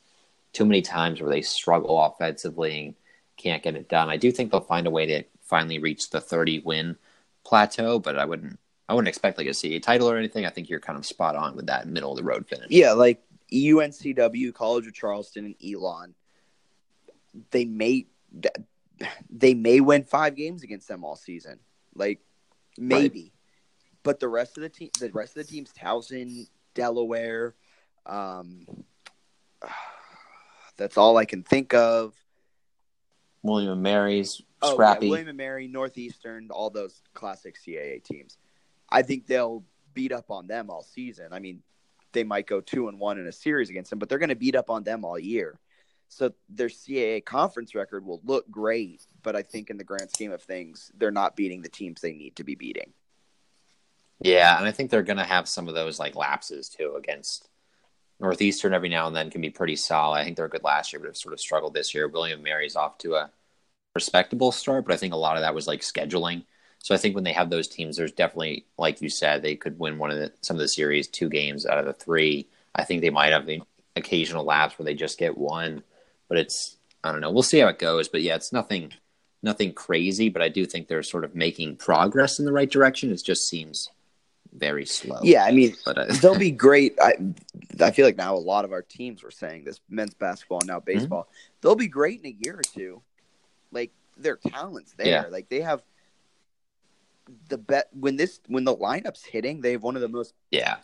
too 0.53 0.65
many 0.65 0.81
times 0.81 1.21
where 1.21 1.29
they 1.29 1.41
struggle 1.41 2.01
offensively 2.01 2.85
and 2.85 2.95
can't 3.37 3.61
get 3.61 3.75
it 3.75 3.87
done. 3.87 4.09
I 4.09 4.17
do 4.17 4.31
think 4.31 4.51
they'll 4.51 4.61
find 4.61 4.87
a 4.87 4.91
way 4.91 5.05
to 5.05 5.23
finally 5.43 5.79
reach 5.79 6.09
the 6.09 6.19
30 6.19 6.59
win 6.65 6.97
plateau, 7.45 7.99
but 7.99 8.17
I 8.17 8.25
wouldn't 8.25 8.59
I 8.89 8.93
wouldn't 8.93 9.09
expect 9.09 9.37
like 9.37 9.47
a 9.47 9.51
CAA 9.51 9.81
title 9.81 10.09
or 10.09 10.17
anything. 10.17 10.45
I 10.45 10.49
think 10.49 10.69
you're 10.69 10.79
kind 10.79 10.97
of 10.97 11.05
spot 11.05 11.35
on 11.35 11.55
with 11.55 11.67
that 11.67 11.87
middle 11.87 12.11
of 12.11 12.17
the 12.17 12.23
road 12.23 12.47
finish. 12.47 12.67
Yeah, 12.69 12.93
like 12.93 13.21
UNCW, 13.53 14.53
College 14.53 14.87
of 14.87 14.93
Charleston, 14.93 15.45
and 15.45 15.55
Elon. 15.63 16.15
They 17.51 17.65
may 17.65 18.07
they 19.29 19.53
may 19.53 19.79
win 19.79 20.03
five 20.03 20.35
games 20.35 20.63
against 20.63 20.87
them 20.87 21.03
all 21.03 21.15
season. 21.15 21.59
Like 21.93 22.21
maybe. 22.77 23.33
But 24.07 24.21
the 24.21 24.29
rest 24.29 24.57
of 24.57 24.63
the 24.63 24.69
team 24.69 24.89
the 25.01 25.11
rest 25.11 25.35
of 25.35 25.45
the 25.45 25.51
teams, 25.51 25.73
Towson, 25.73 26.47
Delaware, 26.73 27.55
um 28.05 28.65
that's 30.77 30.97
all 30.97 31.17
I 31.17 31.25
can 31.25 31.43
think 31.43 31.73
of. 31.73 32.13
William 33.43 33.73
and 33.73 33.83
Mary's 33.83 34.41
Oh, 34.61 34.73
scrappy. 34.73 35.05
yeah, 35.07 35.09
William 35.11 35.27
and 35.27 35.37
Mary, 35.37 35.67
Northeastern, 35.67 36.49
all 36.51 36.69
those 36.69 37.01
classic 37.13 37.57
CAA 37.63 38.01
teams. 38.03 38.37
I 38.89 39.01
think 39.01 39.27
they'll 39.27 39.63
beat 39.93 40.11
up 40.13 40.31
on 40.31 40.47
them 40.47 40.69
all 40.69 40.83
season. 40.83 41.33
I 41.33 41.39
mean, 41.39 41.61
they 42.13 42.23
might 42.23 42.47
go 42.47 42.61
two 42.61 42.87
and 42.87 42.99
one 42.99 43.19
in 43.19 43.27
a 43.27 43.31
series 43.31 43.69
against 43.69 43.89
them, 43.89 43.99
but 43.99 44.07
they're 44.09 44.17
going 44.19 44.29
to 44.29 44.35
beat 44.35 44.55
up 44.55 44.69
on 44.69 44.83
them 44.83 45.03
all 45.03 45.19
year. 45.19 45.59
So 46.07 46.33
their 46.49 46.69
CAA 46.69 47.25
conference 47.25 47.75
record 47.75 48.05
will 48.05 48.21
look 48.23 48.49
great, 48.49 49.05
but 49.21 49.35
I 49.35 49.43
think 49.43 49.69
in 49.69 49.77
the 49.77 49.83
grand 49.83 50.09
scheme 50.09 50.31
of 50.31 50.41
things, 50.41 50.91
they're 50.97 51.11
not 51.11 51.35
beating 51.35 51.61
the 51.61 51.69
teams 51.69 51.99
they 52.01 52.13
need 52.13 52.37
to 52.37 52.43
be 52.45 52.55
beating. 52.55 52.93
Yeah, 54.19 54.57
and 54.57 54.67
I 54.67 54.71
think 54.71 54.89
they're 54.89 55.03
going 55.03 55.17
to 55.17 55.23
have 55.23 55.47
some 55.47 55.67
of 55.67 55.75
those 55.75 55.99
like 55.99 56.15
lapses 56.15 56.69
too 56.69 56.95
against 56.97 57.49
Northeastern 58.19 58.73
every 58.73 58.89
now 58.89 59.07
and 59.07 59.15
then 59.15 59.29
can 59.29 59.41
be 59.41 59.49
pretty 59.49 59.75
solid. 59.75 60.17
I 60.19 60.23
think 60.23 60.37
they 60.37 60.43
were 60.43 60.49
good 60.49 60.63
last 60.63 60.91
year, 60.91 60.99
but 60.99 61.07
have 61.07 61.17
sort 61.17 61.33
of 61.33 61.39
struggled 61.39 61.73
this 61.73 61.93
year. 61.93 62.07
William 62.07 62.41
Mary's 62.41 62.75
off 62.75 62.97
to 62.99 63.15
a 63.15 63.31
respectable 63.95 64.51
start, 64.51 64.85
but 64.85 64.93
I 64.93 64.97
think 64.97 65.13
a 65.13 65.17
lot 65.17 65.37
of 65.37 65.41
that 65.41 65.55
was 65.55 65.67
like 65.67 65.81
scheduling. 65.81 66.43
So 66.79 66.95
I 66.95 66.97
think 66.97 67.15
when 67.15 67.23
they 67.23 67.33
have 67.33 67.49
those 67.49 67.67
teams, 67.67 67.97
there's 67.97 68.11
definitely, 68.11 68.65
like 68.77 69.01
you 69.01 69.09
said, 69.09 69.41
they 69.41 69.55
could 69.55 69.77
win 69.79 69.97
one 69.97 70.11
of 70.11 70.17
the, 70.17 70.31
some 70.41 70.55
of 70.55 70.61
the 70.61 70.67
series, 70.67 71.07
two 71.07 71.29
games 71.29 71.65
out 71.65 71.79
of 71.79 71.85
the 71.85 71.93
three. 71.93 72.47
I 72.75 72.83
think 72.83 73.01
they 73.01 73.09
might 73.09 73.33
have 73.33 73.45
the 73.45 73.61
occasional 73.95 74.45
laps 74.45 74.77
where 74.77 74.85
they 74.85 74.93
just 74.93 75.17
get 75.17 75.37
one, 75.37 75.83
but 76.29 76.37
it's 76.37 76.77
I 77.03 77.11
don't 77.11 77.21
know. 77.21 77.31
We'll 77.31 77.43
see 77.43 77.59
how 77.59 77.67
it 77.67 77.79
goes. 77.79 78.07
But 78.07 78.21
yeah, 78.21 78.35
it's 78.35 78.53
nothing 78.53 78.93
nothing 79.43 79.73
crazy, 79.73 80.29
but 80.29 80.41
I 80.41 80.49
do 80.49 80.65
think 80.65 80.87
they're 80.87 81.03
sort 81.03 81.23
of 81.23 81.35
making 81.35 81.77
progress 81.77 82.39
in 82.39 82.45
the 82.45 82.53
right 82.53 82.69
direction. 82.69 83.11
It 83.11 83.23
just 83.23 83.47
seems 83.47 83.89
very 84.57 84.85
slow. 84.85 85.19
Yeah, 85.23 85.43
I 85.45 85.51
mean, 85.51 85.75
but 85.85 85.97
uh, 85.97 86.05
they'll 86.21 86.37
be 86.37 86.51
great. 86.51 86.97
I 87.01 87.13
I 87.79 87.91
feel 87.91 88.05
like 88.05 88.17
now 88.17 88.35
a 88.35 88.37
lot 88.37 88.65
of 88.65 88.71
our 88.71 88.81
teams 88.81 89.23
were 89.23 89.31
saying 89.31 89.63
this 89.63 89.79
men's 89.89 90.13
basketball 90.13 90.59
and 90.59 90.67
now 90.67 90.79
Mm-hmm. 90.79 90.97
baseball. 90.99 91.29
They'll 91.61 91.75
be 91.75 91.87
great 91.87 92.19
in 92.21 92.25
a 92.27 92.35
year 92.43 92.55
or 92.55 92.61
two. 92.63 93.01
Like 93.71 93.91
their 94.17 94.37
talents 94.37 94.93
there. 94.97 95.07
Yeah. 95.07 95.25
Like 95.29 95.49
they 95.49 95.61
have 95.61 95.83
the 97.49 97.57
bet 97.57 97.89
when 97.93 98.15
this 98.15 98.39
when 98.47 98.63
the 98.63 98.75
lineup's 98.75 99.23
hitting, 99.25 99.61
they 99.61 99.73
have 99.73 99.83
one 99.83 99.95
of 99.95 100.01
the 100.01 100.07
most 100.07 100.33
yeah, 100.51 100.77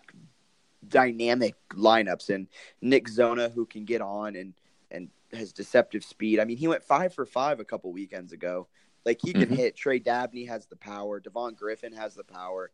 dynamic 0.88 1.56
lineups 1.72 2.30
and 2.30 2.48
Nick 2.82 3.08
Zona 3.08 3.50
who 3.50 3.66
can 3.66 3.86
get 3.86 4.02
on 4.02 4.36
and 4.36 4.54
and 4.92 5.10
has 5.32 5.52
deceptive 5.54 6.04
speed. 6.04 6.40
I 6.40 6.46
mean, 6.46 6.58
he 6.58 6.68
went 6.68 6.84
five 6.84 7.14
for 7.14 7.26
five 7.26 7.60
a 7.60 7.66
couple 7.66 7.92
weekends 7.92 8.34
ago. 8.34 8.68
Like 9.06 9.20
he 9.22 9.34
can 9.34 9.50
Mhm. 9.50 9.56
hit. 9.58 9.76
Trey 9.76 10.00
Dabney 10.00 10.46
has 10.46 10.66
the 10.68 10.76
power. 10.76 11.20
Devon 11.20 11.56
Griffin 11.56 11.94
has 11.94 12.14
the 12.16 12.24
power. 12.24 12.72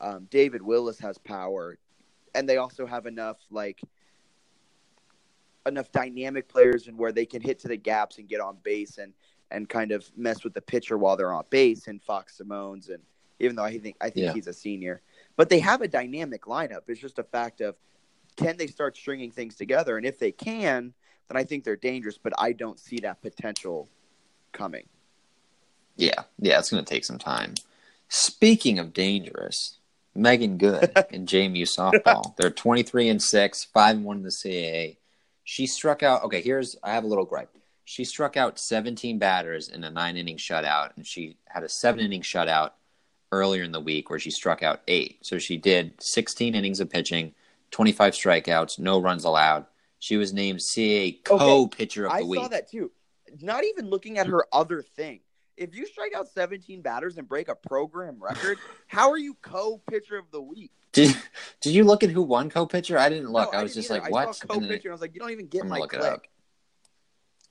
Um, 0.00 0.26
David 0.30 0.62
Willis 0.62 0.98
has 1.00 1.18
power, 1.18 1.76
and 2.34 2.48
they 2.48 2.56
also 2.56 2.86
have 2.86 3.06
enough 3.06 3.36
like 3.50 3.80
enough 5.66 5.92
dynamic 5.92 6.48
players 6.48 6.86
and 6.86 6.96
where 6.96 7.12
they 7.12 7.26
can 7.26 7.42
hit 7.42 7.58
to 7.60 7.68
the 7.68 7.76
gaps 7.76 8.18
and 8.18 8.28
get 8.28 8.40
on 8.40 8.56
base 8.62 8.98
and 8.98 9.12
and 9.50 9.68
kind 9.68 9.90
of 9.92 10.10
mess 10.16 10.42
with 10.44 10.54
the 10.54 10.60
pitcher 10.60 10.96
while 10.96 11.16
they're 11.16 11.32
on 11.32 11.44
base 11.50 11.86
and 11.88 12.00
Fox 12.02 12.40
Simones 12.40 12.88
and 12.88 13.00
even 13.40 13.56
though 13.56 13.64
I 13.64 13.78
think 13.78 13.96
I 14.00 14.10
think 14.10 14.26
Yeah. 14.26 14.32
he's 14.32 14.46
a 14.46 14.52
senior, 14.52 15.00
but 15.36 15.48
they 15.48 15.58
have 15.60 15.80
a 15.82 15.88
dynamic 15.88 16.42
lineup. 16.44 16.82
It's 16.88 17.00
just 17.00 17.18
a 17.18 17.24
fact 17.24 17.60
of 17.60 17.76
can 18.36 18.56
they 18.56 18.68
start 18.68 18.96
stringing 18.96 19.30
things 19.30 19.56
together, 19.56 19.96
and 19.96 20.06
if 20.06 20.18
they 20.18 20.32
can, 20.32 20.94
then 21.28 21.36
I 21.36 21.44
think 21.44 21.64
they're 21.64 21.76
dangerous. 21.76 22.16
But 22.16 22.32
I 22.38 22.52
don't 22.52 22.78
see 22.78 22.98
that 23.00 23.20
potential 23.22 23.88
coming. 24.52 24.86
yeah, 25.96 26.22
yeah. 26.38 26.58
It's 26.58 26.70
going 26.70 26.84
to 26.84 26.88
take 26.88 27.04
some 27.04 27.18
time. 27.18 27.54
Speaking 28.08 28.78
of 28.78 28.92
dangerous, 28.92 29.78
Megan 30.14 30.58
Good 30.58 30.92
and 31.12 31.28
JMU 31.28 31.62
softball. 31.62 32.36
They're 32.36 32.50
twenty 32.50 32.82
three 32.82 33.08
and 33.08 33.22
six, 33.22 33.64
five 33.64 33.96
and 33.96 34.04
one 34.04 34.18
in 34.18 34.22
the 34.22 34.30
CAA. 34.30 34.96
She 35.44 35.66
struck 35.66 36.02
out. 36.02 36.24
Okay, 36.24 36.40
here's 36.40 36.76
I 36.82 36.92
have 36.92 37.04
a 37.04 37.08
little 37.08 37.24
gripe. 37.24 37.50
She 37.84 38.04
struck 38.04 38.36
out 38.36 38.60
17 38.60 39.18
batters 39.18 39.68
in 39.68 39.82
a 39.82 39.90
nine 39.90 40.16
inning 40.16 40.36
shutout, 40.36 40.90
and 40.94 41.04
she 41.04 41.38
had 41.46 41.64
a 41.64 41.68
seven 41.68 42.04
inning 42.04 42.22
shutout 42.22 42.70
earlier 43.32 43.64
in 43.64 43.72
the 43.72 43.80
week 43.80 44.10
where 44.10 44.18
she 44.20 44.30
struck 44.30 44.62
out 44.62 44.82
eight. 44.86 45.18
So 45.22 45.38
she 45.38 45.56
did 45.56 46.00
16 46.00 46.54
innings 46.54 46.78
of 46.78 46.88
pitching, 46.88 47.34
25 47.72 48.12
strikeouts, 48.12 48.78
no 48.78 49.00
runs 49.00 49.24
allowed. 49.24 49.66
She 49.98 50.16
was 50.16 50.32
named 50.32 50.60
CAA 50.60 51.24
co 51.24 51.66
pitcher 51.66 52.06
of 52.06 52.12
the 52.12 52.18
I 52.18 52.22
week. 52.22 52.40
I 52.40 52.42
saw 52.44 52.48
that 52.48 52.70
too. 52.70 52.92
Not 53.40 53.64
even 53.64 53.90
looking 53.90 54.18
at 54.18 54.28
her 54.28 54.46
other 54.52 54.82
thing. 54.82 55.20
If 55.60 55.74
you 55.76 55.84
strike 55.86 56.14
out 56.16 56.26
17 56.26 56.80
batters 56.80 57.18
and 57.18 57.28
break 57.28 57.48
a 57.48 57.54
program 57.54 58.16
record, 58.18 58.56
how 58.86 59.10
are 59.10 59.18
you 59.18 59.36
co-pitcher 59.42 60.16
of 60.16 60.24
the 60.32 60.40
week? 60.40 60.70
Did 60.92 61.14
Did 61.60 61.74
you 61.74 61.84
look 61.84 62.02
at 62.02 62.08
who 62.10 62.22
won 62.22 62.48
co 62.48 62.66
pitcher? 62.66 62.98
I 62.98 63.10
didn't 63.10 63.30
look. 63.30 63.52
No, 63.52 63.58
I 63.58 63.62
was 63.62 63.74
didn't 63.74 63.82
just 63.82 63.90
either. 63.92 64.00
like, 64.00 64.08
I 64.08 64.26
what? 64.26 64.34
saw 64.34 64.46
And 64.54 64.62
then- 64.62 64.68
co-pitcher. 64.70 64.88
I 64.88 64.92
was 64.92 65.00
like, 65.02 65.14
you 65.14 65.20
don't 65.20 65.30
even 65.30 65.46
get 65.48 65.62
I'm 65.62 65.68
my 65.68 65.78
gonna 65.78 65.82
look 65.82 65.94
it 65.94 66.00
click. 66.00 66.12
up. 66.12 66.22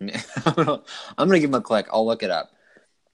I'm 1.17 1.27
gonna, 1.27 1.39
give 1.39 1.49
him 1.49 1.55
a 1.55 1.61
click. 1.61 1.85
I'll 1.93 2.05
look 2.05 2.23
it 2.23 2.31
up. 2.31 2.51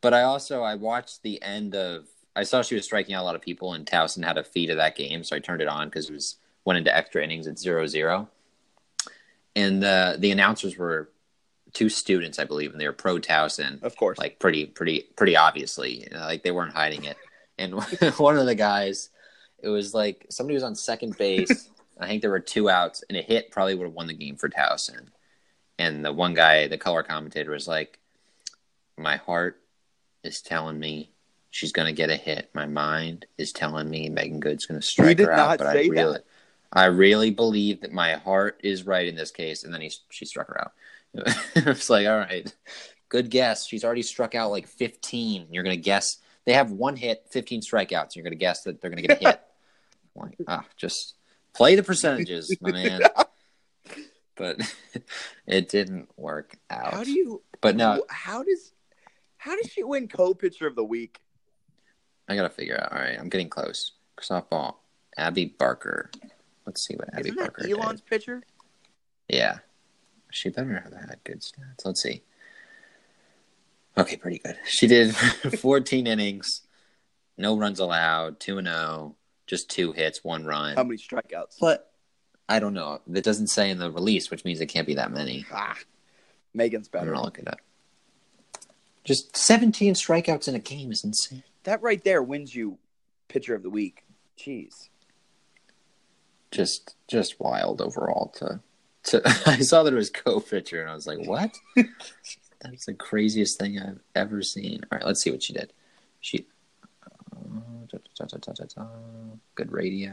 But 0.02 0.14
I 0.14 0.22
also 0.22 0.62
I 0.64 0.76
watched 0.76 1.24
the 1.24 1.42
end 1.44 1.76
of. 1.76 2.06
I 2.36 2.44
saw 2.44 2.62
she 2.62 2.76
was 2.76 2.86
striking 2.86 3.16
out 3.16 3.24
a 3.24 3.26
lot 3.26 3.36
of 3.36 3.42
people, 3.42 3.74
and 3.74 3.86
Towson 3.86 4.24
had 4.24 4.38
a 4.38 4.44
feed 4.44 4.70
of 4.70 4.78
that 4.78 4.96
game, 4.96 5.24
so 5.24 5.36
I 5.36 5.40
turned 5.40 5.62
it 5.62 5.68
on 5.68 5.88
because 5.90 6.10
it 6.10 6.14
was 6.14 6.38
went 6.64 6.78
into 6.78 6.96
extra 6.96 7.24
innings 7.24 7.48
at 7.48 7.56
0-0. 7.56 8.28
And 9.56 9.84
uh, 9.84 10.16
the 10.20 10.32
announcers 10.32 10.78
were 10.78 11.12
two 11.76 11.90
students, 11.90 12.40
I 12.40 12.46
believe, 12.46 12.72
and 12.72 12.82
they 12.82 12.88
were 12.88 12.94
pro 12.94 13.20
Towson, 13.20 13.84
Of 13.84 13.96
course. 13.98 14.18
like 14.18 14.40
pretty, 14.40 14.66
pretty, 14.66 15.02
pretty 15.16 15.36
obviously, 15.36 16.04
you 16.04 16.10
know, 16.10 16.22
like 16.22 16.42
they 16.42 16.52
weren't 16.52 16.74
hiding 16.74 17.04
it. 17.04 17.18
And 17.60 17.76
one 18.18 18.38
of 18.38 18.46
the 18.48 18.56
guys, 18.56 19.10
it 19.62 19.70
was 19.70 19.94
like 19.94 20.26
somebody 20.30 20.56
was 20.56 20.64
on 20.64 20.74
second 20.74 21.18
base. 21.18 21.70
I 22.00 22.08
think 22.08 22.22
there 22.22 22.32
were 22.32 22.40
two 22.40 22.70
outs, 22.70 23.04
and 23.08 23.18
a 23.18 23.22
hit 23.22 23.52
probably 23.52 23.76
would 23.76 23.86
have 23.86 23.94
won 23.94 24.08
the 24.08 24.14
game 24.14 24.36
for 24.36 24.50
Towson. 24.50 25.08
And 25.78 26.04
the 26.04 26.12
one 26.12 26.34
guy, 26.34 26.68
the 26.68 26.78
color 26.78 27.04
commentator, 27.04 27.52
was 27.52 27.68
like, 27.68 28.00
"My 28.98 29.18
heart 29.18 29.62
is 30.24 30.42
telling 30.42 30.78
me 30.78 31.12
she's 31.52 31.72
going 31.72 31.88
to 31.88 31.94
get 31.94 32.10
a 32.10 32.18
hit. 32.18 32.50
My 32.54 32.66
mind 32.66 33.26
is 33.38 33.54
telling 33.54 33.90
me 33.90 34.10
Megan 34.10 34.42
Good's 34.42 34.66
going 34.66 34.80
to 34.80 34.86
strike 34.86 35.20
her 35.20 35.32
out, 35.32 35.58
but 35.58 35.68
I 35.68 35.88
really, 35.88 36.14
that. 36.14 36.26
I 36.74 36.86
really 36.86 37.32
believe 37.32 37.82
that 37.82 37.94
my 37.94 38.16
heart 38.16 38.60
is 38.62 38.86
right 38.86 39.08
in 39.08 39.16
this 39.16 39.32
case." 39.32 39.64
And 39.64 39.74
then 39.74 39.82
he 39.82 39.92
she 40.10 40.26
struck 40.26 40.48
her 40.48 40.60
out. 40.60 40.74
it's 41.56 41.90
like, 41.90 42.08
all 42.08 42.18
right, 42.18 42.54
good 43.10 43.30
guess. 43.30 43.66
She's 43.68 43.84
already 43.84 44.02
struck 44.02 44.36
out 44.36 44.52
like 44.52 44.68
15. 44.68 45.48
You're 45.52 45.64
going 45.64 45.76
to 45.76 45.82
guess 45.82 46.18
they 46.46 46.54
have 46.54 46.72
one 46.72 46.96
hit, 46.96 47.26
15 47.32 47.62
strikeouts. 47.62 48.16
You're 48.16 48.24
going 48.24 48.32
to 48.32 48.38
guess 48.38 48.64
that 48.64 48.82
they're 48.82 48.90
going 48.92 49.02
to 49.02 49.08
get 49.08 49.22
a 49.22 49.30
hit. 49.30 49.42
like, 50.16 50.38
ah, 50.48 50.66
just 50.78 51.16
play 51.54 51.76
the 51.76 51.84
percentages, 51.84 52.56
my 52.62 52.72
man. 52.72 53.02
But 54.38 54.60
it 55.48 55.70
didn't 55.70 56.10
work 56.18 56.58
out. 56.70 56.94
how 56.94 57.06
do 57.06 57.12
you? 57.12 57.42
but 57.62 57.78
no, 57.78 58.04
How 58.10 58.44
does? 58.44 58.74
How 59.38 59.56
does 59.56 59.72
she 59.72 59.82
win 59.82 60.10
co-pitcher 60.10 60.68
of 60.68 60.76
the 60.76 60.84
week? 60.84 61.22
I 62.28 62.36
got 62.36 62.44
to 62.44 62.50
figure 62.50 62.78
out. 62.78 62.92
All 62.92 63.00
right, 63.00 63.18
I'm 63.18 63.30
getting 63.30 63.48
close. 63.48 63.94
Softball, 64.20 64.76
Abby 65.18 65.46
Barker. 65.46 66.12
Let's 66.66 66.86
see 66.86 66.96
what 66.96 67.08
Abby 67.14 67.30
Barker 67.30 67.30
Isn't 67.30 67.38
that 67.38 67.54
Barker 67.54 67.82
Elon's 67.82 68.02
did. 68.02 68.10
pitcher? 68.10 68.44
Yeah. 69.30 69.60
She 70.36 70.50
better 70.50 70.82
have 70.84 70.92
had 70.94 71.20
good 71.24 71.40
stats. 71.40 71.86
Let's 71.86 72.02
see. 72.02 72.22
Okay, 73.98 74.18
pretty 74.18 74.40
good. 74.40 74.58
She 74.68 74.86
did 74.86 75.16
14 75.60 76.06
innings, 76.08 76.62
no 77.38 77.58
runs 77.58 77.80
allowed, 77.80 78.42
2 78.42 78.58
and 78.58 78.68
0, 78.68 79.16
just 79.48 79.70
two 79.70 79.94
hits, 79.94 80.26
one 80.26 80.44
run. 80.44 80.76
How 80.76 80.84
many 80.84 80.98
strikeouts? 80.98 81.58
But 81.62 81.90
I 82.50 82.60
don't 82.60 82.74
know. 82.74 83.00
It 83.14 83.24
doesn't 83.24 83.48
say 83.48 83.70
in 83.70 83.78
the 83.78 83.90
release, 83.90 84.30
which 84.30 84.44
means 84.44 84.60
it 84.60 84.66
can't 84.66 84.86
be 84.86 84.96
that 84.96 85.10
many. 85.10 85.46
Ah, 85.54 85.78
Megan's 86.54 86.90
I'm 86.90 87.00
better. 87.00 87.06
going 87.14 87.18
to 87.20 87.24
look 87.24 87.40
it 87.40 87.48
up. 87.48 87.60
Just 89.06 89.38
17 89.38 89.94
strikeouts 89.94 90.50
in 90.50 90.56
a 90.56 90.60
game 90.60 90.92
is 90.92 91.06
insane. 91.06 91.44
That 91.64 91.82
right 91.82 92.04
there 92.04 92.22
wins 92.22 92.54
you 92.54 92.78
pitcher 93.30 93.56
of 93.56 93.64
the 93.64 93.70
week. 93.70 94.04
Jeez. 94.38 94.90
Just 96.52 96.96
just 97.08 97.40
wild 97.40 97.80
overall 97.82 98.34
to 98.38 98.60
to 99.06 99.22
I 99.46 99.60
saw 99.60 99.84
that 99.84 99.94
it 99.94 99.98
was 99.98 100.10
co-pitcher 100.10 100.82
and 100.82 100.90
I 100.90 100.96
was 100.96 101.08
like, 101.08 101.20
"What?" 101.28 101.52
That's 102.62 102.86
the 102.86 102.94
craziest 102.94 103.60
thing 103.60 103.80
I've 103.80 104.00
ever 104.16 104.42
seen. 104.42 104.82
All 104.92 104.98
right, 104.98 105.06
let's 105.06 105.22
see 105.24 105.32
what 105.32 105.44
she 105.44 105.54
did. 105.54 105.72
She 106.22 106.46
uh, 107.36 107.38
da, 108.18 108.26
da, 108.26 108.64
da, 108.76 108.86
good 109.56 109.72
radio. 109.72 110.12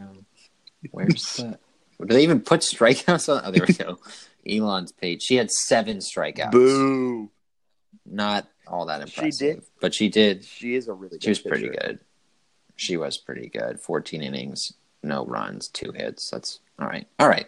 Where's 0.91 1.37
the 1.37 1.59
Do 2.01 2.07
they 2.07 2.23
even 2.23 2.41
put 2.41 2.61
strikeouts 2.61 3.35
on? 3.35 3.43
Oh, 3.45 3.51
there 3.51 3.65
we 3.67 3.75
go. 3.75 3.99
Elon's 4.49 4.93
page. 4.93 5.23
She 5.23 5.37
had 5.37 5.51
seven 5.51 5.99
strikeouts. 5.99 6.51
Boo. 6.51 7.31
Not 8.05 8.49
all 8.67 8.87
that 8.87 9.01
impressive. 9.03 9.33
She 9.39 9.45
did- 9.55 9.63
but 9.81 9.95
she 9.95 10.09
did. 10.09 10.45
She 10.45 10.75
is 10.75 10.89
a 10.89 10.93
really 10.93 11.11
good 11.19 11.23
She 11.25 11.31
was 11.31 11.39
pretty 11.39 11.69
pitcher. 11.69 11.81
good. 11.81 11.99
She 12.77 12.97
was 12.97 13.17
pretty 13.19 13.49
good. 13.49 13.79
14 13.81 14.23
innings, 14.23 14.73
no 15.03 15.25
runs, 15.27 15.69
two 15.69 15.93
hits. 15.93 16.29
That's 16.31 16.59
all 16.81 16.89
right. 16.89 17.07
All 17.21 17.29
right. 17.29 17.47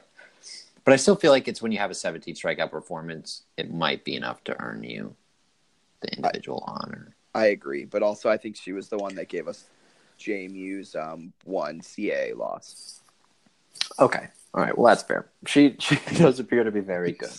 But 0.84 0.92
I 0.92 0.96
still 0.96 1.16
feel 1.16 1.32
like 1.32 1.48
it's 1.48 1.62
when 1.62 1.72
you 1.72 1.78
have 1.78 1.90
a 1.90 1.94
17 1.94 2.34
strikeout 2.34 2.70
performance, 2.70 3.42
it 3.56 3.72
might 3.72 4.04
be 4.04 4.16
enough 4.16 4.44
to 4.44 4.60
earn 4.62 4.82
you 4.84 5.16
the 6.00 6.14
individual 6.14 6.62
honor. 6.66 7.16
I 7.34 7.46
agree, 7.46 7.84
but 7.84 8.02
also 8.02 8.28
I 8.28 8.36
think 8.36 8.56
she 8.56 8.72
was 8.72 8.88
the 8.88 8.98
one 8.98 9.14
that 9.14 9.28
gave 9.28 9.48
us 9.48 9.64
JMU's 10.20 10.94
um, 10.94 11.32
one 11.44 11.80
CAA 11.80 12.36
loss. 12.36 13.00
Okay. 13.98 14.28
All 14.52 14.62
right. 14.62 14.76
Well, 14.76 14.88
that's 14.88 15.02
fair. 15.02 15.26
She 15.46 15.74
she 15.80 15.96
does 16.16 16.38
appear 16.38 16.62
to 16.64 16.70
be 16.70 16.80
very 16.80 17.12
good. 17.12 17.32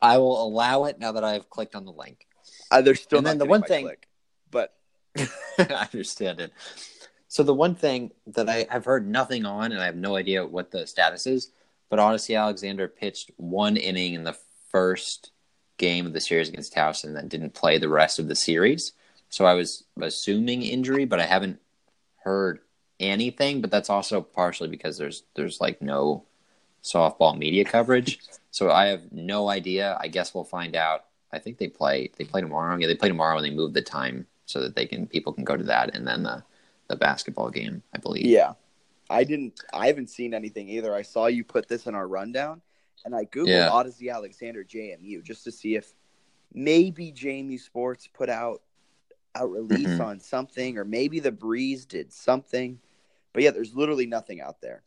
I 0.00 0.18
will 0.18 0.46
allow 0.46 0.84
it 0.84 1.00
now 1.00 1.12
that 1.12 1.24
I've 1.24 1.48
clicked 1.48 1.74
on 1.74 1.84
the 1.86 1.92
link. 1.92 2.26
Uh, 2.70 2.82
they're 2.82 2.94
still 2.94 3.18
And 3.18 3.24
not 3.24 3.30
then 3.30 3.38
the 3.38 3.46
one 3.46 3.62
thing- 3.62 3.86
click, 3.86 4.08
but 4.50 4.74
I 5.58 5.88
understand 5.92 6.40
it. 6.40 6.52
So 7.28 7.42
the 7.42 7.54
one 7.54 7.74
thing 7.74 8.12
that 8.28 8.48
I 8.48 8.66
have 8.70 8.84
heard 8.84 9.08
nothing 9.08 9.44
on, 9.44 9.72
and 9.72 9.80
I 9.80 9.86
have 9.86 9.96
no 9.96 10.14
idea 10.14 10.46
what 10.46 10.70
the 10.70 10.86
status 10.86 11.26
is, 11.26 11.50
but 11.90 11.98
Odyssey 11.98 12.34
Alexander 12.34 12.88
pitched 12.88 13.30
one 13.36 13.76
inning 13.76 14.14
in 14.14 14.24
the 14.24 14.36
first 14.70 15.30
game 15.76 16.06
of 16.06 16.12
the 16.12 16.20
series 16.20 16.48
against 16.48 16.74
Towson, 16.74 17.04
and 17.04 17.16
then 17.16 17.28
didn't 17.28 17.54
play 17.54 17.78
the 17.78 17.88
rest 17.88 18.18
of 18.18 18.28
the 18.28 18.36
series. 18.36 18.92
So 19.28 19.44
I 19.44 19.54
was 19.54 19.84
assuming 20.00 20.62
injury, 20.62 21.04
but 21.04 21.20
I 21.20 21.26
haven't 21.26 21.60
heard 22.22 22.60
anything. 23.00 23.60
But 23.60 23.70
that's 23.70 23.90
also 23.90 24.20
partially 24.20 24.68
because 24.68 24.98
there's 24.98 25.24
there's 25.34 25.60
like 25.60 25.82
no 25.82 26.24
softball 26.82 27.36
media 27.36 27.64
coverage, 27.64 28.20
so 28.50 28.70
I 28.70 28.86
have 28.86 29.12
no 29.12 29.48
idea. 29.48 29.96
I 30.00 30.08
guess 30.08 30.34
we'll 30.34 30.44
find 30.44 30.76
out. 30.76 31.04
I 31.32 31.38
think 31.38 31.58
they 31.58 31.68
play 31.68 32.10
they 32.16 32.24
play 32.24 32.40
tomorrow. 32.40 32.76
Yeah, 32.76 32.86
they 32.86 32.94
play 32.94 33.08
tomorrow 33.08 33.36
and 33.36 33.44
they 33.44 33.50
move 33.50 33.72
the 33.72 33.82
time 33.82 34.26
so 34.46 34.60
that 34.60 34.76
they 34.76 34.86
can 34.86 35.06
people 35.06 35.32
can 35.32 35.44
go 35.44 35.56
to 35.56 35.64
that 35.64 35.94
and 35.94 36.06
then 36.06 36.22
the 36.22 36.44
the 36.88 36.96
basketball 36.96 37.50
game. 37.50 37.82
I 37.92 37.98
believe. 37.98 38.26
Yeah, 38.26 38.52
I 39.10 39.24
didn't. 39.24 39.60
I 39.72 39.86
haven't 39.86 40.08
seen 40.10 40.34
anything 40.34 40.68
either. 40.68 40.94
I 40.94 41.02
saw 41.02 41.26
you 41.26 41.44
put 41.44 41.68
this 41.68 41.86
in 41.86 41.94
our 41.94 42.08
rundown, 42.08 42.62
and 43.04 43.14
I 43.14 43.24
googled 43.26 43.48
Yeah. 43.48 43.68
Odyssey 43.70 44.10
Alexander 44.10 44.64
JMU 44.64 45.22
just 45.22 45.44
to 45.44 45.52
see 45.52 45.74
if 45.76 45.92
maybe 46.52 47.12
JMU 47.12 47.58
Sports 47.60 48.06
put 48.12 48.28
out 48.30 48.62
a 49.34 49.46
release 49.46 49.88
Mhm. 49.88 50.00
on 50.04 50.20
something, 50.20 50.78
or 50.78 50.84
maybe 50.84 51.20
the 51.20 51.32
Breeze 51.32 51.84
did 51.84 52.12
something. 52.12 52.78
But 53.32 53.42
yeah, 53.42 53.50
there's 53.50 53.74
literally 53.74 54.06
nothing 54.06 54.40
out 54.40 54.60
there. 54.60 54.82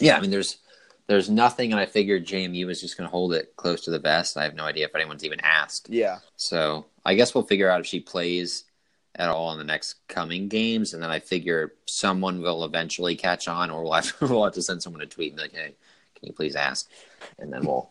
Yeah, 0.00 0.16
I 0.16 0.20
mean, 0.20 0.30
there's 0.30 0.58
there's 1.08 1.30
nothing, 1.30 1.70
and 1.70 1.78
I 1.80 1.86
figured 1.86 2.26
JMU 2.26 2.66
was 2.66 2.80
just 2.80 2.96
going 2.96 3.06
to 3.06 3.10
hold 3.12 3.32
it 3.32 3.54
close 3.54 3.82
to 3.82 3.92
the 3.92 3.98
vest. 4.00 4.36
I 4.36 4.42
have 4.42 4.56
no 4.56 4.64
idea 4.64 4.86
if 4.86 4.94
anyone's 4.96 5.24
even 5.24 5.38
asked. 5.40 5.88
Yeah, 5.88 6.18
So 6.34 6.86
I 7.04 7.14
guess 7.14 7.32
we'll 7.32 7.44
figure 7.46 7.70
out 7.70 7.78
if 7.80 7.86
she 7.86 8.00
plays 8.00 8.64
at 9.18 9.28
all 9.28 9.52
in 9.52 9.58
the 9.58 9.64
next 9.64 10.06
coming 10.08 10.48
games, 10.48 10.94
and 10.94 11.02
then 11.02 11.10
I 11.10 11.18
figure 11.18 11.74
someone 11.86 12.40
will 12.40 12.64
eventually 12.64 13.16
catch 13.16 13.48
on, 13.48 13.70
or 13.70 13.82
we'll 13.82 13.92
have, 13.92 14.12
we'll 14.20 14.44
have 14.44 14.54
to 14.54 14.62
send 14.62 14.82
someone 14.82 15.02
a 15.02 15.06
tweet 15.06 15.32
and 15.32 15.36
be 15.36 15.42
like, 15.42 15.54
"Hey, 15.54 15.74
can 16.14 16.26
you 16.26 16.32
please 16.32 16.56
ask?" 16.56 16.88
And 17.38 17.52
then 17.52 17.64
we'll 17.64 17.90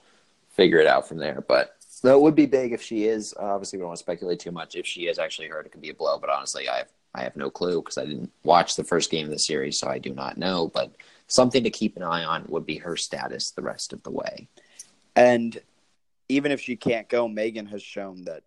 figure 0.50 0.80
it 0.80 0.88
out 0.88 1.08
from 1.08 1.18
there. 1.18 1.44
But 1.48 1.76
that 2.04 2.20
would 2.20 2.36
be 2.36 2.46
big 2.46 2.72
if 2.72 2.82
she 2.82 3.06
is. 3.06 3.34
Obviously, 3.38 3.78
we 3.78 3.82
don't 3.82 3.90
want 3.90 3.98
to 3.98 4.04
speculate 4.04 4.40
too 4.40 4.52
much. 4.52 4.76
If 4.76 4.86
she 4.86 5.08
is 5.08 5.20
actually 5.20 5.48
hurt, 5.48 5.66
it 5.66 5.72
could 5.72 5.82
be 5.82 5.90
a 5.90 5.94
blow. 5.94 6.18
But 6.20 6.30
honestly, 6.30 6.70
I 6.70 6.80
have 6.80 6.92
I 7.14 7.24
have 7.24 7.36
no 7.36 7.50
clue 7.50 7.82
because 7.82 7.98
I 7.98 8.06
didn't 8.06 8.32
watch 8.44 8.76
the 8.76 8.84
first 8.84 9.10
game 9.10 9.26
of 9.26 9.32
the 9.32 9.40
series, 9.40 9.80
so 9.80 9.88
I 9.88 10.00
do 10.00 10.14
not 10.14 10.38
know. 10.38 10.68
But 10.74 10.92
something 11.28 11.64
to 11.64 11.70
keep 11.70 11.98
an 11.98 12.04
eye 12.04 12.24
on 12.24 12.46
would 12.50 12.66
be 12.66 12.78
her 12.78 12.96
status 12.96 13.52
the 13.52 13.62
rest 13.62 13.94
of 13.94 14.04
the 14.04 14.12
way. 14.12 14.48
and 15.16 15.60
even 16.28 16.52
if 16.52 16.62
she 16.62 16.76
can't 16.76 17.08
go, 17.08 17.28
Megan 17.28 17.68
has 17.68 17.84
shown 17.84 18.24
that 18.24 18.44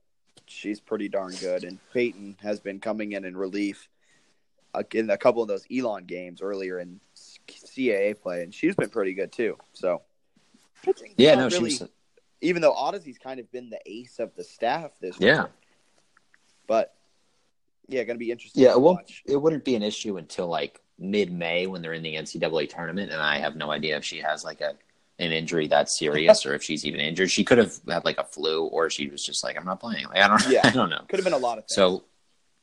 she's 0.49 0.81
pretty 0.81 1.09
darn 1.09 1.35
good, 1.37 1.65
and 1.65 1.79
Peyton 1.93 2.37
has 2.43 2.61
been 2.61 2.81
coming 2.81 3.13
in 3.13 3.25
in 3.25 3.37
relief 3.37 3.89
uh, 4.75 4.83
in 4.93 5.11
a 5.11 5.17
couple 5.19 5.43
of 5.43 5.49
those 5.49 5.65
Elon 5.75 6.05
games 6.05 6.43
earlier 6.43 6.79
in 6.81 7.01
CAA 7.47 8.19
play, 8.21 8.43
and 8.43 8.53
she's 8.55 8.75
been 8.75 8.91
pretty 8.91 9.15
good 9.15 9.33
too. 9.33 9.57
So, 9.73 10.03
Yeah, 11.17 11.35
no, 11.35 11.49
really, 11.49 11.71
she's 11.71 11.83
even 12.41 12.63
though 12.63 12.73
Odyssey's 12.73 13.19
kind 13.19 13.41
of 13.41 13.51
been 13.51 13.71
the 13.71 13.81
ace 13.87 14.19
of 14.19 14.35
the 14.37 14.45
staff 14.45 14.93
this 15.01 15.17
Yeah. 15.19 15.27
year. 15.27 15.51
But 16.67 16.95
yeah, 17.89 18.05
going 18.05 18.17
to 18.17 18.25
be 18.25 18.31
interesting. 18.31 18.63
Yeah, 18.63 18.71
to 18.71 18.75
it 18.77 18.81
won't. 18.81 18.99
watch. 18.99 19.23
It 19.27 19.37
wouldn't 19.37 19.65
be 19.65 19.75
an 19.75 19.83
issue 19.83 20.19
until 20.19 20.47
like 20.47 20.81
mid-May 20.99 21.67
when 21.67 21.81
they're 21.83 21.95
in 21.95 22.03
the 22.03 22.15
NCAA 22.15 22.69
tournament, 22.69 23.11
and 23.11 23.21
I 23.21 23.39
have 23.39 23.57
no 23.57 23.71
idea 23.71 23.97
if 23.97 24.05
she 24.05 24.19
has 24.19 24.45
like 24.45 24.61
a 24.61 24.75
an 25.19 25.33
injury 25.33 25.67
that 25.69 25.91
serious 25.91 26.47
or 26.47 26.55
if 26.55 26.63
she's 26.63 26.85
even 26.85 27.01
injured. 27.01 27.31
She 27.31 27.45
could 27.45 27.59
have 27.59 27.75
had 27.89 28.05
like 28.05 28.19
a 28.19 28.25
flu, 28.25 28.67
or 28.67 28.89
she 28.91 29.09
was 29.09 29.25
just 29.25 29.43
like, 29.43 29.57
"I'm 29.59 29.65
not 29.65 29.81
playing." 29.81 30.07
Like 30.07 30.19
I 30.19 30.29
don't. 30.29 30.49
Yeah. 30.49 30.61
I 30.65 30.71
don't 30.71 30.91
know. 30.91 31.05
Could 31.09 31.19
have 31.19 31.25
been 31.25 31.33
a 31.33 31.39
lot 31.39 31.59
of 31.59 31.65
things. 31.65 31.75
So, 31.75 32.05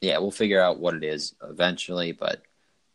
yeah, 0.01 0.17
we'll 0.17 0.31
figure 0.31 0.61
out 0.61 0.79
what 0.79 0.95
it 0.95 1.03
is 1.03 1.35
eventually, 1.43 2.11
but 2.11 2.41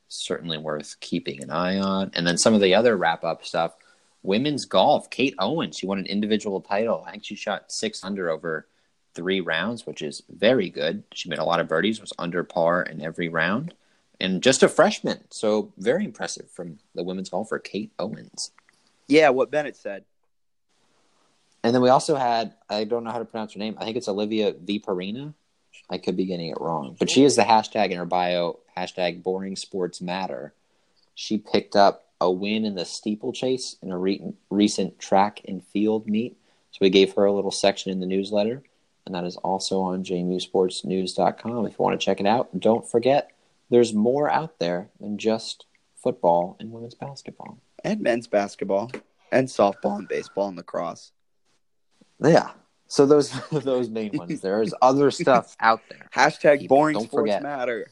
certainly 0.09 0.59
worth 0.59 0.97
keeping 1.01 1.43
an 1.43 1.51
eye 1.51 1.79
on. 1.79 2.11
And 2.15 2.27
then 2.27 2.39
some 2.39 2.55
of 2.55 2.61
the 2.61 2.75
other 2.75 2.97
wrap-up 2.97 3.45
stuff. 3.45 3.75
Women's 4.23 4.67
golf. 4.67 5.09
Kate 5.09 5.35
Owens. 5.39 5.79
She 5.79 5.87
won 5.87 5.99
an 5.99 6.07
individual 6.07 6.61
title. 6.61 7.05
I 7.07 7.13
think 7.13 7.25
she 7.25 7.37
shot 7.37 7.73
six 7.73 8.05
under 8.05 8.29
over 8.29 8.67
three 9.15 9.41
rounds, 9.41 9.87
which 9.87 10.03
is 10.03 10.23
very 10.29 10.69
good. 10.69 11.05
She 11.15 11.29
made 11.29 11.39
a 11.39 11.45
lot 11.45 11.61
of 11.61 11.69
birdies. 11.69 12.01
Was 12.01 12.13
under 12.19 12.45
par 12.45 12.83
in 12.83 13.01
every 13.01 13.29
round, 13.29 13.75
and 14.21 14.43
just 14.43 14.63
a 14.63 14.69
freshman. 14.69 15.25
So 15.31 15.73
very 15.79 16.05
impressive 16.05 16.51
from 16.51 16.79
the 16.95 17.03
women's 17.03 17.31
golfer 17.31 17.59
Kate 17.59 17.93
Owens. 17.99 18.51
Yeah, 19.11 19.31
what 19.31 19.51
Bennett 19.51 19.77
said. 19.77 20.05
And 21.63 21.75
then 21.75 21.83
we 21.83 21.91
also 21.91 22.17
had, 22.17 22.55
I 22.69 22.85
don't 22.85 23.05
know 23.05 23.11
how 23.11 23.19
to 23.19 23.25
pronounce 23.25 23.53
her 23.53 23.59
name. 23.59 23.77
I 23.79 23.85
think 23.85 23.97
it's 23.97 24.09
Olivia 24.09 24.53
V 24.53 24.81
Viparina. 24.81 25.35
I 25.91 25.99
could 25.99 26.17
be 26.17 26.25
getting 26.25 26.49
it 26.49 26.61
wrong. 26.61 26.97
But 26.99 27.11
she 27.11 27.25
is 27.25 27.37
the 27.37 27.43
hashtag 27.43 27.91
in 27.91 27.99
her 27.99 28.07
bio, 28.07 28.61
hashtag 28.77 29.23
boring 29.23 29.57
sports 29.57 30.01
matter. 30.01 30.55
She 31.15 31.37
picked 31.37 31.77
up 31.77 32.07
a 32.21 32.31
win 32.31 32.65
in 32.65 32.77
the 32.77 32.85
steeplechase 32.85 33.77
in 33.83 33.91
a 33.91 33.99
re- 33.99 34.33
recent 34.51 34.99
track 34.99 35.41
and 35.47 35.65
field 35.65 36.07
meet. 36.07 36.37
So 36.71 36.79
we 36.81 36.91
gave 36.91 37.15
her 37.15 37.25
a 37.25 37.33
little 37.33 37.51
section 37.51 37.91
in 37.91 38.01
the 38.01 38.07
newsletter. 38.07 38.63
And 39.05 39.15
that 39.15 39.25
is 39.25 39.37
also 39.37 39.81
on 39.81 40.05
jmusportsnews.com 40.05 41.67
if 41.67 41.73
you 41.73 41.83
want 41.83 42.01
to 42.01 42.05
check 42.05 42.21
it 42.21 42.27
out. 42.27 42.59
Don't 42.59 42.89
forget, 42.89 43.33
there's 43.69 43.93
more 43.93 44.31
out 44.31 44.59
there 44.59 44.89
than 45.01 45.19
just 45.19 45.65
football 45.97 46.57
and 46.61 46.71
women's 46.71 46.95
basketball. 46.95 47.59
And 47.83 48.01
men's 48.01 48.27
basketball, 48.27 48.91
and 49.33 49.49
softball, 49.49 49.99
and 49.99 50.09
baseball, 50.09 50.49
and 50.49 50.57
lacrosse. 50.57 51.13
Yeah. 52.23 52.51
So 52.87 53.07
those 53.07 53.33
those 53.53 53.89
main 53.89 54.11
ones. 54.13 54.41
There 54.41 54.63
is 54.63 54.75
other 54.83 55.11
stuff 55.11 55.57
out 55.61 55.81
there. 55.89 56.09
Hashtag 56.15 56.61
People, 56.61 56.77
boring 56.77 56.95
don't 56.95 57.05
sports 57.05 57.23
forget. 57.23 57.43
matter. 57.43 57.89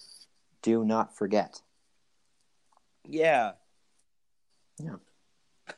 Do 0.63 0.85
not 0.85 1.17
forget. 1.17 1.63
Yeah. 3.07 3.53
Yeah. 4.79 4.97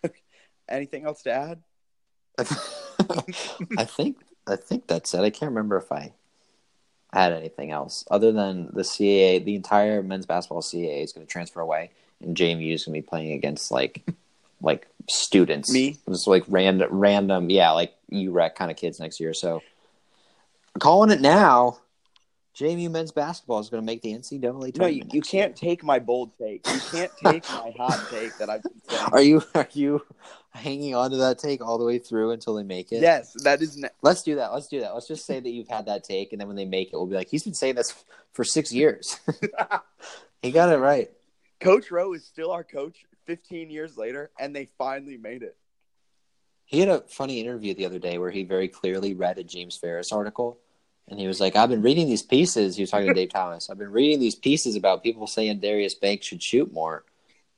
Anything 0.69 1.05
else 1.05 1.23
to 1.23 1.33
add? 1.33 1.63
I 2.39 3.85
think 3.85 4.17
I 4.47 4.57
think 4.57 4.87
that's 4.87 5.15
it. 5.15 5.21
I 5.21 5.31
can't 5.31 5.51
remember 5.51 5.77
if 5.77 5.93
I 5.93 6.15
had 7.13 7.33
anything 7.33 7.71
else 7.71 8.05
other 8.11 8.33
than 8.33 8.71
the 8.73 8.83
CAA. 8.83 9.45
The 9.45 9.55
entire 9.55 10.03
men's 10.03 10.27
basketball 10.27 10.63
CAA 10.63 11.03
is 11.05 11.13
going 11.13 11.27
to 11.27 11.31
transfer 11.31 11.61
away, 11.61 11.91
and 12.21 12.37
JMU 12.37 12.73
is 12.73 12.85
going 12.85 12.95
to 12.95 13.03
be 13.03 13.09
playing 13.09 13.33
against 13.33 13.71
like 13.71 14.03
like 14.61 14.87
students. 15.09 15.73
Me? 15.73 15.97
just 16.09 16.27
like 16.27 16.45
random, 16.49 16.89
random, 16.91 17.51
yeah, 17.51 17.71
like 17.71 17.95
UREC 18.13 18.55
kind 18.55 18.71
of 18.71 18.77
kids 18.77 19.01
next 19.01 19.21
year. 19.21 19.35
So 19.35 19.63
calling 20.79 21.11
it 21.11 21.21
now. 21.21 21.79
JMU 22.57 22.91
men's 22.91 23.13
basketball 23.13 23.61
is 23.61 23.71
going 23.71 23.81
to 23.81 23.87
make 23.87 24.03
the 24.03 24.13
NCAA 24.13 24.41
tournament. 24.41 24.77
No, 24.79 24.87
you, 24.87 25.03
you 25.13 25.23
can't 25.23 25.57
take 25.57 25.83
my 25.83 25.99
bold 25.99 26.37
take. 26.37 26.67
You 26.67 26.81
can't 26.91 27.13
take 27.25 27.49
my 27.49 27.73
hot 27.77 28.07
take 28.11 28.37
that 28.37 28.51
I've 28.51 28.63
been 28.63 28.73
saying. 28.87 29.09
Are 29.13 29.23
you 29.23 29.43
are 29.55 29.69
you 29.73 30.05
hanging 30.51 30.95
on 30.95 31.13
to 31.13 31.17
that 31.19 31.39
take 31.39 31.65
all 31.65 31.79
the 31.79 31.85
way 31.85 31.99
through 31.99 32.33
until 32.33 32.55
they 32.55 32.65
make 32.65 32.93
it? 32.93 33.01
Yes, 33.01 33.35
that 33.45 33.63
is. 33.63 33.79
Ne- 33.79 33.89
Let's 34.03 34.23
do 34.23 34.35
that. 34.35 34.53
Let's 34.53 34.67
do 34.67 34.81
that. 34.81 34.93
Let's 34.93 35.09
just 35.09 35.25
say 35.25 35.41
that 35.41 35.49
you've 35.49 35.69
had 35.69 35.87
that 35.87 36.05
take, 36.05 36.33
and 36.33 36.41
then 36.41 36.49
when 36.49 36.57
they 36.57 36.67
make 36.67 36.89
it, 36.89 36.97
we'll 36.97 37.07
be 37.07 37.15
like, 37.15 37.31
he's 37.31 37.45
been 37.45 37.55
saying 37.55 37.77
this 37.77 38.05
for 38.33 38.45
six 38.45 38.73
years. 38.73 39.19
he 40.43 40.51
got 40.51 40.71
it 40.71 40.79
right. 40.79 41.11
Coach 41.61 41.91
Rowe 41.91 42.13
is 42.15 42.25
still 42.25 42.51
our 42.51 42.65
coach 42.65 43.05
15 43.27 43.71
years 43.71 43.97
later, 43.97 44.31
and 44.39 44.55
they 44.55 44.69
finally 44.79 45.17
made 45.17 45.43
it. 45.43 45.57
He 46.65 46.81
had 46.81 46.89
a 46.89 47.01
funny 47.01 47.41
interview 47.41 47.75
the 47.75 47.87
other 47.87 47.99
day 47.99 48.19
where 48.19 48.31
he 48.31 48.45
very 48.45 48.69
clearly 48.69 49.15
read 49.15 49.39
a 49.39 49.45
James 49.45 49.77
Ferris 49.77 50.13
article, 50.13 50.59
and 51.09 51.19
he 51.19 51.27
was 51.27 51.41
like, 51.41 51.57
"I've 51.57 51.69
been 51.69 51.83
reading 51.83 52.07
these 52.07 52.23
pieces." 52.23 52.77
He 52.77 52.83
was 52.83 52.91
talking 52.91 53.09
to 53.09 53.15
Dave 53.15 53.31
Thomas. 53.31 53.69
I've 53.69 53.79
been 53.79 53.91
reading 53.91 54.21
these 54.21 54.37
pieces 54.37 54.77
about 54.77 55.03
people 55.03 55.27
saying 55.27 55.59
Darius 55.59 55.95
Banks 55.95 56.27
should 56.27 56.43
shoot 56.43 56.73
more, 56.73 57.05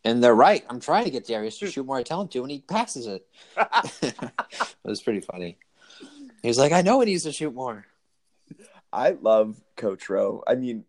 and 0.04 0.24
they're 0.24 0.34
right. 0.34 0.64
I'm 0.68 0.80
trying 0.80 1.04
to 1.04 1.10
get 1.10 1.26
Darius 1.26 1.58
to 1.58 1.70
shoot 1.70 1.84
more. 1.84 1.98
I 1.98 2.02
tell 2.02 2.22
him 2.22 2.28
to, 2.28 2.42
and 2.42 2.50
he 2.50 2.60
passes 2.60 3.06
it. 3.06 3.26
it 4.02 4.74
was 4.84 5.02
pretty 5.02 5.20
funny. 5.20 5.58
He 6.40 6.48
was 6.48 6.58
like, 6.58 6.72
"I 6.72 6.80
know 6.80 7.00
he 7.00 7.06
needs 7.06 7.24
to 7.24 7.32
shoot 7.32 7.54
more." 7.54 7.86
I 8.92 9.10
love 9.10 9.60
Coach 9.76 10.08
Rowe. 10.08 10.42
I 10.46 10.54
mean, 10.54 10.84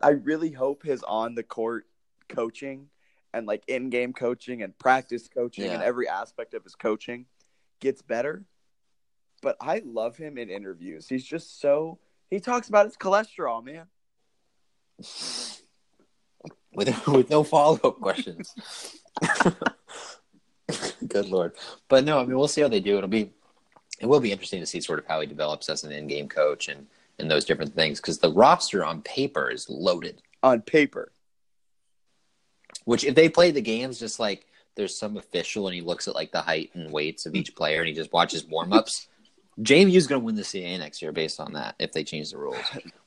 I 0.00 0.10
really 0.10 0.50
hope 0.50 0.82
his 0.82 1.02
on 1.02 1.34
the 1.34 1.42
court 1.42 1.86
coaching 2.28 2.88
and 3.32 3.46
like 3.46 3.62
in 3.68 3.90
game 3.90 4.12
coaching 4.12 4.62
and 4.62 4.76
practice 4.78 5.28
coaching 5.28 5.66
and 5.66 5.82
every 5.82 6.08
aspect 6.08 6.54
of 6.54 6.64
his 6.64 6.74
coaching 6.74 7.26
gets 7.80 8.02
better. 8.02 8.44
But 9.42 9.56
I 9.60 9.82
love 9.84 10.16
him 10.16 10.38
in 10.38 10.48
interviews. 10.48 11.08
He's 11.08 11.24
just 11.24 11.60
so 11.60 11.98
he 12.30 12.40
talks 12.40 12.68
about 12.68 12.86
his 12.86 12.96
cholesterol, 12.96 13.62
man. 13.64 13.86
with 16.72 17.06
with 17.06 17.30
no 17.30 17.44
follow 17.44 17.78
up 17.84 18.00
questions. 18.00 18.54
Good 21.06 21.28
lord, 21.28 21.52
but 21.88 22.04
no, 22.04 22.18
I 22.18 22.24
mean 22.24 22.36
we'll 22.36 22.48
see 22.48 22.62
how 22.62 22.68
they 22.68 22.80
do. 22.80 22.96
It'll 22.96 23.08
be 23.08 23.30
it 24.00 24.06
will 24.06 24.20
be 24.20 24.32
interesting 24.32 24.60
to 24.60 24.66
see 24.66 24.80
sort 24.80 24.98
of 24.98 25.06
how 25.06 25.20
he 25.20 25.26
develops 25.26 25.68
as 25.68 25.84
an 25.84 25.92
in 25.92 26.06
game 26.06 26.28
coach 26.28 26.68
and 26.68 26.86
and 27.18 27.30
those 27.30 27.44
different 27.44 27.74
things 27.74 28.00
because 28.00 28.18
the 28.18 28.32
roster 28.32 28.84
on 28.84 29.02
paper 29.02 29.50
is 29.50 29.68
loaded. 29.68 30.22
On 30.42 30.60
paper. 30.60 31.12
Which 32.86 33.04
if 33.04 33.14
they 33.14 33.28
play 33.28 33.50
the 33.50 33.60
games 33.60 33.98
just 33.98 34.18
like 34.18 34.46
there's 34.76 34.96
some 34.98 35.16
official 35.18 35.66
and 35.68 35.74
he 35.74 35.80
looks 35.82 36.08
at 36.08 36.14
like 36.14 36.32
the 36.32 36.40
height 36.40 36.70
and 36.74 36.90
weights 36.90 37.26
of 37.26 37.34
each 37.34 37.54
player 37.54 37.80
and 37.80 37.88
he 37.88 37.94
just 37.94 38.12
watches 38.12 38.44
warm 38.46 38.72
ups. 38.72 39.08
JMU's 39.60 40.06
going 40.06 40.20
to 40.20 40.24
win 40.24 40.34
the 40.36 40.42
CAA 40.42 40.78
next 40.78 41.00
year 41.00 41.12
based 41.12 41.40
on 41.40 41.54
that 41.54 41.74
if 41.78 41.92
they 41.92 42.04
change 42.04 42.30
the 42.30 42.36
rules, 42.36 42.58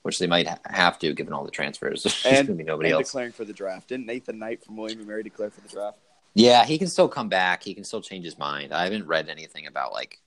which 0.02 0.18
they 0.18 0.26
might 0.26 0.48
ha- 0.48 0.58
have 0.66 0.98
to 1.00 1.14
given 1.14 1.32
all 1.32 1.44
the 1.46 1.52
transfers. 1.52 2.02
There's 2.24 2.26
And, 2.26 2.48
going 2.48 2.48
to 2.48 2.54
be 2.56 2.64
nobody 2.64 2.90
else. 2.92 3.08
declaring 3.10 3.32
for 3.34 3.46
the 3.46 3.54
draft. 3.54 3.90
Didn't 3.90 4.08
Nathan 4.08 4.40
Knight 4.40 4.64
from 4.66 4.76
William 4.76 5.00
and 5.00 5.08
Mary 5.08 5.22
declare 5.24 5.52
for 5.52 5.62
the 5.62 5.68
draft? 5.70 5.98
Yeah, 6.34 6.66
he 6.66 6.78
can 6.80 6.88
still 6.88 7.08
come 7.08 7.30
back. 7.30 7.62
He 7.64 7.74
can 7.76 7.84
still 7.84 8.02
change 8.02 8.26
his 8.26 8.38
mind. 8.40 8.74
I 8.74 8.84
haven't 8.84 9.06
read 9.08 9.30
anything 9.30 9.68
about 9.68 9.94
like 9.94 10.20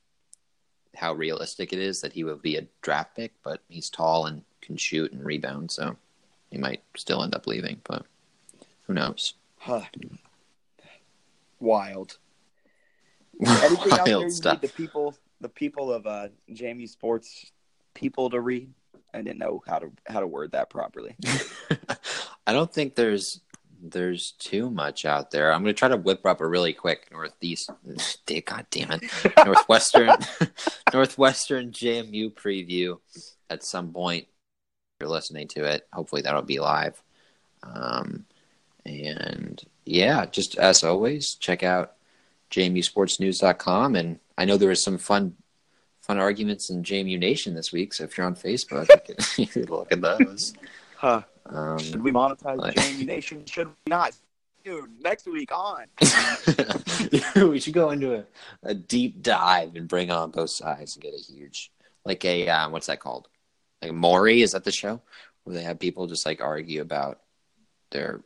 how 0.95 1.13
realistic 1.13 1.73
it 1.73 1.79
is 1.81 2.01
that 2.03 2.13
he 2.13 2.23
will 2.23 2.37
be 2.37 2.57
a 2.57 2.67
draft 2.83 3.17
pick, 3.17 3.33
but 3.43 3.61
he's 3.69 3.91
tall 3.91 4.27
and 4.27 4.43
can 4.61 4.77
shoot 4.77 5.11
and 5.13 5.25
rebound, 5.25 5.71
so 5.73 5.97
he 6.51 6.59
might 6.59 6.83
still 6.97 7.23
end 7.25 7.35
up 7.35 7.47
leaving. 7.49 7.81
But 7.85 8.05
who 8.87 8.95
knows? 8.95 9.35
Huh. 9.63 9.83
Wild. 11.61 12.19
Anything 13.47 13.93
out 13.93 14.05
there 14.05 14.07
you 14.07 14.19
Wild 14.19 14.33
stuff. 14.33 14.61
need 14.61 14.69
the 14.69 14.75
people 14.75 15.15
the 15.41 15.49
people 15.49 15.93
of 15.93 16.05
uh, 16.07 16.29
JMU 16.51 16.89
Sports 16.89 17.53
people 17.95 18.29
to 18.31 18.41
read. 18.41 18.73
I 19.15 19.19
didn't 19.23 19.39
know 19.39 19.63
how 19.65 19.79
to 19.79 19.93
how 20.09 20.19
to 20.19 20.27
word 20.27 20.53
that 20.53 20.69
properly. 20.69 21.15
I 22.47 22.53
don't 22.53 22.73
think 22.73 22.97
there's 22.97 23.41
there's 23.81 24.33
too 24.33 24.69
much 24.69 25.05
out 25.05 25.31
there. 25.31 25.53
I'm 25.53 25.63
going 25.63 25.75
to 25.75 25.79
try 25.79 25.89
to 25.89 25.97
whip 25.97 26.27
up 26.27 26.41
a 26.41 26.47
really 26.47 26.73
quick 26.73 27.09
northeast. 27.13 27.71
God 28.45 28.67
damn 28.71 28.91
it, 28.91 29.05
northwestern 29.45 30.11
northwestern 30.93 31.71
JMU 31.71 32.35
preview 32.35 32.99
at 33.49 33.63
some 33.63 33.93
point. 33.93 34.25
If 34.25 35.03
you're 35.03 35.09
listening 35.09 35.47
to 35.49 35.65
it, 35.67 35.87
hopefully 35.93 36.23
that'll 36.23 36.43
be 36.43 36.59
live. 36.59 37.01
Um, 37.63 38.27
and 38.85 39.62
yeah, 39.85 40.26
just 40.26 40.59
as 40.59 40.83
always, 40.83 41.35
check 41.35 41.62
out 41.62 41.95
JMUSportsNews.com. 42.51 43.97
And 43.97 44.18
I 44.37 44.45
know 44.45 44.57
there 44.57 44.68
was 44.68 44.85
some 44.85 44.99
fun 44.99 45.37
fun 46.01 46.18
arguments 46.18 46.68
in 46.68 46.83
JMU 46.83 47.18
Nation 47.18 47.55
this 47.55 47.72
week. 47.72 47.95
So 47.95 48.05
if 48.05 48.18
you're 48.18 48.26
on 48.26 48.35
Facebook, 48.35 48.89
you 49.39 49.47
can 49.47 49.64
look 49.68 49.93
at 49.93 50.01
those. 50.01 50.53
Huh. 50.97 51.22
Um, 51.47 51.78
Should 51.78 52.03
we 52.03 52.11
monetize 52.11 52.57
like- 52.57 52.74
JMU 52.74 53.07
Nation? 53.07 53.45
Should 53.47 53.68
we 53.68 53.74
not? 53.87 54.12
Dude, 54.64 54.91
next 55.01 55.26
week 55.26 55.51
on. 55.51 55.87
we 57.51 57.59
should 57.59 57.74
go 57.74 57.91
into 57.91 58.14
a, 58.14 58.24
a 58.62 58.74
deep 58.74 59.20
dive 59.20 59.74
and 59.74 59.89
bring 59.89 60.12
on 60.12 60.30
both 60.30 60.51
sides 60.51 60.95
and 60.95 61.03
get 61.03 61.14
a 61.14 61.18
huge, 61.18 61.72
like 62.05 62.24
a 62.24 62.49
uh, 62.49 62.68
what's 62.68 62.87
that 62.87 63.01
called? 63.01 63.26
Like 63.83 63.93
Maury 63.93 64.41
is 64.41 64.53
that 64.53 64.62
the 64.62 64.70
show 64.70 65.01
where 65.43 65.57
they 65.57 65.64
have 65.64 65.80
people 65.80 66.07
just 66.07 66.24
like 66.24 66.41
argue 66.41 66.80
about 66.80 67.18
their 67.91 68.20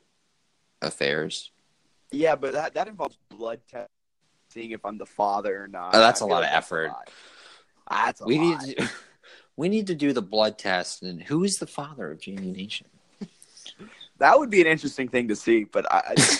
affairs? 0.83 1.51
Yeah, 2.12 2.37
but 2.37 2.53
that, 2.53 2.74
that 2.74 2.89
involves 2.89 3.18
blood 3.29 3.61
test, 3.68 3.91
seeing 4.51 4.70
if 4.70 4.85
I'm 4.85 4.99
the 4.99 5.07
father 5.07 5.62
or 5.62 5.68
not. 5.68 5.95
Oh, 5.95 5.99
that's 5.99 6.20
a 6.20 6.27
lot 6.27 6.37
like 6.41 6.45
of 6.47 6.53
that's 6.53 6.66
effort. 6.66 6.89
lot. 6.89 7.11
That's 7.91 8.20
a 8.20 8.24
we 8.24 8.39
lot. 8.39 8.66
need 8.66 8.77
to, 8.77 8.91
we 9.57 9.68
need 9.68 9.87
to 9.89 9.95
do 9.95 10.12
the 10.12 10.22
blood 10.22 10.59
test 10.59 11.03
and 11.03 11.22
who 11.22 11.45
is 11.45 11.59
the 11.59 11.66
father 11.66 12.11
of 12.11 12.18
JMU 12.18 12.55
Nation? 12.55 12.87
That 14.18 14.39
would 14.39 14.49
be 14.51 14.61
an 14.62 14.66
interesting 14.66 15.09
thing 15.09 15.29
to 15.29 15.37
see, 15.37 15.64
but 15.64 15.93
I, 15.93 16.14
I 16.16 16.39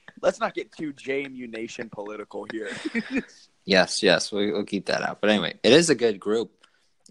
let's 0.22 0.40
not 0.40 0.54
get 0.54 0.72
too 0.72 0.92
JMU 0.94 1.50
Nation 1.50 1.90
political 1.90 2.46
here. 2.52 2.70
Yes, 3.66 4.02
yes, 4.02 4.32
we, 4.32 4.50
we'll 4.50 4.64
keep 4.64 4.86
that 4.86 5.02
out. 5.02 5.20
But 5.20 5.30
anyway, 5.30 5.54
it 5.62 5.72
is 5.72 5.90
a 5.90 5.94
good 5.94 6.18
group. 6.18 6.50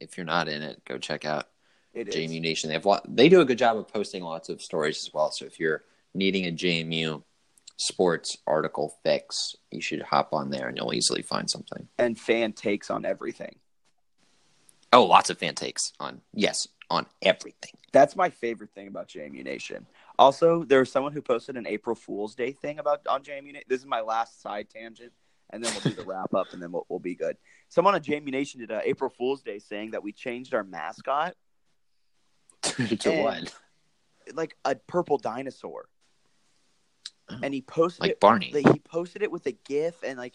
If 0.01 0.17
you're 0.17 0.25
not 0.25 0.49
in 0.49 0.61
it, 0.63 0.81
go 0.83 0.97
check 0.97 1.23
out 1.23 1.47
It 1.93 2.09
is. 2.09 2.15
JMU 2.15 2.41
Nation. 2.41 2.69
They 2.69 2.73
have 2.73 2.85
lot, 2.85 3.05
they 3.07 3.29
do 3.29 3.39
a 3.39 3.45
good 3.45 3.59
job 3.59 3.77
of 3.77 3.87
posting 3.87 4.23
lots 4.23 4.49
of 4.49 4.61
stories 4.61 4.97
as 5.05 5.13
well. 5.13 5.31
So 5.31 5.45
if 5.45 5.59
you're 5.59 5.83
needing 6.13 6.45
a 6.47 6.51
JMU 6.51 7.23
sports 7.77 8.37
article 8.47 8.95
fix, 9.03 9.55
you 9.71 9.81
should 9.81 10.01
hop 10.01 10.33
on 10.33 10.49
there 10.49 10.67
and 10.67 10.77
you'll 10.77 10.93
easily 10.93 11.21
find 11.21 11.49
something. 11.49 11.87
and 11.97 12.19
fan 12.19 12.53
takes 12.53 12.89
on 12.89 13.05
everything. 13.05 13.55
Oh, 14.91 15.05
lots 15.05 15.29
of 15.29 15.37
fan 15.37 15.53
takes 15.55 15.93
on 15.99 16.21
yes 16.33 16.67
on 16.89 17.05
everything. 17.21 17.71
That's 17.91 18.15
my 18.15 18.29
favorite 18.31 18.71
thing 18.71 18.87
about 18.87 19.07
JMU 19.07 19.43
Nation. 19.43 19.85
Also, 20.17 20.63
there 20.63 20.79
was 20.79 20.91
someone 20.91 21.13
who 21.13 21.21
posted 21.21 21.55
an 21.57 21.67
April 21.67 21.95
Fool's 21.95 22.33
Day 22.35 22.51
thing 22.51 22.79
about 22.79 23.05
on 23.07 23.21
JMU. 23.23 23.53
Na- 23.53 23.59
This 23.67 23.79
is 23.81 23.85
my 23.85 24.01
last 24.01 24.41
side 24.41 24.67
tangent, 24.69 25.13
and 25.51 25.63
then 25.63 25.71
we'll 25.73 25.93
do 25.93 26.01
the 26.01 26.07
wrap 26.07 26.33
up, 26.33 26.47
and 26.53 26.61
then 26.61 26.71
we'll, 26.71 26.87
we'll 26.89 26.97
be 26.99 27.13
good. 27.15 27.37
Someone 27.69 27.93
on 27.93 28.01
JMU 28.01 28.31
Nation 28.31 28.59
did 28.61 28.71
a 28.71 28.81
April 28.87 29.11
Fool's 29.11 29.43
Day 29.43 29.59
saying 29.59 29.91
that 29.91 30.01
we 30.01 30.11
changed 30.11 30.55
our 30.55 30.63
mascot 30.63 31.35
to 32.63 33.21
what? 33.21 33.53
like 34.33 34.55
a 34.65 34.73
purple 34.75 35.17
dinosaur. 35.19 35.87
Oh. 37.31 37.37
and 37.43 37.53
he 37.53 37.61
posted 37.61 38.01
Like 38.01 38.11
it. 38.11 38.19
Barney. 38.19 38.51
Like, 38.53 38.73
he 38.73 38.79
posted 38.79 39.21
it 39.21 39.31
with 39.31 39.45
a 39.45 39.51
GIF, 39.51 40.01
and 40.03 40.17
like 40.17 40.33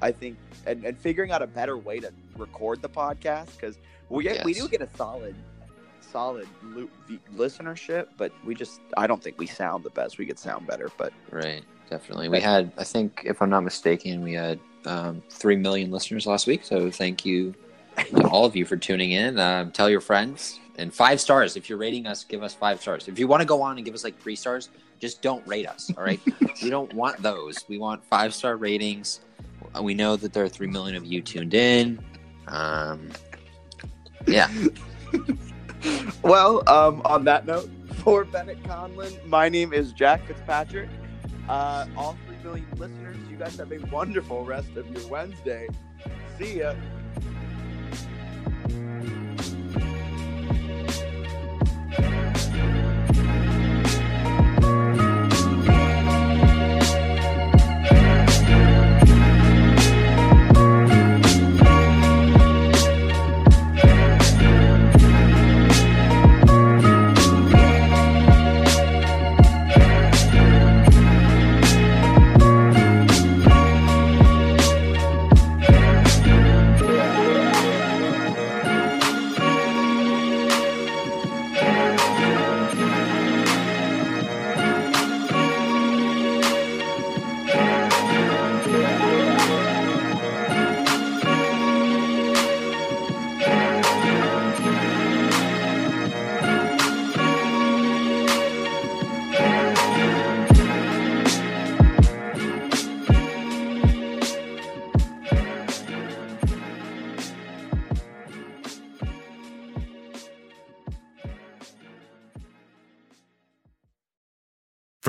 I 0.00 0.10
think, 0.10 0.36
and, 0.66 0.84
and 0.84 0.98
figuring 0.98 1.30
out 1.30 1.42
a 1.42 1.46
better 1.46 1.76
way 1.78 2.00
to 2.00 2.10
record 2.36 2.82
the 2.82 2.88
podcast 2.88 3.52
because 3.56 3.78
we 4.08 4.24
get, 4.24 4.44
we 4.44 4.52
do 4.52 4.66
get 4.68 4.82
a 4.82 4.88
solid, 4.96 5.36
solid 6.12 6.46
lo- 6.62 6.88
listenership, 7.34 8.08
but 8.16 8.32
we 8.44 8.54
just 8.54 8.80
I 8.96 9.06
don't 9.06 9.22
think 9.22 9.38
we 9.38 9.46
sound 9.46 9.84
the 9.84 9.90
best. 9.90 10.18
We 10.18 10.26
could 10.26 10.38
sound 10.38 10.66
better, 10.66 10.90
but 10.98 11.12
Right, 11.30 11.64
definitely. 11.90 12.28
We 12.28 12.40
had, 12.40 12.72
I 12.78 12.84
think, 12.84 13.22
if 13.24 13.40
I'm 13.40 13.50
not 13.50 13.62
mistaken, 13.64 14.22
we 14.22 14.34
had 14.34 14.60
um, 14.84 15.22
three 15.30 15.56
million 15.56 15.90
listeners 15.90 16.26
last 16.26 16.46
week. 16.46 16.64
So 16.64 16.90
thank 16.90 17.24
you 17.24 17.54
to 17.96 18.28
all 18.28 18.44
of 18.44 18.54
you 18.54 18.64
for 18.64 18.76
tuning 18.76 19.12
in. 19.12 19.38
Um, 19.38 19.70
tell 19.72 19.88
your 19.88 20.00
friends 20.00 20.60
and 20.76 20.92
five 20.92 21.20
stars. 21.20 21.56
If 21.56 21.68
you're 21.68 21.78
rating 21.78 22.06
us, 22.06 22.24
give 22.24 22.42
us 22.42 22.54
five 22.54 22.80
stars. 22.80 23.08
If 23.08 23.18
you 23.18 23.26
want 23.26 23.40
to 23.40 23.46
go 23.46 23.62
on 23.62 23.76
and 23.76 23.84
give 23.84 23.94
us 23.94 24.04
like 24.04 24.20
three 24.20 24.36
stars, 24.36 24.68
just 25.00 25.22
don't 25.22 25.46
rate 25.46 25.66
us. 25.66 25.90
All 25.96 26.04
right, 26.04 26.20
we 26.62 26.70
don't 26.70 26.92
want 26.94 27.20
those. 27.22 27.64
We 27.68 27.78
want 27.78 28.04
five 28.04 28.34
star 28.34 28.56
ratings. 28.56 29.20
We 29.80 29.94
know 29.94 30.16
that 30.16 30.32
there 30.32 30.44
are 30.44 30.48
three 30.48 30.66
million 30.66 30.96
of 30.96 31.06
you 31.06 31.22
tuned 31.22 31.54
in. 31.54 31.98
Um, 32.48 33.08
yeah, 34.26 34.50
well, 36.22 36.68
um, 36.68 37.02
on 37.04 37.24
that 37.24 37.46
note, 37.46 37.70
for 37.96 38.24
Bennett 38.24 38.62
Conlon, 38.64 39.24
my 39.26 39.48
name 39.48 39.72
is 39.72 39.92
Jack 39.92 40.26
Fitzpatrick. 40.26 40.88
Uh, 41.48 41.86
all 41.96 42.16
three 42.26 42.36
million 42.42 42.66
listeners, 42.76 43.16
you 43.30 43.36
guys 43.36 43.56
have 43.56 43.72
a 43.72 43.78
wonderful 43.92 44.44
rest 44.44 44.76
of 44.76 44.88
your 44.90 45.06
Wednesday. 45.08 45.68
See 46.38 46.58
ya. 46.58 46.74